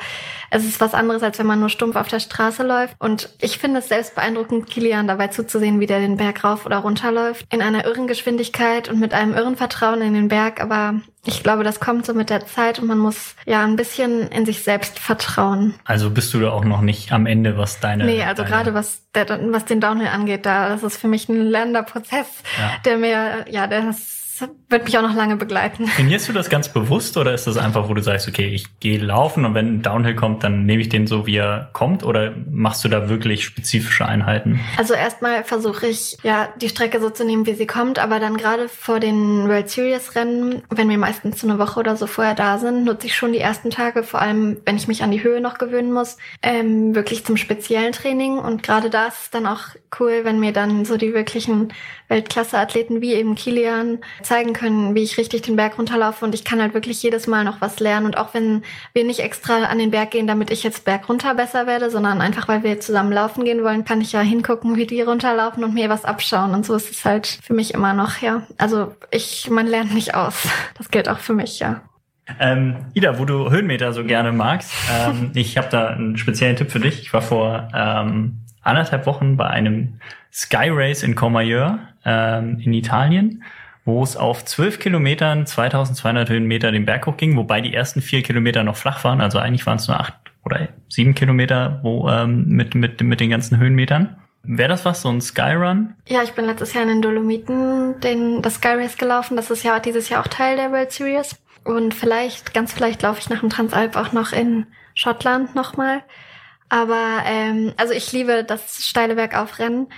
es 0.51 0.65
ist 0.65 0.81
was 0.81 0.95
anderes, 0.95 1.23
als 1.23 1.39
wenn 1.39 1.47
man 1.47 1.61
nur 1.61 1.69
stumpf 1.69 1.97
auf 1.97 2.09
der 2.09 2.19
Straße 2.19 2.63
läuft. 2.63 2.97
Und 2.99 3.29
ich 3.41 3.59
finde 3.59 3.81
es 3.81 3.89
selbst 3.89 4.15
beeindruckend, 4.15 4.67
Kilian 4.67 5.07
dabei 5.07 5.29
zuzusehen, 5.29 5.81
wie 5.81 5.87
der 5.87 6.01
den 6.01 6.17
Berg 6.17 6.43
rauf 6.43 6.65
oder 6.65 6.79
runter 6.79 7.13
läuft. 7.13 7.47
In 7.53 7.61
einer 7.61 7.85
irren 7.85 8.07
Geschwindigkeit 8.07 8.89
und 8.89 8.99
mit 8.99 9.13
einem 9.13 9.35
irren 9.35 9.57
Vertrauen 9.57 10.01
in 10.01 10.15
den 10.15 10.29
Berg. 10.29 10.63
Aber 10.63 10.95
ich 11.27 11.43
glaube, 11.43 11.65
das 11.65 11.81
kommt 11.81 12.07
so 12.07 12.15
mit 12.15 12.31
der 12.31 12.47
Zeit 12.47 12.79
und 12.79 12.87
man 12.87 12.99
muss 12.99 13.35
ja 13.45 13.65
ein 13.65 13.77
bisschen 13.77 14.29
in 14.29 14.47
sich 14.47 14.63
selbst 14.63 14.99
vertrauen. 14.99 15.75
Also 15.85 16.11
bist 16.11 16.33
du 16.35 16.41
da 16.41 16.51
auch 16.51 16.65
noch 16.65 16.81
nicht 16.81 17.13
am 17.13 17.27
Ende, 17.27 17.59
was 17.59 17.81
deine. 17.81 18.05
Nee, 18.05 18.23
also 18.23 18.45
gerade 18.45 18.75
was, 18.75 19.03
der, 19.15 19.27
was 19.53 19.65
den 19.65 19.81
Downhill 19.81 20.09
angeht, 20.09 20.47
da, 20.47 20.69
das 20.69 20.83
ist 20.83 20.99
für 20.99 21.09
mich 21.09 21.29
ein 21.29 21.41
lernender 21.41 21.83
Prozess, 21.83 22.27
ja. 22.59 22.73
der 22.85 22.99
mir, 22.99 23.45
ja, 23.51 23.67
der 23.67 23.91
ist 23.91 24.26
wird 24.69 24.85
mich 24.85 24.99
auch 24.99 25.03
noch 25.03 25.15
lange 25.15 25.37
begleiten. 25.37 25.87
Trainierst 25.87 26.29
du 26.29 26.33
das 26.33 26.51
ganz 26.51 26.73
bewusst 26.73 27.17
oder 27.17 27.33
ist 27.33 27.47
das 27.47 27.57
einfach, 27.57 27.89
wo 27.89 27.95
du 27.95 28.03
sagst, 28.03 28.29
okay, 28.29 28.49
ich 28.49 28.81
gehe 28.81 28.99
laufen 28.99 29.45
und 29.45 29.55
wenn 29.55 29.77
ein 29.77 29.83
Downhill 29.83 30.15
kommt, 30.15 30.43
dann 30.45 30.67
nehme 30.67 30.83
ich 30.83 30.89
den 30.89 31.07
so, 31.07 31.27
wie 31.27 31.37
er 31.37 31.71
kommt 31.73 32.03
oder 32.03 32.35
machst 32.51 32.85
du 32.85 32.89
da 32.89 33.09
wirklich 33.09 33.45
spezifische 33.45 34.05
Einheiten? 34.07 34.61
Also 34.77 34.95
erstmal 34.95 35.45
versuche 35.45 35.87
ich, 35.87 36.19
ja, 36.23 36.49
die 36.61 36.69
Strecke 36.69 37.01
so 37.01 37.11
zu 37.11 37.25
nehmen, 37.25 37.47
wie 37.47 37.55
sie 37.55 37.67
kommt, 37.67 37.99
aber 37.99 38.19
dann 38.19 38.37
gerade 38.37 38.69
vor 38.69 39.01
den 39.01 39.49
World 39.49 39.71
Series 39.71 40.15
Rennen, 40.17 40.63
wenn 40.71 40.89
wir 40.89 40.99
meistens 40.99 41.41
so 41.41 41.49
eine 41.49 41.59
Woche 41.59 41.81
oder 41.81 41.97
so 41.97 42.07
vorher 42.07 42.35
da 42.35 42.59
sind, 42.59 42.85
nutze 42.85 43.07
ich 43.07 43.15
schon 43.15 43.33
die 43.33 43.39
ersten 43.39 43.71
Tage, 43.71 44.03
vor 44.03 44.21
allem 44.21 44.59
wenn 44.65 44.77
ich 44.77 44.89
mich 44.89 45.03
an 45.03 45.11
die 45.11 45.23
Höhe 45.23 45.41
noch 45.41 45.59
gewöhnen 45.59 45.93
muss, 45.93 46.17
ähm, 46.43 46.95
wirklich 46.95 47.25
zum 47.25 47.37
speziellen 47.37 47.93
Training 47.93 48.39
und 48.39 48.63
gerade 48.63 48.91
das 48.91 49.25
ist 49.25 49.35
dann 49.35 49.47
auch 49.47 49.69
cool, 50.01 50.21
wenn 50.25 50.41
mir 50.41 50.53
dann 50.53 50.85
so 50.85 50.97
die 50.97 51.15
wirklichen 51.15 51.73
Weltklasse-Athleten 52.09 53.01
wie 53.01 53.15
eben 53.15 53.35
Kilian 53.35 53.99
zeigen 54.27 54.53
können, 54.53 54.95
wie 54.95 55.03
ich 55.03 55.19
richtig 55.19 55.43
den 55.43 55.57
Berg 55.57 55.79
runterlaufe 55.79 56.25
und 56.25 56.35
ich 56.35 56.45
kann 56.45 56.61
halt 56.61 56.75
wirklich 56.75 57.03
jedes 57.03 57.27
Mal 57.27 57.45
noch 57.45 57.61
was 57.61 57.81
lernen 57.81 58.07
und 58.07 58.19
auch 58.19 58.35
wenn 58.35 58.63
wir 58.93 59.05
nicht 59.05 59.21
extra 59.21 59.65
an 59.65 59.79
den 59.79 59.91
Berg 59.91 60.11
gehen, 60.11 60.27
damit 60.27 60.51
ich 60.51 60.63
jetzt 60.63 60.85
Berg 60.85 61.09
runter 61.09 61.35
besser 61.35 61.67
werde, 61.67 61.91
sondern 61.91 62.21
einfach, 62.21 62.49
weil 62.49 62.63
wir 62.63 62.81
zusammen 62.81 63.13
laufen 63.13 63.45
gehen 63.45 63.63
wollen, 63.63 63.85
kann 63.85 64.01
ich 64.01 64.13
ja 64.13 64.21
hingucken, 64.21 64.77
wie 64.77 64.87
die 64.87 65.01
runterlaufen 65.01 65.65
und 65.65 65.75
mir 65.75 65.89
was 65.89 66.05
abschauen 66.05 66.53
und 66.55 66.67
so 66.67 66.75
ist 66.75 66.91
es 66.91 67.05
halt 67.05 67.27
für 67.43 67.55
mich 67.55 67.75
immer 67.75 67.93
noch, 67.93 68.19
ja. 68.19 68.43
Also 68.59 68.95
ich, 69.11 69.49
man 69.51 69.67
lernt 69.67 69.95
nicht 69.95 70.15
aus. 70.15 70.49
Das 70.77 70.91
gilt 70.91 71.09
auch 71.09 71.19
für 71.19 71.33
mich, 71.33 71.61
ja. 71.61 71.83
Ähm, 72.41 72.77
Ida, 72.95 73.19
wo 73.19 73.25
du 73.25 73.51
Höhenmeter 73.51 73.93
so 73.93 74.05
gerne 74.05 74.33
magst, 74.33 74.73
ähm, 74.93 75.31
ich 75.35 75.57
habe 75.57 75.69
da 75.71 75.89
einen 75.89 76.17
speziellen 76.17 76.57
Tipp 76.57 76.71
für 76.71 76.81
dich. 76.81 77.01
Ich 77.01 77.13
war 77.13 77.23
vor 77.23 77.69
ähm, 77.75 78.41
anderthalb 78.63 79.07
Wochen 79.07 79.37
bei 79.37 79.47
einem 79.47 80.01
Sky 80.33 80.69
Race 80.71 81.03
in 81.03 81.15
Courmayeur 81.15 81.79
ähm, 82.05 82.59
in 82.61 82.73
Italien, 82.73 83.43
wo 83.87 84.03
es 84.03 84.17
auf 84.17 84.45
zwölf 84.45 84.81
Kilometern 84.81 85.47
2200 85.47 86.29
Höhenmeter 86.29 86.73
den 86.73 86.85
Berg 86.85 87.07
hoch 87.07 87.17
ging, 87.17 87.37
wobei 87.37 87.63
die 87.63 87.73
ersten 87.73 88.03
vier 88.03 88.23
Kilometer 88.23 88.65
noch 88.65 88.77
flach 88.77 89.05
waren. 89.05 89.21
Also 89.21 89.39
eigentlich 89.39 89.65
waren 89.65 89.79
es 89.79 89.89
nur 89.89 89.99
acht 89.99 90.15
oder 90.45 90.69
sieben 90.89 91.15
Kilometer 91.15 91.81
wo, 91.83 92.09
ähm, 92.11 92.47
mit, 92.49 92.75
mit, 92.75 93.01
mit 93.01 93.21
den 93.21 93.31
ganzen 93.31 93.59
Höhenmetern. 93.59 94.17
Wäre 94.43 94.69
das 94.69 94.85
was, 94.85 95.03
so 95.03 95.09
ein 95.09 95.21
Skyrun? 95.21 95.95
Ja, 96.07 96.23
ich 96.23 96.33
bin 96.33 96.45
letztes 96.45 96.75
Jahr 96.75 96.83
in 96.83 96.89
den 96.89 97.03
Dolomiten 97.03 97.99
den, 98.01 98.43
das 98.43 98.57
Sky 98.57 98.75
Race 98.75 98.97
gelaufen. 98.97 99.37
Das 99.37 99.51
ist 99.51 99.65
ja 99.65 99.81
dieses 99.81 100.09
Jahr 100.09 100.21
auch 100.23 100.29
Teil 100.29 100.57
der 100.57 100.71
World 100.73 100.93
Series. 100.93 101.37
Und 101.65 101.95
vielleicht, 101.95 102.55
ganz 102.55 102.73
vielleicht 102.73 103.03
laufe 103.03 103.21
ich 103.21 103.29
nach 103.29 103.41
dem 103.41 103.51
Transalp 103.51 103.97
auch 103.97 104.13
noch 104.13 104.33
in 104.33 104.67
Schottland 104.95 105.55
nochmal. 105.55 106.03
Aber 106.69 107.23
ähm, 107.25 107.73
also 107.77 107.93
ich 107.93 108.13
liebe 108.13 108.45
das 108.45 108.85
steile 108.87 109.15
Bergaufrennen. 109.15 109.89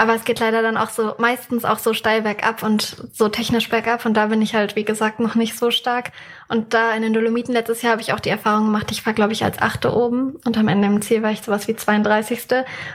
Aber 0.00 0.14
es 0.14 0.24
geht 0.24 0.40
leider 0.40 0.62
dann 0.62 0.78
auch 0.78 0.88
so, 0.88 1.12
meistens 1.18 1.66
auch 1.66 1.78
so 1.78 1.92
steil 1.92 2.22
bergab 2.22 2.62
und 2.62 2.96
so 3.12 3.28
technisch 3.28 3.68
bergab. 3.68 4.06
Und 4.06 4.14
da 4.14 4.28
bin 4.28 4.40
ich 4.40 4.54
halt, 4.54 4.74
wie 4.74 4.86
gesagt, 4.86 5.20
noch 5.20 5.34
nicht 5.34 5.58
so 5.58 5.70
stark. 5.70 6.12
Und 6.50 6.74
da 6.74 6.92
in 6.96 7.02
den 7.02 7.12
Dolomiten 7.12 7.54
letztes 7.54 7.80
Jahr 7.82 7.92
habe 7.92 8.02
ich 8.02 8.12
auch 8.12 8.18
die 8.18 8.28
Erfahrung 8.28 8.66
gemacht, 8.66 8.90
ich 8.90 9.06
war, 9.06 9.12
glaube 9.12 9.32
ich, 9.32 9.44
als 9.44 9.62
Achte 9.62 9.94
oben 9.94 10.34
und 10.44 10.58
am 10.58 10.66
Ende 10.66 10.88
im 10.88 11.00
Ziel 11.00 11.22
war 11.22 11.30
ich 11.30 11.42
sowas 11.42 11.68
wie 11.68 11.76
32. 11.76 12.40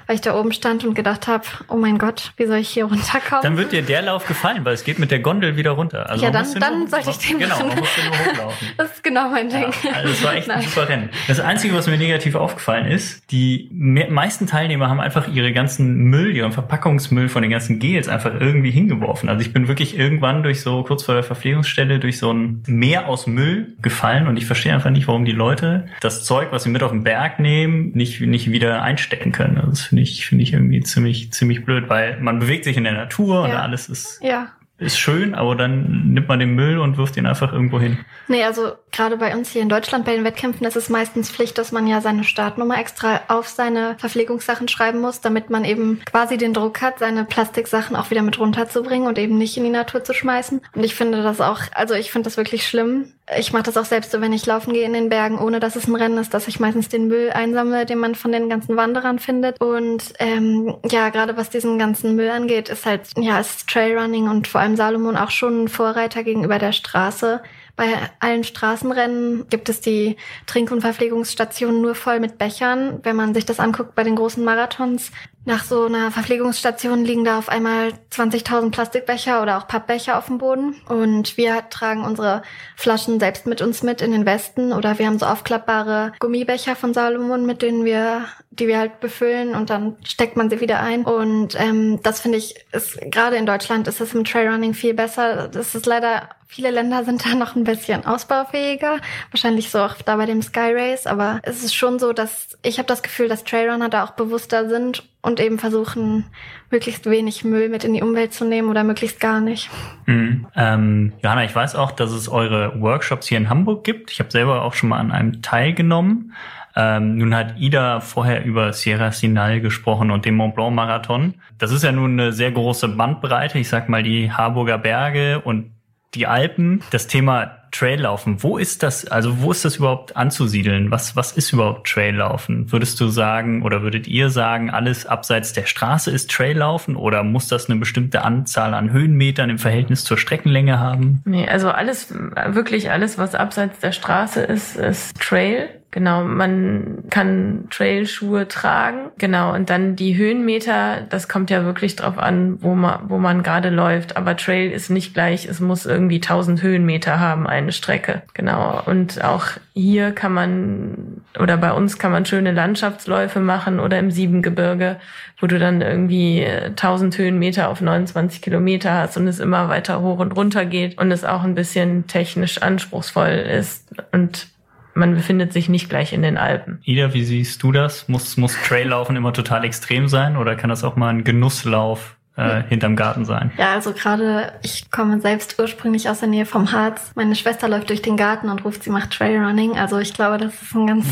weil 0.08 0.16
ich 0.16 0.20
da 0.20 0.38
oben 0.38 0.52
stand 0.52 0.84
und 0.84 0.94
gedacht 0.94 1.28
habe, 1.28 1.46
oh 1.70 1.78
mein 1.78 1.98
Gott, 1.98 2.34
wie 2.36 2.48
soll 2.48 2.58
ich 2.58 2.68
hier 2.68 2.84
runterkommen? 2.92 3.44
Dann 3.44 3.56
wird 3.56 3.72
dir 3.72 3.82
der 3.82 4.02
Lauf 4.02 4.28
gefallen, 4.28 4.66
weil 4.66 4.74
es 4.74 4.84
geht 4.84 5.00
mit 5.00 5.10
der 5.10 5.20
Gondel 5.20 5.56
wieder 5.56 5.72
runter. 5.72 6.10
Also 6.10 6.26
ja, 6.26 6.32
dann, 6.32 6.46
dann 6.60 6.88
sollte 6.88 7.12
ich 7.12 7.18
den 7.20 7.40
Genau, 7.40 7.58
man 7.60 7.80
muss 7.80 7.88
den 7.96 8.06
nur 8.08 8.18
hochlaufen. 8.34 8.68
Das 8.76 8.92
ist 8.92 9.04
genau 9.06 9.30
mein 9.30 9.48
Ding. 9.48 9.72
Ja, 9.84 9.92
also 9.94 10.10
es 10.10 10.22
war 10.22 10.36
echt 10.36 10.50
ein 10.50 10.62
super 10.62 10.90
Rennen. 10.90 11.10
Das 11.30 11.40
Einzige, 11.40 11.76
was 11.76 11.88
mir 11.88 11.98
negativ 11.98 12.36
aufgefallen 12.36 12.88
ist, 12.88 13.32
die 13.32 13.70
meisten 13.72 14.48
Teilnehmer 14.48 14.90
haben 14.90 15.00
einfach 15.00 15.30
ihre 15.30 15.54
ganzen 15.54 15.96
Müll, 15.96 16.36
ihren 16.36 16.52
Verpackungsmüll 16.52 17.30
von 17.30 17.42
den 17.42 17.52
ganzen 17.52 17.80
Gels 17.80 18.10
einfach 18.10 18.34
irgendwie 18.38 18.72
hingeworfen. 18.72 19.30
Also 19.30 19.40
ich 19.40 19.54
bin 19.54 19.70
wirklich 19.70 19.98
irgendwann 19.98 20.44
durch 20.44 20.60
so, 20.60 20.84
kurz 20.84 21.04
vor 21.04 21.16
der 21.16 21.24
Verpflegungsstelle, 21.24 22.00
durch 22.00 22.18
so 22.18 22.34
ein 22.34 22.62
Meer 22.68 23.08
aus 23.08 23.28
Müll 23.28 23.45
gefallen 23.82 24.28
und 24.28 24.38
ich 24.38 24.46
verstehe 24.46 24.74
einfach 24.74 24.90
nicht, 24.90 25.08
warum 25.08 25.26
die 25.26 25.32
Leute 25.32 25.88
das 26.02 26.24
Zeug, 26.24 26.50
was 26.52 26.64
sie 26.64 26.70
mit 26.70 26.84
auf 26.84 26.92
den 26.92 27.04
Berg 27.04 27.40
nehmen, 27.40 27.92
nicht, 27.94 28.22
nicht 28.22 28.52
wieder 28.52 28.82
einstecken 28.82 29.32
können. 29.32 29.58
Also 29.58 29.70
das 29.70 29.82
finde 29.82 30.04
ich, 30.04 30.26
finde 30.26 30.44
ich 30.44 30.54
irgendwie 30.54 30.82
ziemlich, 30.82 31.32
ziemlich 31.32 31.66
blöd, 31.66 31.90
weil 31.90 32.20
man 32.20 32.40
bewegt 32.40 32.64
sich 32.64 32.78
in 32.78 32.84
der 32.84 32.94
Natur 32.94 33.48
ja. 33.48 33.54
und 33.54 33.60
alles 33.60 33.90
ist 33.90 34.20
ja 34.22 34.52
ist 34.78 35.00
schön, 35.00 35.36
aber 35.36 35.56
dann 35.56 36.12
nimmt 36.14 36.28
man 36.28 36.40
den 36.40 36.54
Müll 36.54 36.80
und 36.80 36.98
wirft 36.98 37.16
ihn 37.16 37.26
einfach 37.26 37.54
irgendwo 37.54 37.80
hin. 37.80 37.98
Nee, 38.28 38.44
also 38.44 38.74
gerade 38.92 39.16
bei 39.16 39.34
uns 39.34 39.50
hier 39.52 39.62
in 39.62 39.70
Deutschland 39.70 40.04
bei 40.04 40.14
den 40.14 40.26
Wettkämpfen 40.26 40.68
ist 40.68 40.76
es 40.76 40.90
meistens 40.90 41.32
Pflicht, 41.32 41.58
dass 41.58 41.72
man 41.72 41.88
ja 41.88 42.02
seine 42.02 42.26
Startnummer 42.26 42.78
extra 42.78 43.22
auf 43.30 43.48
seine 43.48 43.96
Verpflegungssachen 44.00 44.68
schreiben 44.68 45.00
muss, 45.00 45.22
damit 45.22 45.50
man 45.50 45.64
eben 45.64 46.02
quasi 46.06 46.38
den 46.38 46.54
Druck 46.54 46.82
hat, 46.82 47.00
seine 47.00 47.24
Plastiksachen 47.24 47.96
auch 47.96 48.12
wieder 48.12 48.22
mit 48.22 48.38
runterzubringen 48.38 49.08
und 49.08 49.18
eben 49.18 49.38
nicht 49.38 49.56
in 49.56 49.64
die 49.64 49.70
Natur 49.70 50.04
zu 50.04 50.14
schmeißen. 50.14 50.62
Und 50.74 50.84
ich 50.84 50.94
finde 50.94 51.24
das 51.24 51.40
auch, 51.40 51.62
also 51.74 51.94
ich 51.94 52.12
finde 52.12 52.26
das 52.26 52.36
wirklich 52.36 52.68
schlimm. 52.68 53.14
Ich 53.38 53.54
mache 53.54 53.64
das 53.64 53.76
auch 53.76 53.86
selbst 53.86 54.12
so, 54.12 54.22
wenn 54.22 54.34
ich 54.34 54.46
laufen 54.46 54.72
gehe 54.72 54.86
in 54.86 54.94
den 54.94 55.10
Bergen, 55.10 55.40
ohne 55.40 55.60
dass 55.60 55.76
es 55.76 55.88
ein 55.88 55.96
Rennen 55.96 56.20
ist, 56.20 56.36
dass 56.36 56.48
ich 56.48 56.60
meistens 56.60 56.90
den 56.90 57.08
Müll 57.08 57.32
einsammle, 57.32 57.88
den 57.88 57.98
man 57.98 58.14
von 58.14 58.32
den 58.32 58.50
ganzen 58.50 58.78
Wanderern 58.78 59.18
findet. 59.18 59.60
Und 59.60 60.14
ähm, 60.20 60.76
ja, 60.92 61.10
gerade 61.10 61.36
was 61.36 61.50
diesen 61.50 61.80
ganzen 61.80 62.16
Müll 62.16 62.30
angeht, 62.30 62.70
ist 62.70 62.86
halt, 62.86 63.02
ja, 63.18 63.40
ist 63.40 63.68
Trailrunning 63.68 64.30
und 64.30 64.48
vor 64.48 64.62
allem 64.62 64.76
Salomon 64.76 65.18
auch 65.18 65.32
schon 65.32 65.64
ein 65.64 65.68
Vorreiter 65.70 66.24
gegenüber 66.24 66.60
der 66.60 66.72
Straße. 66.72 67.42
Bei 67.76 67.88
allen 68.20 68.44
Straßenrennen 68.44 69.50
gibt 69.50 69.70
es 69.70 69.82
die 69.82 70.18
Trink- 70.46 70.72
und 70.72 70.82
Verpflegungsstationen 70.82 71.82
nur 71.82 71.96
voll 71.96 72.20
mit 72.20 72.38
Bechern. 72.38 73.00
Wenn 73.02 73.16
man 73.16 73.34
sich 73.34 73.46
das 73.46 73.60
anguckt 73.60 73.96
bei 73.96 74.04
den 74.04 74.16
großen 74.16 74.44
Marathons, 74.44 75.12
nach 75.46 75.64
so 75.64 75.86
einer 75.86 76.10
Verpflegungsstation 76.10 77.06
liegen 77.06 77.24
da 77.24 77.38
auf 77.38 77.50
einmal 77.50 77.94
20.000 78.12 78.72
Plastikbecher 78.72 79.44
oder 79.44 79.58
auch 79.58 79.68
Pappbecher 79.68 80.18
auf 80.18 80.26
dem 80.26 80.40
Boden. 80.40 80.76
Und 80.90 81.38
wir 81.38 81.70
tragen 81.70 82.04
unsere 82.04 82.42
Flaschen 82.76 83.20
selbst 83.20 83.46
mit 83.46 83.62
uns 83.62 83.84
mit 83.84 84.02
in 84.02 84.12
den 84.12 84.26
Westen 84.26 84.74
oder 84.74 84.98
wir 84.98 85.06
haben 85.06 85.20
so 85.20 85.28
aufklappbare 85.28 86.14
Gummibecher 86.20 86.76
von 86.76 86.96
Salomon, 86.96 87.46
mit 87.46 87.62
denen 87.62 87.86
wir, 87.86 88.26
die 88.50 88.68
wir 88.68 88.80
halt 88.80 89.00
befüllen 89.00 89.54
und 89.54 89.70
dann 89.70 89.98
steckt 90.04 90.36
man 90.36 90.50
sie 90.50 90.62
wieder 90.62 90.80
ein. 90.80 91.06
Und 91.06 91.60
ähm, 91.60 92.00
das 92.02 92.22
finde 92.22 92.40
ich, 92.40 92.56
ist 92.72 93.00
gerade 93.12 93.36
in 93.36 93.46
Deutschland 93.46 93.88
ist 93.88 94.02
das 94.02 94.16
im 94.16 94.26
Trailrunning 94.26 94.74
viel 94.74 94.96
besser. 94.96 95.48
Das 95.48 95.76
ist 95.76 95.86
leider 95.86 96.30
Viele 96.48 96.70
Länder 96.70 97.04
sind 97.04 97.26
da 97.26 97.36
noch 97.36 97.56
ein 97.56 97.64
bisschen 97.64 98.06
ausbaufähiger, 98.06 99.00
wahrscheinlich 99.32 99.72
so 99.72 99.80
auch 99.80 99.96
da 99.96 100.16
bei 100.16 100.26
dem 100.26 100.42
Sky 100.42 100.72
Race, 100.74 101.08
aber 101.08 101.40
es 101.44 101.64
ist 101.64 101.76
schon 101.76 101.98
so, 102.00 102.14
dass 102.14 102.58
ich 102.62 102.78
habe 102.78 102.88
das 102.88 103.02
Gefühl, 103.02 103.28
dass 103.28 103.44
Trailrunner 103.44 103.90
da 103.90 104.06
auch 104.06 104.12
bewusster 104.12 104.70
sind 104.70 105.04
und 105.26 105.40
eben 105.40 105.58
versuchen, 105.58 106.26
möglichst 106.70 107.10
wenig 107.10 107.44
Müll 107.44 107.68
mit 107.70 107.84
in 107.84 107.94
die 107.94 108.02
Umwelt 108.02 108.32
zu 108.32 108.46
nehmen 108.46 108.70
oder 108.70 108.84
möglichst 108.84 109.20
gar 109.20 109.42
nicht. 109.42 109.70
Mhm. 110.06 110.46
Ähm, 110.56 111.14
Johanna, 111.24 111.46
ich 111.46 111.56
weiß 111.56 111.76
auch, 111.76 111.92
dass 111.92 112.12
es 112.12 112.30
eure 112.30 112.80
Workshops 112.80 113.28
hier 113.28 113.40
in 113.40 113.50
Hamburg 113.50 113.84
gibt. 113.84 114.12
Ich 114.12 114.20
habe 114.20 114.30
selber 114.30 114.62
auch 114.62 114.74
schon 114.76 114.90
mal 114.90 115.00
an 115.00 115.12
einem 115.12 115.42
teilgenommen. 115.42 116.34
Ähm, 116.76 117.18
nun 117.18 117.34
hat 117.34 117.58
Ida 117.58 118.02
vorher 118.02 118.44
über 118.46 118.74
Sierra 118.74 119.12
Sinal 119.12 119.62
gesprochen 119.62 120.12
und 120.12 120.26
den 120.26 120.36
Mont 120.36 120.56
Blanc 120.56 120.76
Marathon. 120.76 121.36
Das 121.58 121.72
ist 121.72 121.84
ja 121.84 121.92
nun 121.92 122.20
eine 122.20 122.32
sehr 122.32 122.52
große 122.52 122.90
Bandbreite. 122.90 123.58
Ich 123.58 123.70
sag 123.70 123.90
mal 123.90 124.04
die 124.04 124.32
Harburger 124.32 124.78
Berge 124.78 125.42
und 125.42 125.72
die 126.16 126.28
Alpen. 126.28 126.82
Das 126.92 127.08
Thema 127.08 127.58
Traillaufen, 127.72 128.42
wo 128.42 128.58
ist 128.58 128.84
das, 128.84 129.06
also 129.06 129.42
wo 129.42 129.52
ist 129.52 129.66
das 129.66 129.76
überhaupt 129.76 130.16
anzusiedeln? 130.16 130.92
Was, 130.92 131.16
was 131.18 131.34
ist 131.34 131.52
überhaupt 131.52 131.88
Traillaufen? 131.88 132.72
Würdest 132.72 133.02
du 133.02 133.10
sagen 133.10 133.64
oder 133.64 133.82
würdet 133.82 134.08
ihr 134.08 134.30
sagen, 134.30 134.70
alles 134.70 135.06
abseits 135.06 135.52
der 135.52 135.66
Straße 135.66 136.10
ist 136.10 136.32
Traillaufen 136.32 136.96
oder 136.96 137.24
muss 137.24 137.50
das 137.50 137.70
eine 137.70 137.78
bestimmte 137.78 138.24
Anzahl 138.24 138.74
an 138.74 138.92
Höhenmetern 138.92 139.50
im 139.50 139.60
Verhältnis 139.60 140.06
zur 140.06 140.18
Streckenlänge 140.18 140.80
haben? 140.80 141.22
Nee, 141.26 141.50
also 141.50 141.70
alles, 141.70 142.14
wirklich 142.48 142.92
alles, 142.92 143.18
was 143.18 143.36
abseits 143.36 143.80
der 143.82 143.92
Straße 143.92 144.42
ist, 144.42 144.78
ist 144.78 145.20
Trail. 145.20 145.68
Genau, 145.96 146.26
man 146.26 147.06
kann 147.10 147.70
Trailschuhe 147.72 148.50
tragen. 148.50 149.12
Genau, 149.18 149.54
und 149.54 149.70
dann 149.70 149.96
die 149.96 150.18
Höhenmeter, 150.18 151.04
das 151.10 151.30
kommt 151.30 151.50
ja 151.50 151.64
wirklich 151.64 151.96
drauf 151.96 152.18
an, 152.18 152.62
wo 152.62 152.76
man, 152.76 153.10
wo 153.10 153.18
man 153.18 153.44
gerade 153.44 153.70
läuft. 153.70 154.18
Aber 154.18 154.36
Trail 154.36 154.72
ist 154.72 154.90
nicht 154.90 155.14
gleich, 155.14 155.46
es 155.46 155.62
muss 155.62 155.86
irgendwie 155.86 156.18
1000 156.18 156.62
Höhenmeter 156.62 157.22
haben, 157.22 157.48
eine 157.48 157.72
Strecke. 157.72 158.24
Genau, 158.34 158.84
und 158.86 159.24
auch 159.24 159.46
hier 159.74 160.12
kann 160.12 160.34
man, 160.34 161.22
oder 161.40 161.56
bei 161.56 161.72
uns 161.72 161.98
kann 161.98 162.12
man 162.12 162.26
schöne 162.26 162.52
Landschaftsläufe 162.52 163.40
machen 163.40 163.80
oder 163.80 163.98
im 163.98 164.12
Siebengebirge, 164.12 164.98
wo 165.40 165.48
du 165.48 165.58
dann 165.60 165.80
irgendwie 165.80 166.46
1000 166.46 167.18
Höhenmeter 167.18 167.70
auf 167.70 167.80
29 167.80 168.42
Kilometer 168.42 168.94
hast 168.96 169.16
und 169.16 169.30
es 169.30 169.40
immer 169.40 169.70
weiter 169.70 170.02
hoch 170.02 170.20
und 170.20 170.34
runter 170.34 170.66
geht 170.66 170.98
und 170.98 171.10
es 171.14 171.24
auch 171.24 171.44
ein 171.44 171.56
bisschen 171.56 172.06
technisch 172.08 172.62
anspruchsvoll 172.62 173.30
ist. 173.30 173.88
Und 174.12 174.48
man 174.96 175.14
befindet 175.14 175.54
sich 175.54 175.70
nicht 175.70 175.90
gleich 175.90 176.14
in 176.14 176.22
den 176.22 176.38
Alpen. 176.38 176.80
Ida, 176.84 177.14
wie 177.14 177.24
siehst 177.24 177.62
du 177.62 177.72
das? 177.72 178.08
Muss, 178.08 178.38
muss 178.38 178.58
Traillaufen 178.64 179.16
immer 179.16 179.34
total 179.34 179.66
extrem 179.66 180.08
sein 180.08 180.38
oder 180.38 180.56
kann 180.56 180.70
das 180.70 180.84
auch 180.84 180.96
mal 180.96 181.10
ein 181.10 181.24
Genusslauf 181.24 182.16
äh, 182.38 182.64
hinterm 182.64 182.96
Garten 182.96 183.24
sein. 183.26 183.52
Ja, 183.58 183.74
also 183.74 183.94
gerade, 183.94 184.52
ich 184.62 184.92
komme 184.92 185.22
selbst 185.22 185.58
ursprünglich 185.60 186.10
aus 186.10 186.20
der 186.20 186.28
Nähe 186.28 186.46
vom 186.46 186.72
Harz. 186.72 187.12
Meine 187.16 187.36
Schwester 187.36 187.70
läuft 187.70 187.90
durch 187.90 188.02
den 188.02 188.18
Garten 188.18 188.50
und 188.50 188.66
ruft, 188.66 188.84
sie 188.84 188.90
macht 188.90 189.12
Trailrunning. 189.12 189.78
Also 189.78 190.00
ich 190.00 190.14
glaube, 190.14 190.38
das 190.38 190.54
ist 190.62 190.76
ein 190.76 190.88
ganz 190.88 191.06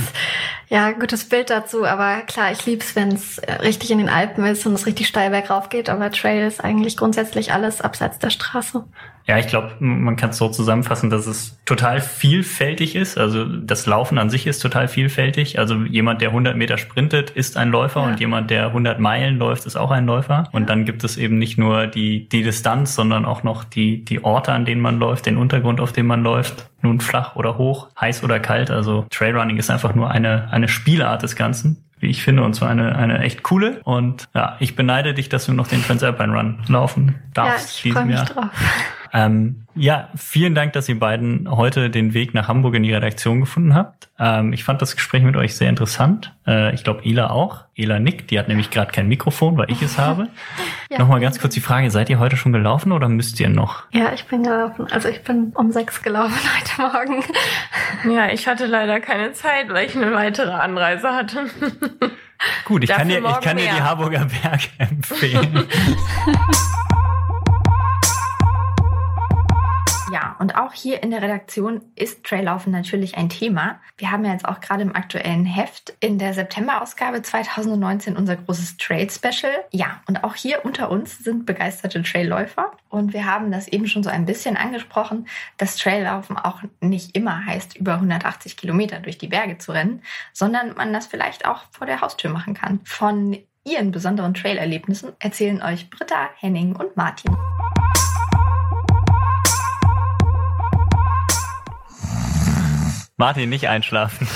ja, 0.67 0.91
gutes 0.91 1.29
Bild 1.29 1.49
dazu. 1.49 1.85
Aber 1.85 2.21
klar, 2.21 2.51
ich 2.51 2.65
lieb's, 2.65 2.95
wenn 2.95 3.09
es 3.09 3.41
richtig 3.61 3.91
in 3.91 3.99
den 3.99 4.09
Alpen 4.09 4.45
ist 4.45 4.65
und 4.65 4.73
es 4.73 4.85
richtig 4.85 5.07
steil 5.07 5.29
bergauf 5.29 5.69
geht. 5.69 5.89
Aber 5.89 6.11
Trail 6.11 6.45
ist 6.45 6.63
eigentlich 6.63 6.97
grundsätzlich 6.97 7.53
alles 7.53 7.79
abseits 7.79 8.19
der 8.19 8.29
Straße. 8.29 8.83
Ja, 9.25 9.37
ich 9.37 9.47
glaube, 9.47 9.71
man 9.79 10.17
kann 10.17 10.31
es 10.31 10.37
so 10.37 10.49
zusammenfassen, 10.49 11.09
dass 11.09 11.27
es 11.27 11.57
total 11.65 12.01
vielfältig 12.01 12.95
ist. 12.95 13.17
Also 13.17 13.45
das 13.45 13.85
Laufen 13.85 14.17
an 14.17 14.29
sich 14.29 14.47
ist 14.47 14.59
total 14.59 14.87
vielfältig. 14.87 15.59
Also 15.59 15.75
jemand, 15.83 16.21
der 16.21 16.29
100 16.29 16.57
Meter 16.57 16.77
sprintet, 16.77 17.29
ist 17.29 17.55
ein 17.55 17.69
Läufer 17.69 18.01
ja. 18.01 18.07
und 18.07 18.19
jemand, 18.19 18.49
der 18.49 18.67
100 18.67 18.99
Meilen 18.99 19.37
läuft, 19.37 19.65
ist 19.65 19.77
auch 19.77 19.91
ein 19.91 20.05
Läufer. 20.05 20.49
Und 20.51 20.69
dann 20.69 20.83
gibt 20.83 21.03
es 21.03 21.15
eben 21.17 21.37
nicht 21.37 21.57
nur 21.57 21.87
die, 21.87 22.27
die 22.27 22.43
Distanz, 22.43 22.95
sondern 22.95 23.23
auch 23.23 23.43
noch 23.43 23.63
die, 23.63 24.03
die 24.03 24.23
Orte, 24.23 24.51
an 24.51 24.65
denen 24.65 24.81
man 24.81 24.99
läuft, 24.99 25.25
den 25.25 25.37
Untergrund, 25.37 25.79
auf 25.79 25.93
dem 25.93 26.07
man 26.07 26.21
läuft. 26.21 26.69
Nun 26.81 26.99
flach 26.99 27.37
oder 27.37 27.57
hoch, 27.57 27.87
heiß 27.99 28.25
oder 28.25 28.41
kalt. 28.41 28.71
Also 28.71 29.05
Trailrunning 29.09 29.55
ist 29.57 29.69
einfach 29.69 29.95
nur 29.95 30.11
eine, 30.11 30.51
eine 30.51 30.67
Spielart 30.67 31.23
des 31.23 31.35
Ganzen 31.35 31.77
wie 32.03 32.09
ich 32.09 32.21
finde, 32.21 32.43
und 32.43 32.53
zwar 32.53 32.69
eine, 32.69 32.97
eine 32.97 33.19
echt 33.19 33.43
coole. 33.43 33.79
Und 33.85 34.27
ja, 34.35 34.57
ich 34.59 34.75
beneide 34.75 35.13
dich, 35.13 35.29
dass 35.29 35.45
du 35.45 35.53
noch 35.53 35.69
den 35.69 35.81
Transalpine 35.81 36.33
Run 36.33 36.59
laufen 36.67 37.15
darfst. 37.33 37.81
Ja, 37.81 37.87
ich 37.87 37.93
freue 37.93 38.05
mich 38.05 38.15
Jahr. 38.15 38.25
drauf. 38.25 38.49
Ähm, 39.13 39.67
ja, 39.75 40.09
vielen 40.15 40.55
Dank, 40.55 40.73
dass 40.73 40.89
ihr 40.89 40.99
beiden 40.99 41.49
heute 41.49 41.91
den 41.91 42.15
Weg 42.15 42.33
nach 42.33 42.47
Hamburg 42.47 42.73
in 42.73 42.83
die 42.83 42.93
Redaktion 42.93 43.41
gefunden 43.41 43.75
habt. 43.75 44.09
Ähm, 44.17 44.53
ich 44.53 44.63
fand 44.63 44.81
das 44.81 44.95
Gespräch 44.95 45.21
mit 45.21 45.35
euch 45.35 45.55
sehr 45.55 45.69
interessant. 45.69 46.33
Äh, 46.47 46.73
ich 46.73 46.83
glaube, 46.83 47.01
Ela 47.05 47.29
auch. 47.29 47.65
Ela 47.75 47.99
nickt, 47.99 48.31
die 48.31 48.39
hat 48.39 48.47
nämlich 48.47 48.71
gerade 48.71 48.91
kein 48.91 49.07
Mikrofon, 49.07 49.55
weil 49.55 49.69
ich 49.69 49.83
es 49.83 49.99
habe. 49.99 50.29
ja. 50.89 50.97
Nochmal 50.97 51.19
ganz 51.19 51.39
kurz 51.39 51.53
die 51.53 51.59
Frage, 51.59 51.91
seid 51.91 52.09
ihr 52.09 52.17
heute 52.17 52.37
schon 52.37 52.53
gelaufen 52.53 52.91
oder 52.91 53.07
müsst 53.07 53.39
ihr 53.39 53.49
noch? 53.49 53.83
Ja, 53.91 54.13
ich 54.13 54.25
bin 54.25 54.43
gelaufen. 54.43 54.87
Also 54.91 55.09
ich 55.09 55.23
bin 55.23 55.53
um 55.55 55.71
sechs 55.71 56.01
gelaufen 56.01 56.33
heute 56.79 56.81
Morgen. 56.81 57.23
Ja, 58.11 58.31
ich 58.31 58.47
hatte 58.47 58.65
leider 58.65 58.99
keine 58.99 59.33
Zeit, 59.33 59.69
weil 59.69 59.85
ich 59.87 59.95
eine 59.95 60.11
weitere 60.11 60.51
Anreise 60.51 61.09
hatte. 61.09 61.45
Gut, 62.65 62.83
ich 62.83 62.89
kann, 62.89 63.07
dir, 63.07 63.19
ich 63.19 63.41
kann 63.41 63.57
dir 63.57 63.65
die 63.65 63.81
Harburger 63.81 64.25
Berge 64.25 64.69
empfehlen. 64.79 65.67
Ja, 70.13 70.35
und 70.37 70.55
auch 70.55 70.73
hier 70.73 71.01
in 71.01 71.09
der 71.09 71.23
Redaktion 71.23 71.81
ist 71.95 72.23
Traillaufen 72.23 72.71
natürlich 72.71 73.17
ein 73.17 73.29
Thema. 73.29 73.79
Wir 73.97 74.11
haben 74.11 74.23
ja 74.23 74.31
jetzt 74.31 74.47
auch 74.47 74.59
gerade 74.59 74.83
im 74.83 74.95
aktuellen 74.95 75.43
Heft 75.43 75.95
in 76.01 76.19
der 76.19 76.35
September-Ausgabe 76.35 77.23
2019 77.23 78.15
unser 78.15 78.35
großes 78.35 78.77
Trail-Special. 78.77 79.51
Ja, 79.71 80.03
und 80.07 80.23
auch 80.23 80.35
hier 80.35 80.63
unter 80.65 80.91
uns 80.91 81.17
sind 81.17 81.47
begeisterte 81.47 82.03
Trailläufer. 82.03 82.73
Und 82.89 83.13
wir 83.13 83.25
haben 83.25 83.51
das 83.51 83.67
eben 83.67 83.87
schon 83.87 84.03
so 84.03 84.11
ein 84.11 84.27
bisschen 84.27 84.55
angesprochen, 84.55 85.27
dass 85.57 85.77
Traillaufen 85.77 86.37
auch 86.37 86.61
nicht 86.79 87.17
immer 87.17 87.47
heißt, 87.47 87.75
über 87.75 87.95
180 87.95 88.55
Kilometer 88.55 88.99
durch 88.99 89.17
die 89.17 89.29
Berge 89.29 89.57
zu 89.57 89.71
rennen, 89.71 90.03
sondern 90.31 90.75
man 90.75 90.93
das 90.93 91.07
vielleicht 91.07 91.47
auch 91.47 91.63
vor 91.71 91.87
der 91.87 92.01
Haustür 92.01 92.29
machen 92.29 92.53
kann. 92.53 92.81
Von 92.83 93.39
ihren 93.63 93.89
besonderen 93.89 94.35
Trailerlebnissen 94.35 95.13
erzählen 95.17 95.63
euch 95.63 95.89
Britta, 95.89 96.29
Henning 96.37 96.75
und 96.75 96.95
Martin. 96.95 97.35
Martin, 103.17 103.49
nicht 103.49 103.67
einschlafen. 103.69 104.27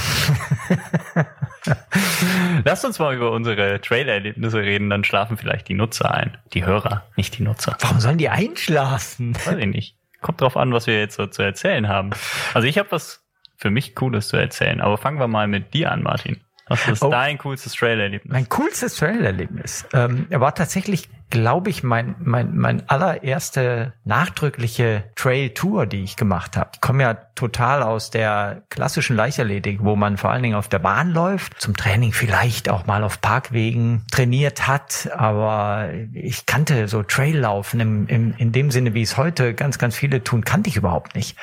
Lasst 2.63 2.85
uns 2.85 2.99
mal 2.99 3.15
über 3.15 3.31
unsere 3.31 3.81
Trail-Erlebnisse 3.81 4.59
reden, 4.59 4.89
dann 4.89 5.03
schlafen 5.03 5.37
vielleicht 5.37 5.67
die 5.67 5.73
Nutzer 5.73 6.13
ein. 6.13 6.37
Die 6.53 6.65
Hörer, 6.65 7.03
nicht 7.15 7.37
die 7.37 7.43
Nutzer. 7.43 7.75
Warum 7.81 7.99
sollen 7.99 8.17
die 8.17 8.29
einschlafen? 8.29 9.35
Weiß 9.45 9.57
ich 9.57 9.65
nicht. 9.65 9.95
Kommt 10.21 10.41
drauf 10.41 10.57
an, 10.57 10.73
was 10.73 10.87
wir 10.87 10.99
jetzt 10.99 11.15
so 11.15 11.27
zu 11.27 11.41
erzählen 11.41 11.87
haben. 11.87 12.11
Also 12.53 12.67
ich 12.67 12.77
habe 12.77 12.91
was 12.91 13.23
für 13.55 13.71
mich 13.71 13.95
Cooles 13.95 14.27
zu 14.27 14.37
erzählen, 14.37 14.81
aber 14.81 14.97
fangen 14.97 15.19
wir 15.19 15.27
mal 15.27 15.47
mit 15.47 15.73
dir 15.73 15.91
an, 15.91 16.03
Martin. 16.03 16.39
Was 16.69 16.87
ist 16.87 17.03
oh. 17.03 17.09
dein 17.09 17.37
coolstes 17.37 17.73
Trail-Erlebnis? 17.73 18.31
Mein 18.31 18.49
coolstes 18.49 18.95
Trail-Erlebnis 18.95 19.85
ähm, 19.93 20.27
war 20.29 20.53
tatsächlich, 20.53 21.09
glaube 21.29 21.69
ich, 21.69 21.83
mein, 21.83 22.15
mein, 22.19 22.55
mein 22.57 22.89
allererste 22.89 23.93
nachdrückliche 24.03 25.05
Trail-Tour, 25.15 25.85
die 25.85 26.03
ich 26.03 26.15
gemacht 26.15 26.57
habe. 26.57 26.71
Ich 26.73 26.81
komme 26.81 27.03
ja 27.03 27.13
total 27.13 27.83
aus 27.83 28.09
der 28.09 28.63
klassischen 28.69 29.15
Leichtathletik, 29.15 29.83
wo 29.83 29.95
man 29.95 30.17
vor 30.17 30.31
allen 30.31 30.43
Dingen 30.43 30.55
auf 30.55 30.67
der 30.67 30.79
Bahn 30.79 31.11
läuft, 31.11 31.59
zum 31.61 31.75
Training 31.75 32.11
vielleicht 32.11 32.69
auch 32.69 32.85
mal 32.85 33.03
auf 33.03 33.21
Parkwegen 33.21 34.05
trainiert 34.11 34.67
hat, 34.67 35.09
aber 35.15 35.89
ich 36.13 36.45
kannte 36.45 36.87
so 36.87 37.03
Traillaufen 37.03 37.79
im, 37.79 38.07
im, 38.07 38.33
in 38.37 38.51
dem 38.51 38.71
Sinne, 38.71 38.93
wie 38.93 39.01
es 39.01 39.17
heute 39.17 39.53
ganz, 39.53 39.77
ganz 39.77 39.95
viele 39.95 40.23
tun, 40.23 40.43
kannte 40.43 40.69
ich 40.69 40.77
überhaupt 40.77 41.15
nicht. 41.15 41.37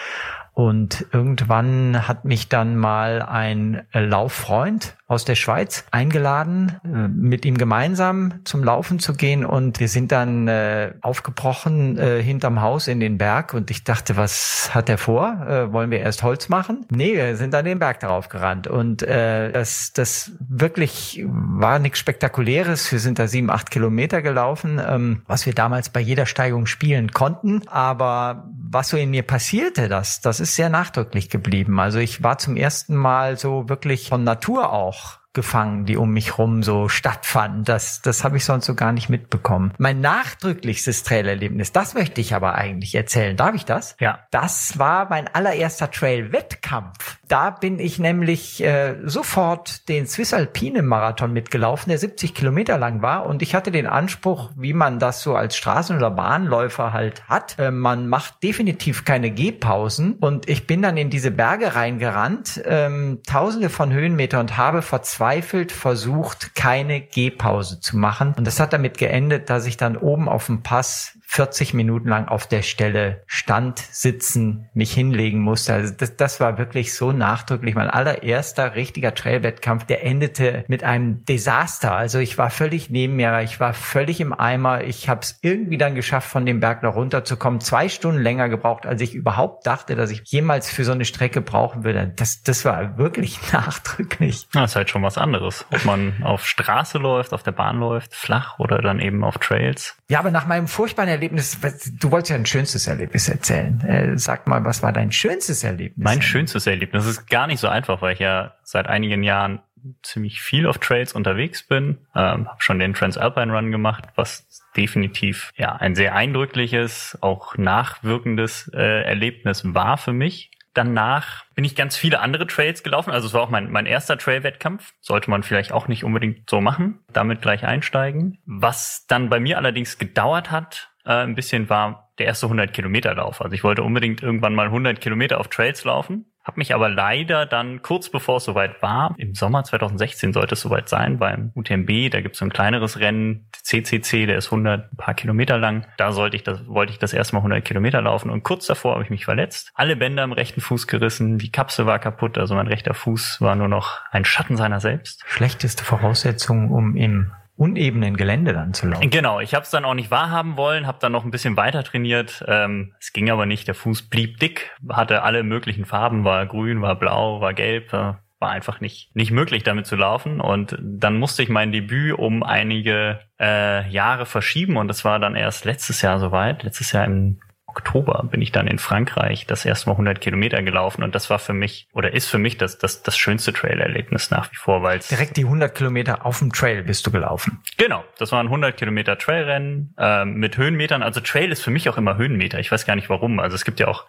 Und 0.55 1.07
irgendwann 1.13 2.07
hat 2.07 2.25
mich 2.25 2.49
dann 2.49 2.77
mal 2.77 3.23
ein 3.23 3.83
Lauffreund 3.93 4.97
aus 5.15 5.25
der 5.25 5.37
Schweiz 5.37 5.85
eingeladen, 5.93 6.81
äh, 6.85 7.09
mit 7.09 7.45
ihm 7.45 7.57
gemeinsam 7.57 8.35
zum 8.45 8.65
Laufen 8.65 8.99
zu 8.99 9.15
gehen. 9.15 9.45
Und 9.45 9.79
wir 9.79 9.89
sind 9.89 10.11
dann 10.11 10.49
äh, 10.49 10.93
aufgebrochen 11.01 11.97
äh, 11.97 12.21
hinterm 12.21 12.61
Haus 12.61 12.89
in 12.89 12.99
den 12.99 13.17
Berg. 13.17 13.55
Und 13.55 13.71
ich 13.71 13.85
dachte, 13.85 14.17
was 14.17 14.71
hat 14.75 14.89
er 14.89 14.99
vor? 14.99 15.47
Äh, 15.49 15.73
wollen 15.73 15.91
wir 15.91 16.01
erst 16.01 16.25
Holz 16.25 16.49
machen? 16.49 16.85
Nee, 16.91 17.15
wir 17.15 17.37
sind 17.37 17.55
dann 17.55 17.65
den 17.65 17.79
Berg 17.79 18.01
darauf 18.01 18.29
gerannt. 18.29 18.67
Und 18.67 19.03
äh, 19.03 19.53
das, 19.53 19.93
das 19.93 20.33
wirklich 20.41 21.25
war 21.27 21.79
nichts 21.79 22.01
Spektakuläres. 22.01 22.91
Wir 22.91 22.99
sind 22.99 23.21
da 23.21 23.29
sieben, 23.29 23.51
acht 23.51 23.71
Kilometer 23.71 24.21
gelaufen, 24.21 24.81
ähm, 24.85 25.23
was 25.27 25.47
wir 25.47 25.55
damals 25.55 25.91
bei 25.91 26.01
jeder 26.01 26.27
Steigung 26.27 26.67
spielen 26.67 27.13
konnten. 27.13 27.63
Aber 27.69 28.49
was 28.69 28.89
so 28.89 28.97
in 28.97 29.11
mir 29.11 29.23
passierte, 29.23 29.89
das, 29.89 30.21
das 30.21 30.41
ist 30.41 30.57
sehr 30.57 30.69
nachdrücklich 30.69 31.31
geblieben. 31.31 31.79
Also 31.79 32.01
ich 32.01 32.25
war 32.25 32.39
zum 32.39 32.57
ersten 32.57 32.97
Mal 32.97 33.39
so 33.39 33.69
wirklich 33.69 34.09
von 34.09 34.25
Natur 34.25 34.73
auch 34.73 35.04
gefangen, 35.35 35.85
die 35.85 35.97
um 35.97 36.11
mich 36.11 36.39
rum 36.39 36.63
so 36.63 36.89
stattfanden. 36.89 37.65
Das, 37.65 38.01
das 38.01 38.25
habe 38.25 38.37
ich 38.37 38.45
sonst 38.45 38.67
so 38.67 38.75
gar 38.75 38.93
nicht 38.93 39.09
mitbekommen. 39.09 39.73
Mein 39.79 40.01
nachdrücklichstes 40.01 41.03
Trailerlebnis, 41.03 41.73
das 41.73 41.95
möchte 41.95 42.21
ich 42.21 42.35
aber 42.35 42.55
eigentlich 42.55 42.95
erzählen. 42.95 43.37
Darf 43.37 43.55
ich 43.55 43.65
das? 43.65 43.97
Ja. 43.99 44.21
Das 44.31 44.79
war 44.79 45.09
mein 45.11 45.29
allererster 45.29 45.91
Trail-Wettkampf. 45.91 47.19
Da 47.27 47.51
bin 47.51 47.81
ich 47.81 47.99
nämlich 47.99 48.63
äh, 48.63 48.97
sofort 49.05 49.89
den 49.89 50.07
Swiss 50.07 50.33
Alpine 50.33 50.83
Marathon 50.83 51.33
mitgelaufen, 51.33 51.91
der 51.91 51.99
70 51.99 52.35
Kilometer 52.35 52.79
lang 52.79 53.03
war. 53.03 53.27
Und 53.27 53.43
ich 53.43 53.55
hatte 53.55 53.73
den 53.73 53.87
Anspruch, 53.87 54.51
wie 54.57 54.73
man 54.73 55.01
das 55.01 55.23
so 55.23 55.35
als 55.35 55.57
Straßen- 55.57 55.97
oder 55.97 56.11
Bahnläufer 56.13 56.93
halt 56.93 57.29
hat. 57.29 57.59
Äh, 57.59 57.73
man 57.73 58.09
macht 58.09 58.43
definitiv 58.43 59.05
keine 59.05 59.33
Gehpausen. 59.33 60.15
Und 60.15 60.49
ich 60.49 60.69
bin 60.69 60.81
dann 60.81 60.97
in 60.97 61.11
diese 61.11 61.33
Berge 61.33 61.75
reingerannt, 61.75 62.63
ähm, 62.65 63.19
tausende 63.27 63.69
von 63.69 63.93
Höhenmeter 63.93 64.39
und 64.39 64.57
habe 64.57 64.81
vor 64.81 65.03
zwei 65.03 65.24
verzweifelt 65.25 65.73
versucht, 65.73 66.55
keine 66.55 67.01
Gehpause 67.01 67.81
zu 67.81 67.97
machen. 67.97 68.35
Und 68.37 68.47
das 68.47 68.61
hat 68.61 68.75
damit 68.75 68.99
geendet, 68.99 69.49
dass 69.49 69.65
ich 69.65 69.79
dann 69.79 69.97
oben 69.97 70.29
auf 70.29 70.47
dem 70.47 70.63
Pass 70.63 71.19
40 71.35 71.75
Minuten 71.75 72.09
lang 72.09 72.29
auf 72.29 72.47
der 72.47 72.63
Stelle 72.63 73.25
stand, 73.27 73.81
sitzen, 73.81 74.69
mich 74.73 74.93
hinlegen 74.93 75.41
musste. 75.41 75.75
Also 75.75 75.93
das, 75.93 76.15
das 76.15 76.39
war 76.39 76.59
wirklich 76.59 76.95
so 76.95 77.11
nachdrücklich. 77.11 77.75
Mein 77.75 77.91
allererster 77.91 78.77
richtiger 78.77 79.17
Trailwettkampf, 79.17 79.85
der 79.85 80.07
endete 80.07 80.65
mit 80.69 80.85
einem 80.85 81.25
Desaster. 81.25 81.93
Also 81.93 82.21
ich 82.21 82.39
war 82.39 82.51
völlig 82.51 82.89
neben 82.89 83.17
mir, 83.17 83.41
ich 83.41 83.59
war 83.59 83.75
völlig 83.75 84.21
im 84.21 84.33
Eimer. 84.33 84.85
Ich 84.85 85.09
habe 85.09 85.23
es 85.23 85.41
irgendwie 85.43 85.77
dann 85.77 85.97
geschafft, 85.97 86.31
von 86.31 86.47
dem 86.47 86.61
Berg 86.61 86.85
noch 86.85 86.95
runterzukommen. 86.95 87.61
Zwei 87.61 87.89
Stunden 87.89 88.23
länger 88.23 88.49
gebraucht, 88.49 88.87
als 88.87 89.01
ich 89.01 89.13
überhaupt 89.13 89.67
dachte, 89.67 89.97
dass 89.97 90.13
ich 90.13 90.23
jemals 90.27 90.71
für 90.71 90.85
so 90.85 90.93
eine 90.93 91.05
Strecke 91.05 91.41
brauchen 91.41 91.83
würde. 91.83 92.13
Das, 92.15 92.45
das 92.45 92.65
war 92.65 92.97
wirklich 92.97 93.41
nachdrücklich. 93.53 94.47
Das 94.53 94.71
ist 94.71 94.77
halt 94.77 94.89
schon 94.89 95.03
was 95.03 95.19
anderes. 95.19 95.67
Ob 95.73 95.85
man 95.85 96.23
auf 96.23 96.47
Straße 96.47 96.99
läuft, 96.99 97.33
auf 97.33 97.43
der 97.43 97.51
Bahn 97.51 97.81
läuft, 97.81 98.15
flach 98.15 98.61
oder 98.61 98.79
dann 98.79 99.01
eben 99.01 99.25
auf 99.25 99.39
Trails. 99.39 99.97
Ja, 100.09 100.21
aber 100.21 100.31
nach 100.31 100.47
meinem 100.47 100.69
furchtbaren 100.69 101.09
Erlebnis, 101.09 101.24
du 101.29 102.11
wolltest 102.11 102.31
ja 102.31 102.37
ein 102.37 102.47
schönstes 102.47 102.87
Erlebnis 102.87 103.29
erzählen. 103.29 103.81
Äh, 103.81 104.19
sag 104.19 104.47
mal, 104.47 104.65
was 104.65 104.83
war 104.83 104.93
dein 104.93 105.13
schönstes 105.13 105.65
Erlebnis? 105.65 106.05
Mein 106.05 106.23
schönstes 106.23 106.67
Erlebnis 106.67 107.07
ist 107.07 107.29
gar 107.29 107.47
nicht 107.47 107.61
so 107.61 107.69
einfach, 107.69 108.03
weil 108.03 108.15
ich 108.15 108.21
ja 108.21 108.55
seit 108.63 108.87
einigen 108.87 109.23
Jahren 109.23 109.61
ziemlich 110.03 110.41
viel 110.41 110.67
auf 110.67 110.79
Trails 110.79 111.13
unterwegs 111.13 111.63
bin. 111.63 111.99
Ähm, 112.15 112.49
habe 112.49 112.63
schon 112.63 112.79
den 112.79 112.95
Transalpine 112.95 113.53
Run 113.53 113.71
gemacht, 113.71 114.05
was 114.17 114.63
definitiv 114.77 115.53
ja 115.57 115.77
ein 115.77 115.95
sehr 115.95 116.15
eindrückliches, 116.15 117.19
auch 117.21 117.57
nachwirkendes 117.57 118.71
äh, 118.75 119.03
Erlebnis 119.03 119.63
war 119.65 119.99
für 119.99 120.13
mich 120.13 120.51
danach 120.75 121.45
bin 121.55 121.65
ich 121.65 121.77
ganz 121.77 121.97
viele 121.97 122.21
andere 122.21 122.47
Trails 122.47 122.83
gelaufen. 122.83 123.13
Also 123.13 123.29
es 123.29 123.33
war 123.33 123.43
auch 123.43 123.51
mein, 123.51 123.71
mein 123.71 123.87
erster 123.87 124.19
Trail-Wettkampf. 124.19 124.93
Sollte 125.01 125.31
man 125.31 125.43
vielleicht 125.43 125.73
auch 125.73 125.89
nicht 125.89 126.05
unbedingt 126.05 126.51
so 126.51 126.61
machen. 126.61 127.01
Damit 127.13 127.41
gleich 127.41 127.65
einsteigen. 127.65 128.39
Was 128.45 129.07
dann 129.07 129.31
bei 129.31 129.41
mir 129.41 129.57
allerdings 129.57 129.99
gedauert 129.99 130.51
hat, 130.51 130.91
äh, 131.05 131.13
ein 131.13 131.35
bisschen 131.35 131.69
war 131.69 132.11
der 132.19 132.27
erste 132.27 132.47
100 132.47 132.73
Kilometer 132.73 133.15
Lauf. 133.15 133.41
Also 133.41 133.55
ich 133.55 133.65
wollte 133.65 133.83
unbedingt 133.83 134.23
irgendwann 134.23 134.55
mal 134.55 134.67
100 134.67 135.01
Kilometer 135.01 135.41
auf 135.41 135.49
Trails 135.49 135.85
laufen. 135.85 136.27
Hab 136.45 136.59
mich 136.59 136.75
aber 136.75 136.91
leider 136.91 137.47
dann 137.47 137.81
kurz 137.81 138.11
bevor 138.11 138.37
es 138.37 138.45
soweit 138.45 138.83
war, 138.83 139.15
im 139.17 139.35
Sommer 139.35 139.65
2016 139.65 140.35
sollte 140.35 140.53
es 140.53 140.61
soweit 140.61 140.91
sein, 140.91 141.19
beim 141.19 141.53
UTMB, 141.55 142.11
da 142.11 142.21
gibt 142.21 142.35
es 142.35 142.41
so 142.41 142.45
ein 142.45 142.53
kleineres 142.53 143.01
Rennen, 143.01 143.49
CCC, 143.63 144.27
der 144.27 144.37
ist 144.37 144.49
100 144.49 144.93
ein 144.93 144.97
paar 144.99 145.15
Kilometer 145.15 145.57
lang. 145.57 145.87
Da 145.97 146.13
sollte 146.13 146.37
ich 146.37 146.43
das, 146.43 146.67
wollte 146.69 146.93
ich 146.93 146.99
das 146.99 147.15
erstmal 147.15 147.41
100 147.41 147.65
Kilometer 147.65 148.03
laufen 148.03 148.29
und 148.29 148.43
kurz 148.43 148.67
davor 148.67 148.93
habe 148.93 149.03
ich 149.03 149.09
mich 149.09 149.25
verletzt. 149.25 149.73
Alle 149.75 149.97
Bänder 149.97 150.23
im 150.23 150.33
rechten 150.33 150.61
Fuß 150.61 150.87
gerissen, 150.87 151.39
die 151.39 151.51
Kapsel 151.51 151.87
war 151.87 151.99
kaputt, 151.99 152.37
also 152.37 152.55
mein 152.55 152.69
rechter 152.69 152.93
Fuß 152.93 153.41
war 153.41 153.57
nur 153.57 153.69
noch 153.69 154.03
ein 154.11 154.27
Schatten 154.27 154.59
seiner 154.59 154.81
selbst. 154.81 155.23
Schlechteste 155.27 155.83
Voraussetzung, 155.83 156.71
um 156.71 156.95
im 156.95 157.33
unebenen 157.57 158.17
Gelände 158.17 158.53
dann 158.53 158.75
zu 158.75 158.89
laufen. 158.89 159.11
Genau, 159.11 159.41
ich 159.41 159.55
habe 159.55 159.65
es 159.65 159.71
dann 159.71 159.85
auch 159.85 159.95
nicht 159.95 160.11
wahrhaben 160.11 160.57
wollen, 160.57 160.87
habe 160.87 160.99
dann 161.01 161.13
noch 161.13 161.25
ein 161.25 161.31
bisschen 161.31 161.57
weiter 161.57 161.85
trainiert. 161.85 162.45
Ähm, 162.49 162.95
es 162.99 163.13
ging 163.13 163.31
aber 163.31 163.47
nicht, 163.47 163.69
der 163.69 163.75
Fuß 163.75 164.09
blieb 164.09 164.41
dick, 164.41 164.73
hatte 164.89 165.23
alle 165.23 165.43
möglichen 165.43 165.85
Farben, 165.85 166.25
war 166.25 166.47
grün, 166.47 166.83
war 166.83 166.99
blau, 166.99 167.41
war 167.41 167.55
gelb, 167.55 167.93
äh, 167.93 168.15
war 168.41 168.51
einfach 168.51 168.81
nicht, 168.81 169.15
nicht 169.15 169.31
möglich 169.31 169.63
damit 169.63 169.87
zu 169.87 169.97
laufen. 169.97 170.41
Und 170.41 170.77
dann 170.81 171.17
musste 171.19 171.43
ich 171.43 171.49
mein 171.49 171.71
Debüt 171.71 172.19
um 172.19 172.43
einige 172.43 173.21
äh, 173.41 173.89
Jahre 173.89 174.27
verschieben 174.27 174.77
und 174.77 174.89
das 174.89 175.05
war 175.05 175.19
dann 175.19 175.37
erst 175.37 175.65
letztes 175.65 176.03
Jahr 176.03 176.19
soweit, 176.19 176.63
letztes 176.63 176.93
Jahr 176.93 177.05
im 177.05 177.41
Oktober 177.75 178.25
bin 178.31 178.41
ich 178.41 178.53
dann 178.53 178.69
in 178.69 178.79
Frankreich 178.79 179.47
das 179.47 179.65
erste 179.65 179.89
Mal 179.89 179.95
100 179.95 180.21
Kilometer 180.21 180.63
gelaufen 180.63 181.03
und 181.03 181.13
das 181.15 181.29
war 181.29 181.41
für 181.41 181.53
mich 181.53 181.89
oder 181.93 182.15
ist 182.15 182.29
für 182.29 182.39
mich 182.39 182.57
das, 182.57 182.79
das, 182.79 183.03
das 183.03 183.17
schönste 183.17 183.53
Trail-Erlebnis 183.53 184.31
nach 184.31 184.53
wie 184.53 184.57
vor, 184.57 184.83
weil 184.85 185.01
Direkt 185.01 185.37
die 185.37 185.45
100 185.45 185.75
Kilometer 185.75 186.25
auf 186.25 186.39
dem 186.39 186.53
Trail 186.53 186.85
bist 186.85 187.05
du 187.07 187.11
gelaufen. 187.11 187.61
Genau, 187.77 188.05
das 188.19 188.31
waren 188.31 188.47
100 188.47 188.77
Kilometer 188.77 189.19
Trailrennen 189.19 189.95
äh, 189.99 190.25
mit 190.25 190.57
Höhenmetern. 190.57 191.03
Also 191.03 191.21
Trail 191.21 191.51
ist 191.51 191.63
für 191.63 191.73
mich 191.73 191.89
auch 191.89 191.99
immer 191.99 192.17
Höhenmeter. 192.17 192.61
Ich 192.61 192.71
weiß 192.71 192.87
gar 192.87 192.95
nicht 192.95 193.11
warum. 193.11 193.41
Also 193.41 193.57
es 193.57 193.65
gibt 193.65 193.81
ja 193.81 193.89
auch 193.89 194.07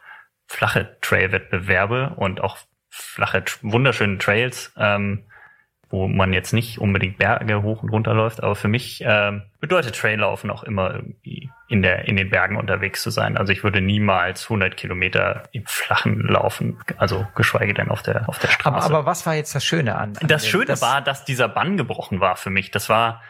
flache 0.48 0.98
Trail-Wettbewerbe 1.02 2.14
und 2.18 2.42
auch 2.42 2.58
flache, 2.90 3.44
wunderschöne 3.62 4.20
Trails. 4.20 4.74
Ähm, 4.78 5.26
wo 5.96 6.10
man 6.10 6.34
jetzt 6.34 6.52
nicht 6.52 6.78
unbedingt 6.80 7.18
Berge 7.18 7.64
hoch 7.64 7.82
und 7.82 7.90
runter 7.90 8.14
läuft, 8.14 8.44
aber 8.44 8.56
für 8.56 8.68
mich 8.68 9.02
ähm, 9.06 9.44
bedeutet 9.62 9.96
Traillaufen 9.96 10.52
auch 10.52 10.64
immer 10.64 10.94
irgendwie 10.94 11.50
in 11.70 11.82
der 11.82 12.06
in 12.06 12.18
den 12.18 12.30
Bergen 12.30 12.58
unterwegs 12.58 13.02
zu 13.02 13.10
sein. 13.10 13.38
Also 13.38 13.54
ich 13.54 13.64
würde 13.64 13.80
niemals 13.80 14.44
100 14.44 14.76
Kilometer 14.76 15.44
im 15.54 15.66
Flachen 15.66 16.20
laufen, 16.20 16.78
also 16.98 17.26
geschweige 17.34 17.74
denn 17.74 17.90
auf 17.90 18.02
der 18.02 18.28
auf 18.28 18.40
der 18.40 18.50
Straße. 18.50 18.76
Aber, 18.76 18.98
aber 18.98 19.06
was 19.06 19.26
war 19.26 19.36
jetzt 19.36 19.56
das 19.56 19.64
Schöne 19.64 19.96
an? 19.96 20.18
an 20.20 20.28
das 20.28 20.46
Schöne 20.46 20.66
das 20.66 20.82
war, 20.82 21.02
dass 21.02 21.24
dieser 21.24 21.48
Bann 21.48 21.78
gebrochen 21.78 22.20
war 22.20 22.36
für 22.36 22.50
mich. 22.50 22.72
Das 22.72 22.90
war 22.90 23.22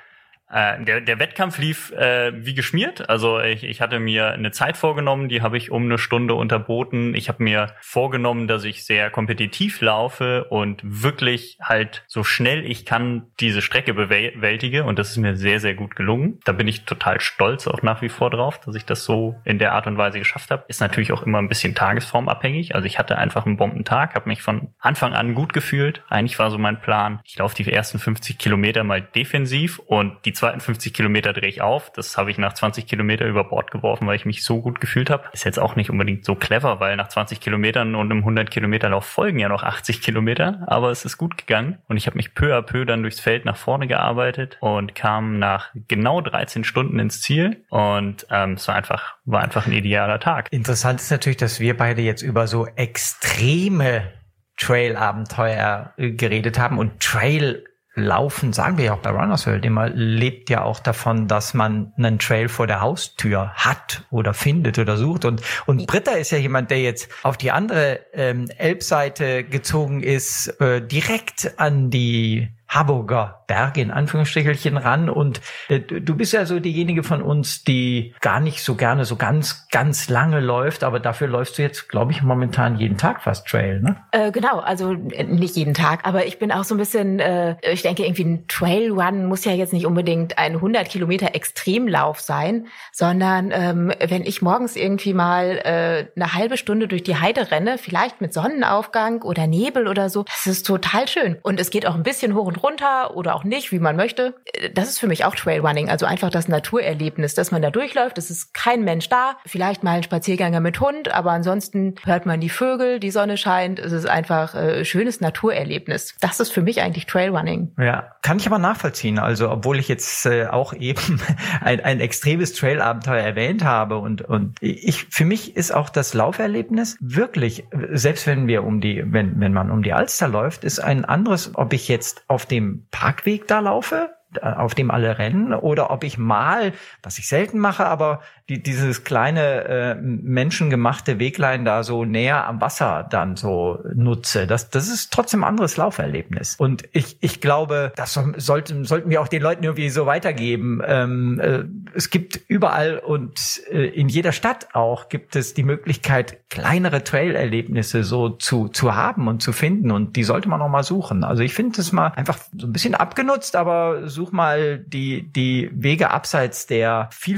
äh, 0.55 0.81
der, 0.85 1.01
der 1.01 1.19
Wettkampf 1.19 1.57
lief 1.57 1.91
äh, 1.91 2.31
wie 2.33 2.53
geschmiert. 2.53 3.09
Also 3.09 3.41
ich, 3.41 3.65
ich 3.65 3.81
hatte 3.81 3.99
mir 3.99 4.31
eine 4.31 4.51
Zeit 4.51 4.77
vorgenommen, 4.77 5.27
die 5.27 5.41
habe 5.41 5.57
ich 5.57 5.69
um 5.69 5.83
eine 5.83 5.97
Stunde 5.97 6.33
unterboten. 6.33 7.13
Ich 7.13 7.27
habe 7.27 7.43
mir 7.43 7.73
vorgenommen, 7.81 8.47
dass 8.47 8.63
ich 8.63 8.85
sehr 8.85 9.09
kompetitiv 9.09 9.81
laufe 9.81 10.45
und 10.45 10.79
wirklich 10.81 11.57
halt 11.61 12.05
so 12.07 12.23
schnell 12.23 12.65
ich 12.65 12.85
kann 12.85 13.23
diese 13.41 13.61
Strecke 13.61 13.93
bewältige. 13.93 14.85
Und 14.85 14.97
das 14.97 15.09
ist 15.09 15.17
mir 15.17 15.35
sehr, 15.35 15.59
sehr 15.59 15.73
gut 15.73 15.97
gelungen. 15.97 16.39
Da 16.45 16.53
bin 16.53 16.69
ich 16.69 16.85
total 16.85 17.19
stolz 17.19 17.67
auch 17.67 17.81
nach 17.81 18.01
wie 18.01 18.07
vor 18.07 18.29
drauf, 18.29 18.57
dass 18.61 18.75
ich 18.75 18.85
das 18.85 19.03
so 19.03 19.35
in 19.43 19.59
der 19.59 19.73
Art 19.73 19.87
und 19.87 19.97
Weise 19.97 20.19
geschafft 20.19 20.51
habe. 20.51 20.63
Ist 20.69 20.79
natürlich 20.79 21.11
auch 21.11 21.23
immer 21.23 21.39
ein 21.39 21.49
bisschen 21.49 21.75
tagesformabhängig. 21.75 22.75
Also 22.75 22.85
ich 22.87 22.97
hatte 22.97 23.17
einfach 23.17 23.45
einen 23.45 23.57
Bombentag, 23.57 24.15
habe 24.15 24.29
mich 24.29 24.41
von 24.41 24.69
Anfang 24.79 25.11
an 25.11 25.35
gut 25.35 25.51
gefühlt. 25.51 26.01
Eigentlich 26.07 26.39
war 26.39 26.49
so 26.49 26.57
mein 26.57 26.79
Plan, 26.79 27.19
ich 27.25 27.37
laufe 27.37 27.61
die 27.61 27.69
ersten 27.69 27.99
50 27.99 28.37
Kilometer 28.37 28.85
mal 28.85 29.01
defensiv 29.01 29.79
und 29.79 30.15
die 30.23 30.31
zweiten 30.45 30.59
50 30.59 30.93
Kilometer 30.93 31.33
drehe 31.33 31.49
ich 31.49 31.63
auf. 31.63 31.91
Das 31.91 32.17
habe 32.17 32.29
ich 32.29 32.37
nach 32.37 32.53
20 32.53 32.85
Kilometer 32.85 33.25
über 33.25 33.45
Bord 33.45 33.71
geworfen, 33.71 34.05
weil 34.05 34.15
ich 34.15 34.25
mich 34.25 34.43
so 34.43 34.61
gut 34.61 34.79
gefühlt 34.79 35.09
habe. 35.09 35.23
Ist 35.33 35.43
jetzt 35.43 35.57
auch 35.57 35.75
nicht 35.75 35.89
unbedingt 35.89 36.23
so 36.23 36.35
clever, 36.35 36.79
weil 36.79 36.95
nach 36.97 37.07
20 37.07 37.39
Kilometern 37.39 37.95
und 37.95 38.11
einem 38.11 38.19
100 38.19 38.51
Kilometer 38.51 38.89
Lauf 38.89 39.05
folgen 39.05 39.39
ja 39.39 39.49
noch 39.49 39.63
80 39.63 40.03
Kilometer. 40.03 40.63
Aber 40.67 40.91
es 40.91 41.03
ist 41.03 41.17
gut 41.17 41.35
gegangen 41.37 41.79
und 41.87 41.97
ich 41.97 42.05
habe 42.05 42.17
mich 42.17 42.35
peu 42.35 42.55
à 42.55 42.61
peu 42.61 42.85
dann 42.85 43.01
durchs 43.01 43.19
Feld 43.19 43.43
nach 43.45 43.57
vorne 43.57 43.87
gearbeitet 43.87 44.57
und 44.59 44.93
kam 44.93 45.39
nach 45.39 45.71
genau 45.87 46.21
13 46.21 46.63
Stunden 46.63 46.99
ins 46.99 47.21
Ziel. 47.21 47.63
Und 47.69 48.27
ähm, 48.29 48.53
es 48.53 48.67
war 48.67 48.75
einfach 48.75 49.15
war 49.25 49.41
einfach 49.41 49.65
ein 49.65 49.73
idealer 49.73 50.19
Tag. 50.19 50.49
Interessant 50.51 51.01
ist 51.01 51.09
natürlich, 51.09 51.37
dass 51.37 51.59
wir 51.59 51.75
beide 51.75 52.03
jetzt 52.03 52.21
über 52.21 52.45
so 52.45 52.67
extreme 52.67 54.13
Trail-Abenteuer 54.57 55.93
äh, 55.97 56.11
geredet 56.11 56.59
haben 56.59 56.77
und 56.77 56.99
Trail 56.99 57.63
Laufen, 57.95 58.51
sagen 58.51 58.77
wir 58.77 58.85
ja 58.85 58.93
auch 58.93 58.99
bei 58.99 59.09
Runners 59.09 59.47
World 59.47 59.65
immer, 59.65 59.89
lebt 59.89 60.49
ja 60.49 60.63
auch 60.63 60.79
davon, 60.79 61.27
dass 61.27 61.53
man 61.53 61.93
einen 61.97 62.19
Trail 62.19 62.49
vor 62.49 62.67
der 62.67 62.81
Haustür 62.81 63.53
hat 63.55 64.03
oder 64.11 64.33
findet 64.33 64.77
oder 64.77 64.97
sucht. 64.97 65.25
Und, 65.25 65.41
und 65.65 65.87
Britta 65.87 66.11
ist 66.11 66.31
ja 66.31 66.37
jemand, 66.37 66.71
der 66.71 66.81
jetzt 66.81 67.09
auf 67.23 67.37
die 67.37 67.51
andere 67.51 68.01
ähm, 68.13 68.49
Elbseite 68.57 69.43
gezogen 69.45 70.03
ist, 70.03 70.47
äh, 70.59 70.85
direkt 70.85 71.53
an 71.57 71.89
die 71.89 72.49
Harburger 72.67 73.43
Berge 73.47 73.81
in 73.81 73.91
Anführungsstrichelchen 73.91 74.77
ran. 74.77 75.09
Und 75.09 75.41
äh, 75.69 75.79
du 75.79 76.15
bist 76.15 76.33
ja 76.33 76.45
so 76.45 76.59
diejenige 76.59 77.03
von 77.03 77.21
uns, 77.21 77.63
die 77.63 78.13
gar 78.21 78.39
nicht 78.39 78.63
so 78.63 78.75
gerne 78.75 79.05
so 79.05 79.15
ganz, 79.15 79.67
ganz 79.69 80.09
lange 80.09 80.39
läuft, 80.39 80.83
aber 80.83 80.99
dafür 80.99 81.27
läufst 81.27 81.57
du 81.57 81.61
jetzt, 81.61 81.89
glaube 81.89 82.11
ich, 82.11 82.23
momentan 82.23 82.77
jeden 82.77 82.97
Tag 82.97 83.21
fast 83.21 83.47
Trail, 83.47 83.81
ne? 83.81 83.97
Äh, 84.11 84.31
genau, 84.31 84.59
also 84.59 84.93
äh, 84.93 85.23
nicht 85.23 85.55
jeden 85.55 85.73
Tag, 85.73 86.05
aber 86.07 86.25
ich 86.25 86.39
bin 86.39 86.51
auch 86.51 86.63
so 86.63 86.75
ein 86.75 86.77
bisschen, 86.77 87.19
äh, 87.19 87.55
ich 87.71 87.83
denke 87.83 88.03
irgendwie 88.03 88.23
ein 88.23 88.47
Trail 88.47 88.91
Run 88.91 89.25
muss 89.25 89.45
ja 89.45 89.51
jetzt 89.51 89.73
nicht 89.73 89.85
unbedingt 89.85 90.37
ein 90.37 90.55
100 90.55 90.89
Kilometer 90.89 91.35
Extremlauf 91.35 92.19
sein, 92.19 92.67
sondern 92.91 93.51
ähm, 93.51 93.91
wenn 94.07 94.23
ich 94.23 94.41
morgens 94.41 94.75
irgendwie 94.75 95.13
mal 95.13 95.59
äh, 95.63 96.07
eine 96.15 96.33
halbe 96.33 96.57
Stunde 96.57 96.87
durch 96.87 97.03
die 97.03 97.15
Heide 97.15 97.51
renne, 97.51 97.77
vielleicht 97.77 98.21
mit 98.21 98.33
Sonnenaufgang 98.33 99.21
oder 99.21 99.47
Nebel 99.47 99.87
oder 99.87 100.09
so, 100.09 100.23
das 100.23 100.47
ist 100.47 100.65
total 100.65 101.07
schön. 101.07 101.37
Und 101.41 101.59
es 101.59 101.69
geht 101.69 101.85
auch 101.85 101.95
ein 101.95 102.03
bisschen 102.03 102.33
hoch 102.33 102.54
runter 102.61 103.15
oder 103.15 103.35
auch 103.35 103.43
nicht, 103.43 103.71
wie 103.71 103.79
man 103.79 103.95
möchte. 103.95 104.35
Das 104.73 104.89
ist 104.89 104.99
für 104.99 105.07
mich 105.07 105.25
auch 105.25 105.35
Trailrunning, 105.35 105.89
also 105.89 106.05
einfach 106.05 106.29
das 106.29 106.47
Naturerlebnis, 106.47 107.35
dass 107.35 107.51
man 107.51 107.61
da 107.61 107.71
durchläuft. 107.71 108.17
Es 108.17 108.29
ist 108.29 108.53
kein 108.53 108.83
Mensch 108.83 109.09
da, 109.09 109.37
vielleicht 109.45 109.83
mal 109.83 109.97
ein 109.97 110.03
Spaziergänger 110.03 110.59
mit 110.59 110.79
Hund, 110.79 111.13
aber 111.13 111.31
ansonsten 111.31 111.95
hört 112.03 112.25
man 112.25 112.39
die 112.39 112.49
Vögel, 112.49 112.99
die 112.99 113.11
Sonne 113.11 113.37
scheint. 113.37 113.79
Es 113.79 113.91
ist 113.91 114.07
einfach 114.07 114.55
äh, 114.55 114.85
schönes 114.85 115.21
Naturerlebnis. 115.21 116.15
Das 116.21 116.39
ist 116.39 116.51
für 116.51 116.61
mich 116.61 116.81
eigentlich 116.81 117.05
Trailrunning. 117.05 117.73
Ja, 117.77 118.15
kann 118.21 118.37
ich 118.37 118.47
aber 118.47 118.59
nachvollziehen. 118.59 119.19
Also 119.19 119.49
obwohl 119.49 119.79
ich 119.79 119.87
jetzt 119.87 120.25
äh, 120.25 120.47
auch 120.47 120.73
eben 120.73 121.21
ein, 121.61 121.79
ein 121.79 121.99
extremes 121.99 122.53
Trailabenteuer 122.53 123.21
erwähnt 123.21 123.63
habe 123.63 123.97
und 123.97 124.21
und 124.21 124.57
ich 124.61 125.07
für 125.09 125.25
mich 125.25 125.55
ist 125.55 125.73
auch 125.73 125.89
das 125.89 126.13
Lauferlebnis 126.13 126.97
wirklich, 126.99 127.65
selbst 127.91 128.27
wenn 128.27 128.47
wir 128.47 128.63
um 128.63 128.81
die, 128.81 129.03
wenn 129.05 129.39
wenn 129.39 129.53
man 129.53 129.71
um 129.71 129.83
die 129.83 129.93
Alster 129.93 130.27
läuft, 130.27 130.63
ist 130.63 130.79
ein 130.79 131.05
anderes, 131.05 131.51
ob 131.55 131.73
ich 131.73 131.87
jetzt 131.87 132.23
auf 132.27 132.44
dem 132.45 132.87
Parkweg 132.91 133.47
da 133.47 133.59
laufe 133.59 134.14
auf 134.41 134.75
dem 134.75 134.91
alle 134.91 135.17
rennen 135.17 135.53
oder 135.53 135.91
ob 135.91 136.03
ich 136.03 136.17
mal, 136.17 136.73
was 137.03 137.17
ich 137.17 137.27
selten 137.27 137.59
mache, 137.59 137.85
aber 137.85 138.21
die, 138.49 138.61
dieses 138.61 139.03
kleine 139.03 139.65
äh, 139.65 139.95
menschengemachte 139.95 141.19
Weglein 141.19 141.65
da 141.65 141.83
so 141.83 142.05
näher 142.05 142.45
am 142.45 142.61
Wasser 142.61 143.07
dann 143.09 143.35
so 143.35 143.79
nutze. 143.95 144.45
Das, 144.45 144.69
das 144.69 144.87
ist 144.87 145.11
trotzdem 145.11 145.43
anderes 145.43 145.77
Lauferlebnis. 145.77 146.55
Und 146.57 146.83
ich, 146.91 147.17
ich 147.21 147.41
glaube, 147.41 147.91
das 147.95 148.13
sollten, 148.13 148.85
sollten 148.85 149.09
wir 149.09 149.21
auch 149.21 149.27
den 149.27 149.41
Leuten 149.41 149.63
irgendwie 149.63 149.89
so 149.89 150.05
weitergeben. 150.05 150.81
Ähm, 150.85 151.39
äh, 151.39 151.63
es 151.95 152.09
gibt 152.09 152.39
überall 152.47 152.99
und 152.99 153.61
äh, 153.71 153.87
in 153.87 154.09
jeder 154.09 154.31
Stadt 154.31 154.67
auch 154.73 155.09
gibt 155.09 155.35
es 155.35 155.55
die 155.55 155.63
Möglichkeit, 155.63 156.49
kleinere 156.49 157.03
Trail-Erlebnisse 157.03 158.03
so 158.03 158.29
zu, 158.29 158.67
zu 158.67 158.95
haben 158.95 159.27
und 159.27 159.41
zu 159.41 159.53
finden. 159.53 159.89
Und 159.89 160.15
die 160.15 160.23
sollte 160.23 160.49
man 160.49 160.61
auch 160.61 160.69
mal 160.69 160.83
suchen. 160.83 161.23
Also 161.23 161.41
ich 161.41 161.53
finde 161.53 161.77
das 161.77 161.91
mal 161.91 162.09
einfach 162.15 162.37
so 162.55 162.67
ein 162.67 162.73
bisschen 162.73 162.93
abgenutzt, 162.93 163.55
aber 163.55 164.07
such 164.15 164.31
mal 164.31 164.79
die, 164.79 165.31
die 165.31 165.69
Wege 165.73 166.09
abseits 166.09 166.65
der 166.65 167.09
viel 167.11 167.37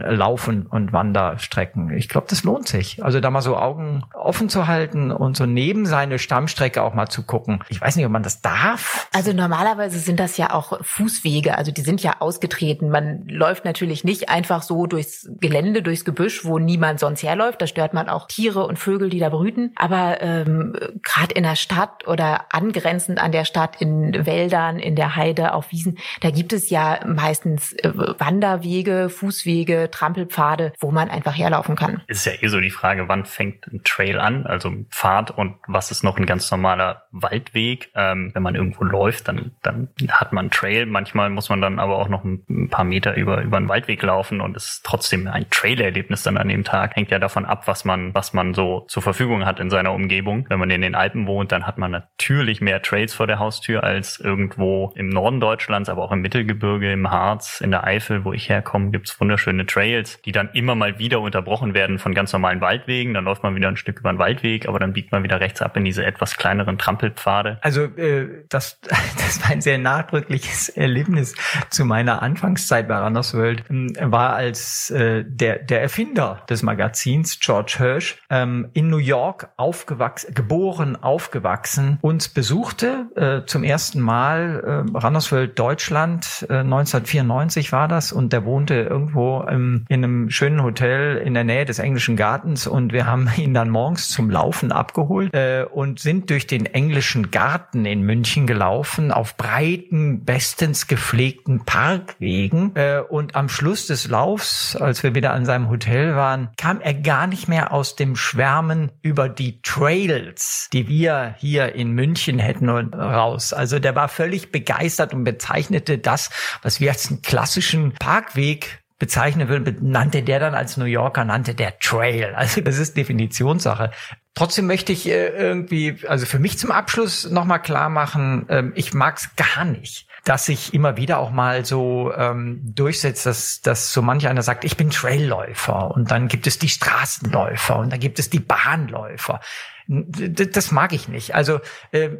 Laufen- 0.00 0.66
und 0.66 0.92
Wanderstrecken. 0.92 1.90
Ich 1.90 2.08
glaube, 2.08 2.26
das 2.30 2.44
lohnt 2.44 2.68
sich. 2.68 3.04
Also 3.04 3.20
da 3.20 3.30
mal 3.30 3.42
so 3.42 3.56
Augen 3.56 4.04
offen 4.14 4.48
zu 4.48 4.66
halten 4.66 5.10
und 5.10 5.36
so 5.36 5.44
neben 5.44 5.84
seine 5.86 6.18
Stammstrecke 6.18 6.82
auch 6.82 6.94
mal 6.94 7.08
zu 7.08 7.24
gucken. 7.24 7.62
Ich 7.68 7.80
weiß 7.80 7.96
nicht, 7.96 8.06
ob 8.06 8.12
man 8.12 8.22
das 8.22 8.40
darf. 8.40 9.08
Also 9.12 9.32
normalerweise 9.32 9.98
sind 9.98 10.20
das 10.20 10.36
ja 10.36 10.54
auch 10.54 10.78
Fußwege. 10.80 11.58
Also 11.58 11.72
die 11.72 11.82
sind 11.82 12.02
ja 12.02 12.16
ausgetreten. 12.20 12.90
Man 12.90 13.26
läuft 13.26 13.64
natürlich 13.64 14.04
nicht 14.04 14.28
einfach 14.28 14.62
so 14.62 14.86
durchs 14.86 15.28
Gelände, 15.40 15.82
durchs 15.82 16.04
Gebüsch, 16.04 16.44
wo 16.44 16.58
niemand 16.58 17.00
sonst 17.00 17.22
herläuft. 17.22 17.60
Da 17.60 17.66
stört 17.66 17.92
man 17.92 18.08
auch 18.08 18.28
Tiere 18.28 18.66
und 18.66 18.78
Vögel, 18.78 19.10
die 19.10 19.18
da 19.18 19.28
brüten. 19.28 19.72
Aber 19.76 20.22
ähm, 20.22 20.74
gerade 21.02 21.34
in 21.34 21.42
der 21.42 21.56
Stadt 21.56 22.06
oder 22.06 22.46
angrenzend 22.50 23.20
an 23.20 23.32
der 23.32 23.44
Stadt 23.44 23.80
in 23.80 24.26
Wäldern, 24.26 24.78
in 24.78 24.96
der 24.96 25.16
Heide, 25.16 25.39
auf 25.48 25.72
Wiesen, 25.72 25.98
da 26.20 26.30
gibt 26.30 26.52
es 26.52 26.70
ja 26.70 27.00
meistens 27.06 27.72
äh, 27.72 27.92
Wanderwege, 27.94 29.08
Fußwege, 29.08 29.90
Trampelpfade, 29.90 30.72
wo 30.80 30.90
man 30.90 31.10
einfach 31.10 31.36
herlaufen 31.36 31.76
kann. 31.76 32.02
Ist 32.06 32.26
ja 32.26 32.32
eh 32.40 32.48
so 32.48 32.60
die 32.60 32.70
Frage, 32.70 33.08
wann 33.08 33.24
fängt 33.24 33.66
ein 33.66 33.82
Trail 33.84 34.18
an, 34.18 34.46
also 34.46 34.68
ein 34.68 34.86
Pfad 34.90 35.30
und 35.30 35.56
was 35.66 35.90
ist 35.90 36.04
noch 36.04 36.18
ein 36.18 36.26
ganz 36.26 36.50
normaler 36.50 37.04
Waldweg? 37.10 37.90
Ähm, 37.94 38.30
wenn 38.34 38.42
man 38.42 38.54
irgendwo 38.54 38.84
läuft, 38.84 39.28
dann, 39.28 39.52
dann 39.62 39.88
hat 40.10 40.32
man 40.32 40.50
Trail. 40.50 40.86
Manchmal 40.86 41.30
muss 41.30 41.48
man 41.48 41.60
dann 41.60 41.78
aber 41.78 41.98
auch 41.98 42.08
noch 42.08 42.24
ein 42.24 42.68
paar 42.70 42.84
Meter 42.84 43.14
über, 43.16 43.42
über 43.42 43.56
einen 43.56 43.68
Waldweg 43.68 44.02
laufen 44.02 44.40
und 44.40 44.56
ist 44.56 44.82
trotzdem 44.84 45.26
ein 45.26 45.46
Trailerlebnis 45.50 46.22
dann 46.22 46.36
an 46.36 46.48
dem 46.48 46.64
Tag. 46.64 46.96
Hängt 46.96 47.10
ja 47.10 47.18
davon 47.18 47.44
ab, 47.44 47.66
was 47.66 47.84
man, 47.84 48.14
was 48.14 48.32
man 48.32 48.54
so 48.54 48.84
zur 48.88 49.02
Verfügung 49.02 49.46
hat 49.46 49.60
in 49.60 49.70
seiner 49.70 49.92
Umgebung. 49.92 50.46
Wenn 50.48 50.58
man 50.58 50.70
in 50.70 50.82
den 50.82 50.94
Alpen 50.94 51.26
wohnt, 51.26 51.52
dann 51.52 51.66
hat 51.66 51.78
man 51.78 51.90
natürlich 51.90 52.60
mehr 52.60 52.82
Trails 52.82 53.14
vor 53.14 53.26
der 53.26 53.38
Haustür 53.38 53.84
als 53.84 54.18
irgendwo 54.18 54.92
im 54.96 55.08
Norden 55.08 55.29
Deutschlands, 55.38 55.88
aber 55.88 56.02
auch 56.02 56.10
im 56.10 56.22
Mittelgebirge, 56.22 56.90
im 56.92 57.10
Harz, 57.10 57.60
in 57.60 57.70
der 57.70 57.84
Eifel, 57.84 58.24
wo 58.24 58.32
ich 58.32 58.48
herkomme, 58.48 58.90
gibt's 58.90 59.20
wunderschöne 59.20 59.66
Trails, 59.66 60.20
die 60.24 60.32
dann 60.32 60.48
immer 60.54 60.74
mal 60.74 60.98
wieder 60.98 61.20
unterbrochen 61.20 61.74
werden 61.74 61.98
von 61.98 62.14
ganz 62.14 62.32
normalen 62.32 62.60
Waldwegen. 62.60 63.14
Dann 63.14 63.24
läuft 63.24 63.42
man 63.42 63.54
wieder 63.54 63.68
ein 63.68 63.76
Stück 63.76 64.00
über 64.00 64.12
den 64.12 64.18
Waldweg, 64.18 64.66
aber 64.66 64.78
dann 64.78 64.92
biegt 64.92 65.12
man 65.12 65.22
wieder 65.22 65.40
rechts 65.40 65.62
ab 65.62 65.76
in 65.76 65.84
diese 65.84 66.04
etwas 66.04 66.36
kleineren 66.36 66.78
Trampelpfade. 66.78 67.58
Also 67.60 67.84
äh, 67.84 68.44
das, 68.48 68.80
das 69.16 69.42
war 69.42 69.50
ein 69.50 69.60
sehr 69.60 69.78
nachdrückliches 69.78 70.70
Erlebnis 70.70 71.34
zu 71.68 71.84
meiner 71.84 72.22
Anfangszeit 72.22 72.88
bei 72.88 72.98
Runners 72.98 73.34
World, 73.34 73.64
ähm, 73.70 73.92
war 74.00 74.34
als 74.34 74.90
äh, 74.90 75.24
der, 75.26 75.58
der 75.58 75.82
Erfinder 75.82 76.42
des 76.48 76.62
Magazins, 76.62 77.38
George 77.40 77.74
Hirsch, 77.78 78.18
ähm, 78.30 78.70
in 78.72 78.88
New 78.88 78.98
York 78.98 79.50
aufgewachsen, 79.56 80.34
geboren, 80.34 80.96
aufgewachsen, 80.96 81.98
uns 82.00 82.28
besuchte 82.28 83.06
äh, 83.16 83.46
zum 83.46 83.64
ersten 83.64 84.00
Mal 84.00 84.86
äh, 84.94 84.98
Runners 84.98 85.19
Roosevelt 85.20 85.58
Deutschland, 85.58 86.46
äh, 86.48 86.60
1994 86.60 87.72
war 87.72 87.88
das. 87.88 88.10
Und 88.10 88.32
der 88.32 88.46
wohnte 88.46 88.74
irgendwo 88.74 89.42
im, 89.42 89.84
in 89.90 90.02
einem 90.02 90.30
schönen 90.30 90.62
Hotel 90.62 91.18
in 91.18 91.34
der 91.34 91.44
Nähe 91.44 91.66
des 91.66 91.78
englischen 91.78 92.16
Gartens. 92.16 92.66
Und 92.66 92.94
wir 92.94 93.04
haben 93.04 93.28
ihn 93.36 93.52
dann 93.52 93.68
morgens 93.68 94.08
zum 94.08 94.30
Laufen 94.30 94.72
abgeholt 94.72 95.34
äh, 95.34 95.66
und 95.70 96.00
sind 96.00 96.30
durch 96.30 96.46
den 96.46 96.64
englischen 96.64 97.30
Garten 97.30 97.84
in 97.84 98.00
München 98.00 98.46
gelaufen 98.46 99.12
auf 99.12 99.36
breiten, 99.36 100.24
bestens 100.24 100.86
gepflegten 100.86 101.66
Parkwegen. 101.66 102.72
Äh, 102.74 103.02
und 103.06 103.36
am 103.36 103.50
Schluss 103.50 103.88
des 103.88 104.08
Laufs, 104.08 104.74
als 104.74 105.02
wir 105.02 105.14
wieder 105.14 105.34
an 105.34 105.44
seinem 105.44 105.68
Hotel 105.68 106.16
waren, 106.16 106.48
kam 106.56 106.80
er 106.80 106.94
gar 106.94 107.26
nicht 107.26 107.46
mehr 107.46 107.74
aus 107.74 107.94
dem 107.94 108.16
Schwärmen 108.16 108.90
über 109.02 109.28
die 109.28 109.60
Trails, 109.60 110.70
die 110.72 110.88
wir 110.88 111.34
hier 111.36 111.74
in 111.74 111.90
München 111.90 112.38
hätten 112.38 112.70
raus. 112.70 113.52
Also 113.52 113.78
der 113.78 113.94
war 113.94 114.08
völlig 114.08 114.50
begeistert 114.50 115.09
und 115.14 115.24
bezeichnete 115.24 115.98
das, 115.98 116.30
was 116.62 116.80
wir 116.80 116.90
als 116.90 117.08
einen 117.08 117.22
klassischen 117.22 117.92
Parkweg 117.92 118.80
bezeichnen 119.00 119.48
würden, 119.48 119.90
nannte 119.90 120.22
der 120.22 120.38
dann 120.38 120.54
als 120.54 120.76
New 120.76 120.84
Yorker, 120.84 121.24
nannte 121.24 121.56
der 121.56 121.78
Trail. 121.80 122.34
Also 122.40 122.60
das 122.60 122.78
ist 122.78 122.96
Definitionssache. 122.96 123.90
Trotzdem 124.34 124.66
möchte 124.66 124.92
ich 124.92 125.08
äh, 125.08 125.28
irgendwie, 125.28 125.96
also 126.06 126.26
für 126.26 126.38
mich 126.38 126.58
zum 126.58 126.70
Abschluss 126.70 127.28
nochmal 127.28 127.60
klar 127.60 127.88
machen, 127.88 128.46
ähm, 128.48 128.72
ich 128.76 128.94
mag 128.94 129.16
es 129.16 129.34
gar 129.34 129.64
nicht, 129.64 130.06
dass 130.24 130.46
sich 130.46 130.72
immer 130.74 130.96
wieder 130.96 131.18
auch 131.18 131.30
mal 131.30 131.64
so 131.64 132.12
ähm, 132.14 132.60
durchsetzt, 132.62 133.26
dass, 133.26 133.60
dass 133.62 133.92
so 133.92 134.02
manch 134.02 134.28
einer 134.28 134.42
sagt, 134.42 134.64
ich 134.64 134.76
bin 134.76 134.90
Trailläufer 134.90 135.90
und 135.90 136.10
dann 136.10 136.28
gibt 136.28 136.46
es 136.46 136.58
die 136.58 136.68
Straßenläufer 136.68 137.78
und 137.78 137.90
dann 137.90 138.00
gibt 138.00 138.18
es 138.18 138.30
die 138.30 138.40
Bahnläufer. 138.40 139.40
Das 139.88 140.70
mag 140.70 140.92
ich 140.92 141.08
nicht. 141.08 141.34
Also 141.34 141.60
äh, 141.90 142.10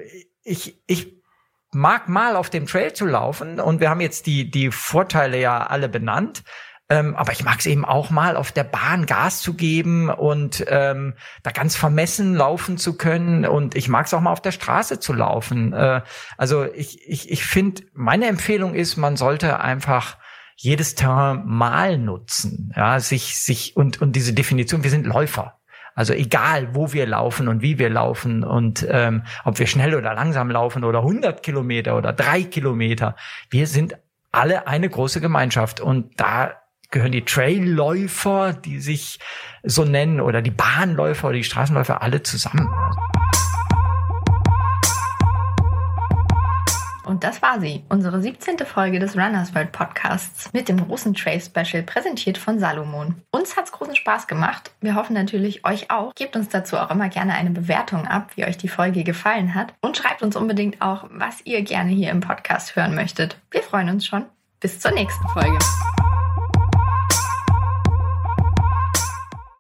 ich, 0.43 0.83
ich 0.87 1.20
mag 1.73 2.09
mal 2.09 2.37
auf 2.37 2.51
dem 2.51 2.67
Trail 2.67 2.93
zu 2.93 3.07
laufen 3.07 3.61
und 3.61 3.81
wir 3.81 3.91
haben 3.91 4.01
jetzt 4.01 4.27
die, 4.27 4.51
die 4.51 4.71
Vorteile 4.71 5.39
ja 5.41 5.67
alle 5.67 5.89
benannt. 5.89 6.43
Ähm, 6.91 7.15
aber 7.15 7.31
ich 7.31 7.45
mag 7.45 7.61
es 7.61 7.67
eben 7.67 7.85
auch 7.85 8.11
mal 8.11 8.37
auf 8.37 8.51
der 8.51 8.65
Bahn 8.65 9.07
Gas 9.07 9.41
zu 9.43 9.55
geben 9.55 10.11
und 10.11 10.65
ähm, 10.67 11.15
da 11.45 11.53
ganz 11.53 11.77
vermessen 11.77 12.35
laufen 12.35 12.79
zu 12.79 12.97
können. 12.97 13.47
Und 13.47 13.77
ich 13.77 13.89
mag 13.89 14.07
es 14.07 14.15
auch 14.15 14.21
mal 14.21 14.33
auf 14.33 14.43
der 14.43 14.51
Straße 14.51 14.99
zu 14.99 15.13
laufen. 15.13 15.73
Äh, 15.73 16.03
also 16.37 16.65
ich, 16.65 17.09
ich, 17.09 17.31
ich 17.31 17.45
finde, 17.45 17.83
meine 17.95 18.27
Empfehlung 18.27 18.75
ist, 18.75 18.97
man 18.97 19.17
sollte 19.17 19.61
einfach 19.61 20.19
jedes 20.57 20.97
Terrain 20.97 21.45
mal 21.47 21.97
nutzen. 21.97 22.73
Ja, 22.75 22.99
sich, 22.99 23.39
sich 23.39 23.77
und, 23.77 24.03
und 24.03 24.17
diese 24.17 24.33
Definition, 24.33 24.83
wir 24.83 24.91
sind 24.91 25.07
Läufer. 25.07 25.60
Also 25.95 26.13
egal, 26.13 26.75
wo 26.75 26.93
wir 26.93 27.07
laufen 27.07 27.49
und 27.49 27.63
wie 27.63 27.79
wir 27.79 27.91
laufen 27.91 28.45
und 28.45 28.87
ähm, 28.89 29.25
ob 29.45 29.59
wir 29.59 29.67
schnell 29.67 29.95
oder 29.95 30.15
langsam 30.15 30.51
laufen 30.51 30.85
oder 30.85 31.01
100 31.01 31.43
Kilometer 31.43 31.97
oder 31.97 32.13
drei 32.13 32.43
Kilometer, 32.43 33.17
wir 33.51 33.67
sind 33.67 33.97
alle 34.33 34.67
eine 34.67 34.89
große 34.89 35.21
Gemeinschaft 35.21 35.81
und 35.81 36.19
da 36.21 36.53
gehören 36.91 37.13
die 37.13 37.25
Trailläufer, 37.25 38.53
die 38.53 38.81
sich 38.81 39.21
so 39.63 39.85
nennen, 39.85 40.21
oder 40.21 40.43
die 40.43 40.51
Bahnläufer 40.51 41.29
oder 41.29 41.37
die 41.37 41.45
Straßenläufer 41.45 42.03
alle 42.03 42.23
zusammen. 42.23 42.69
Und 47.11 47.25
das 47.25 47.43
war 47.43 47.61
sie, 47.61 47.83
unsere 47.89 48.23
17. 48.23 48.59
Folge 48.59 49.01
des 49.01 49.17
Runners 49.17 49.53
World 49.53 49.73
Podcasts 49.73 50.53
mit 50.53 50.69
dem 50.69 50.77
großen 50.87 51.13
Trail 51.13 51.41
Special, 51.41 51.83
präsentiert 51.83 52.39
von 52.39 52.61
Salomon. 52.61 53.17
Uns 53.33 53.57
hat's 53.57 53.73
großen 53.73 53.97
Spaß 53.97 54.29
gemacht. 54.29 54.71
Wir 54.81 54.95
hoffen 54.95 55.15
natürlich 55.15 55.65
euch 55.65 55.91
auch. 55.91 56.15
Gebt 56.15 56.37
uns 56.37 56.51
dazu 56.51 56.77
auch 56.77 56.89
immer 56.89 57.09
gerne 57.09 57.35
eine 57.35 57.51
Bewertung 57.51 58.07
ab, 58.07 58.31
wie 58.37 58.45
euch 58.45 58.59
die 58.59 58.69
Folge 58.69 59.03
gefallen 59.03 59.57
hat. 59.57 59.75
Und 59.81 59.97
schreibt 59.97 60.23
uns 60.23 60.37
unbedingt 60.37 60.81
auch, 60.81 61.07
was 61.11 61.45
ihr 61.45 61.63
gerne 61.63 61.91
hier 61.91 62.11
im 62.11 62.21
Podcast 62.21 62.77
hören 62.77 62.95
möchtet. 62.95 63.37
Wir 63.51 63.63
freuen 63.63 63.89
uns 63.89 64.07
schon. 64.07 64.27
Bis 64.61 64.79
zur 64.79 64.93
nächsten 64.93 65.27
Folge. 65.31 65.59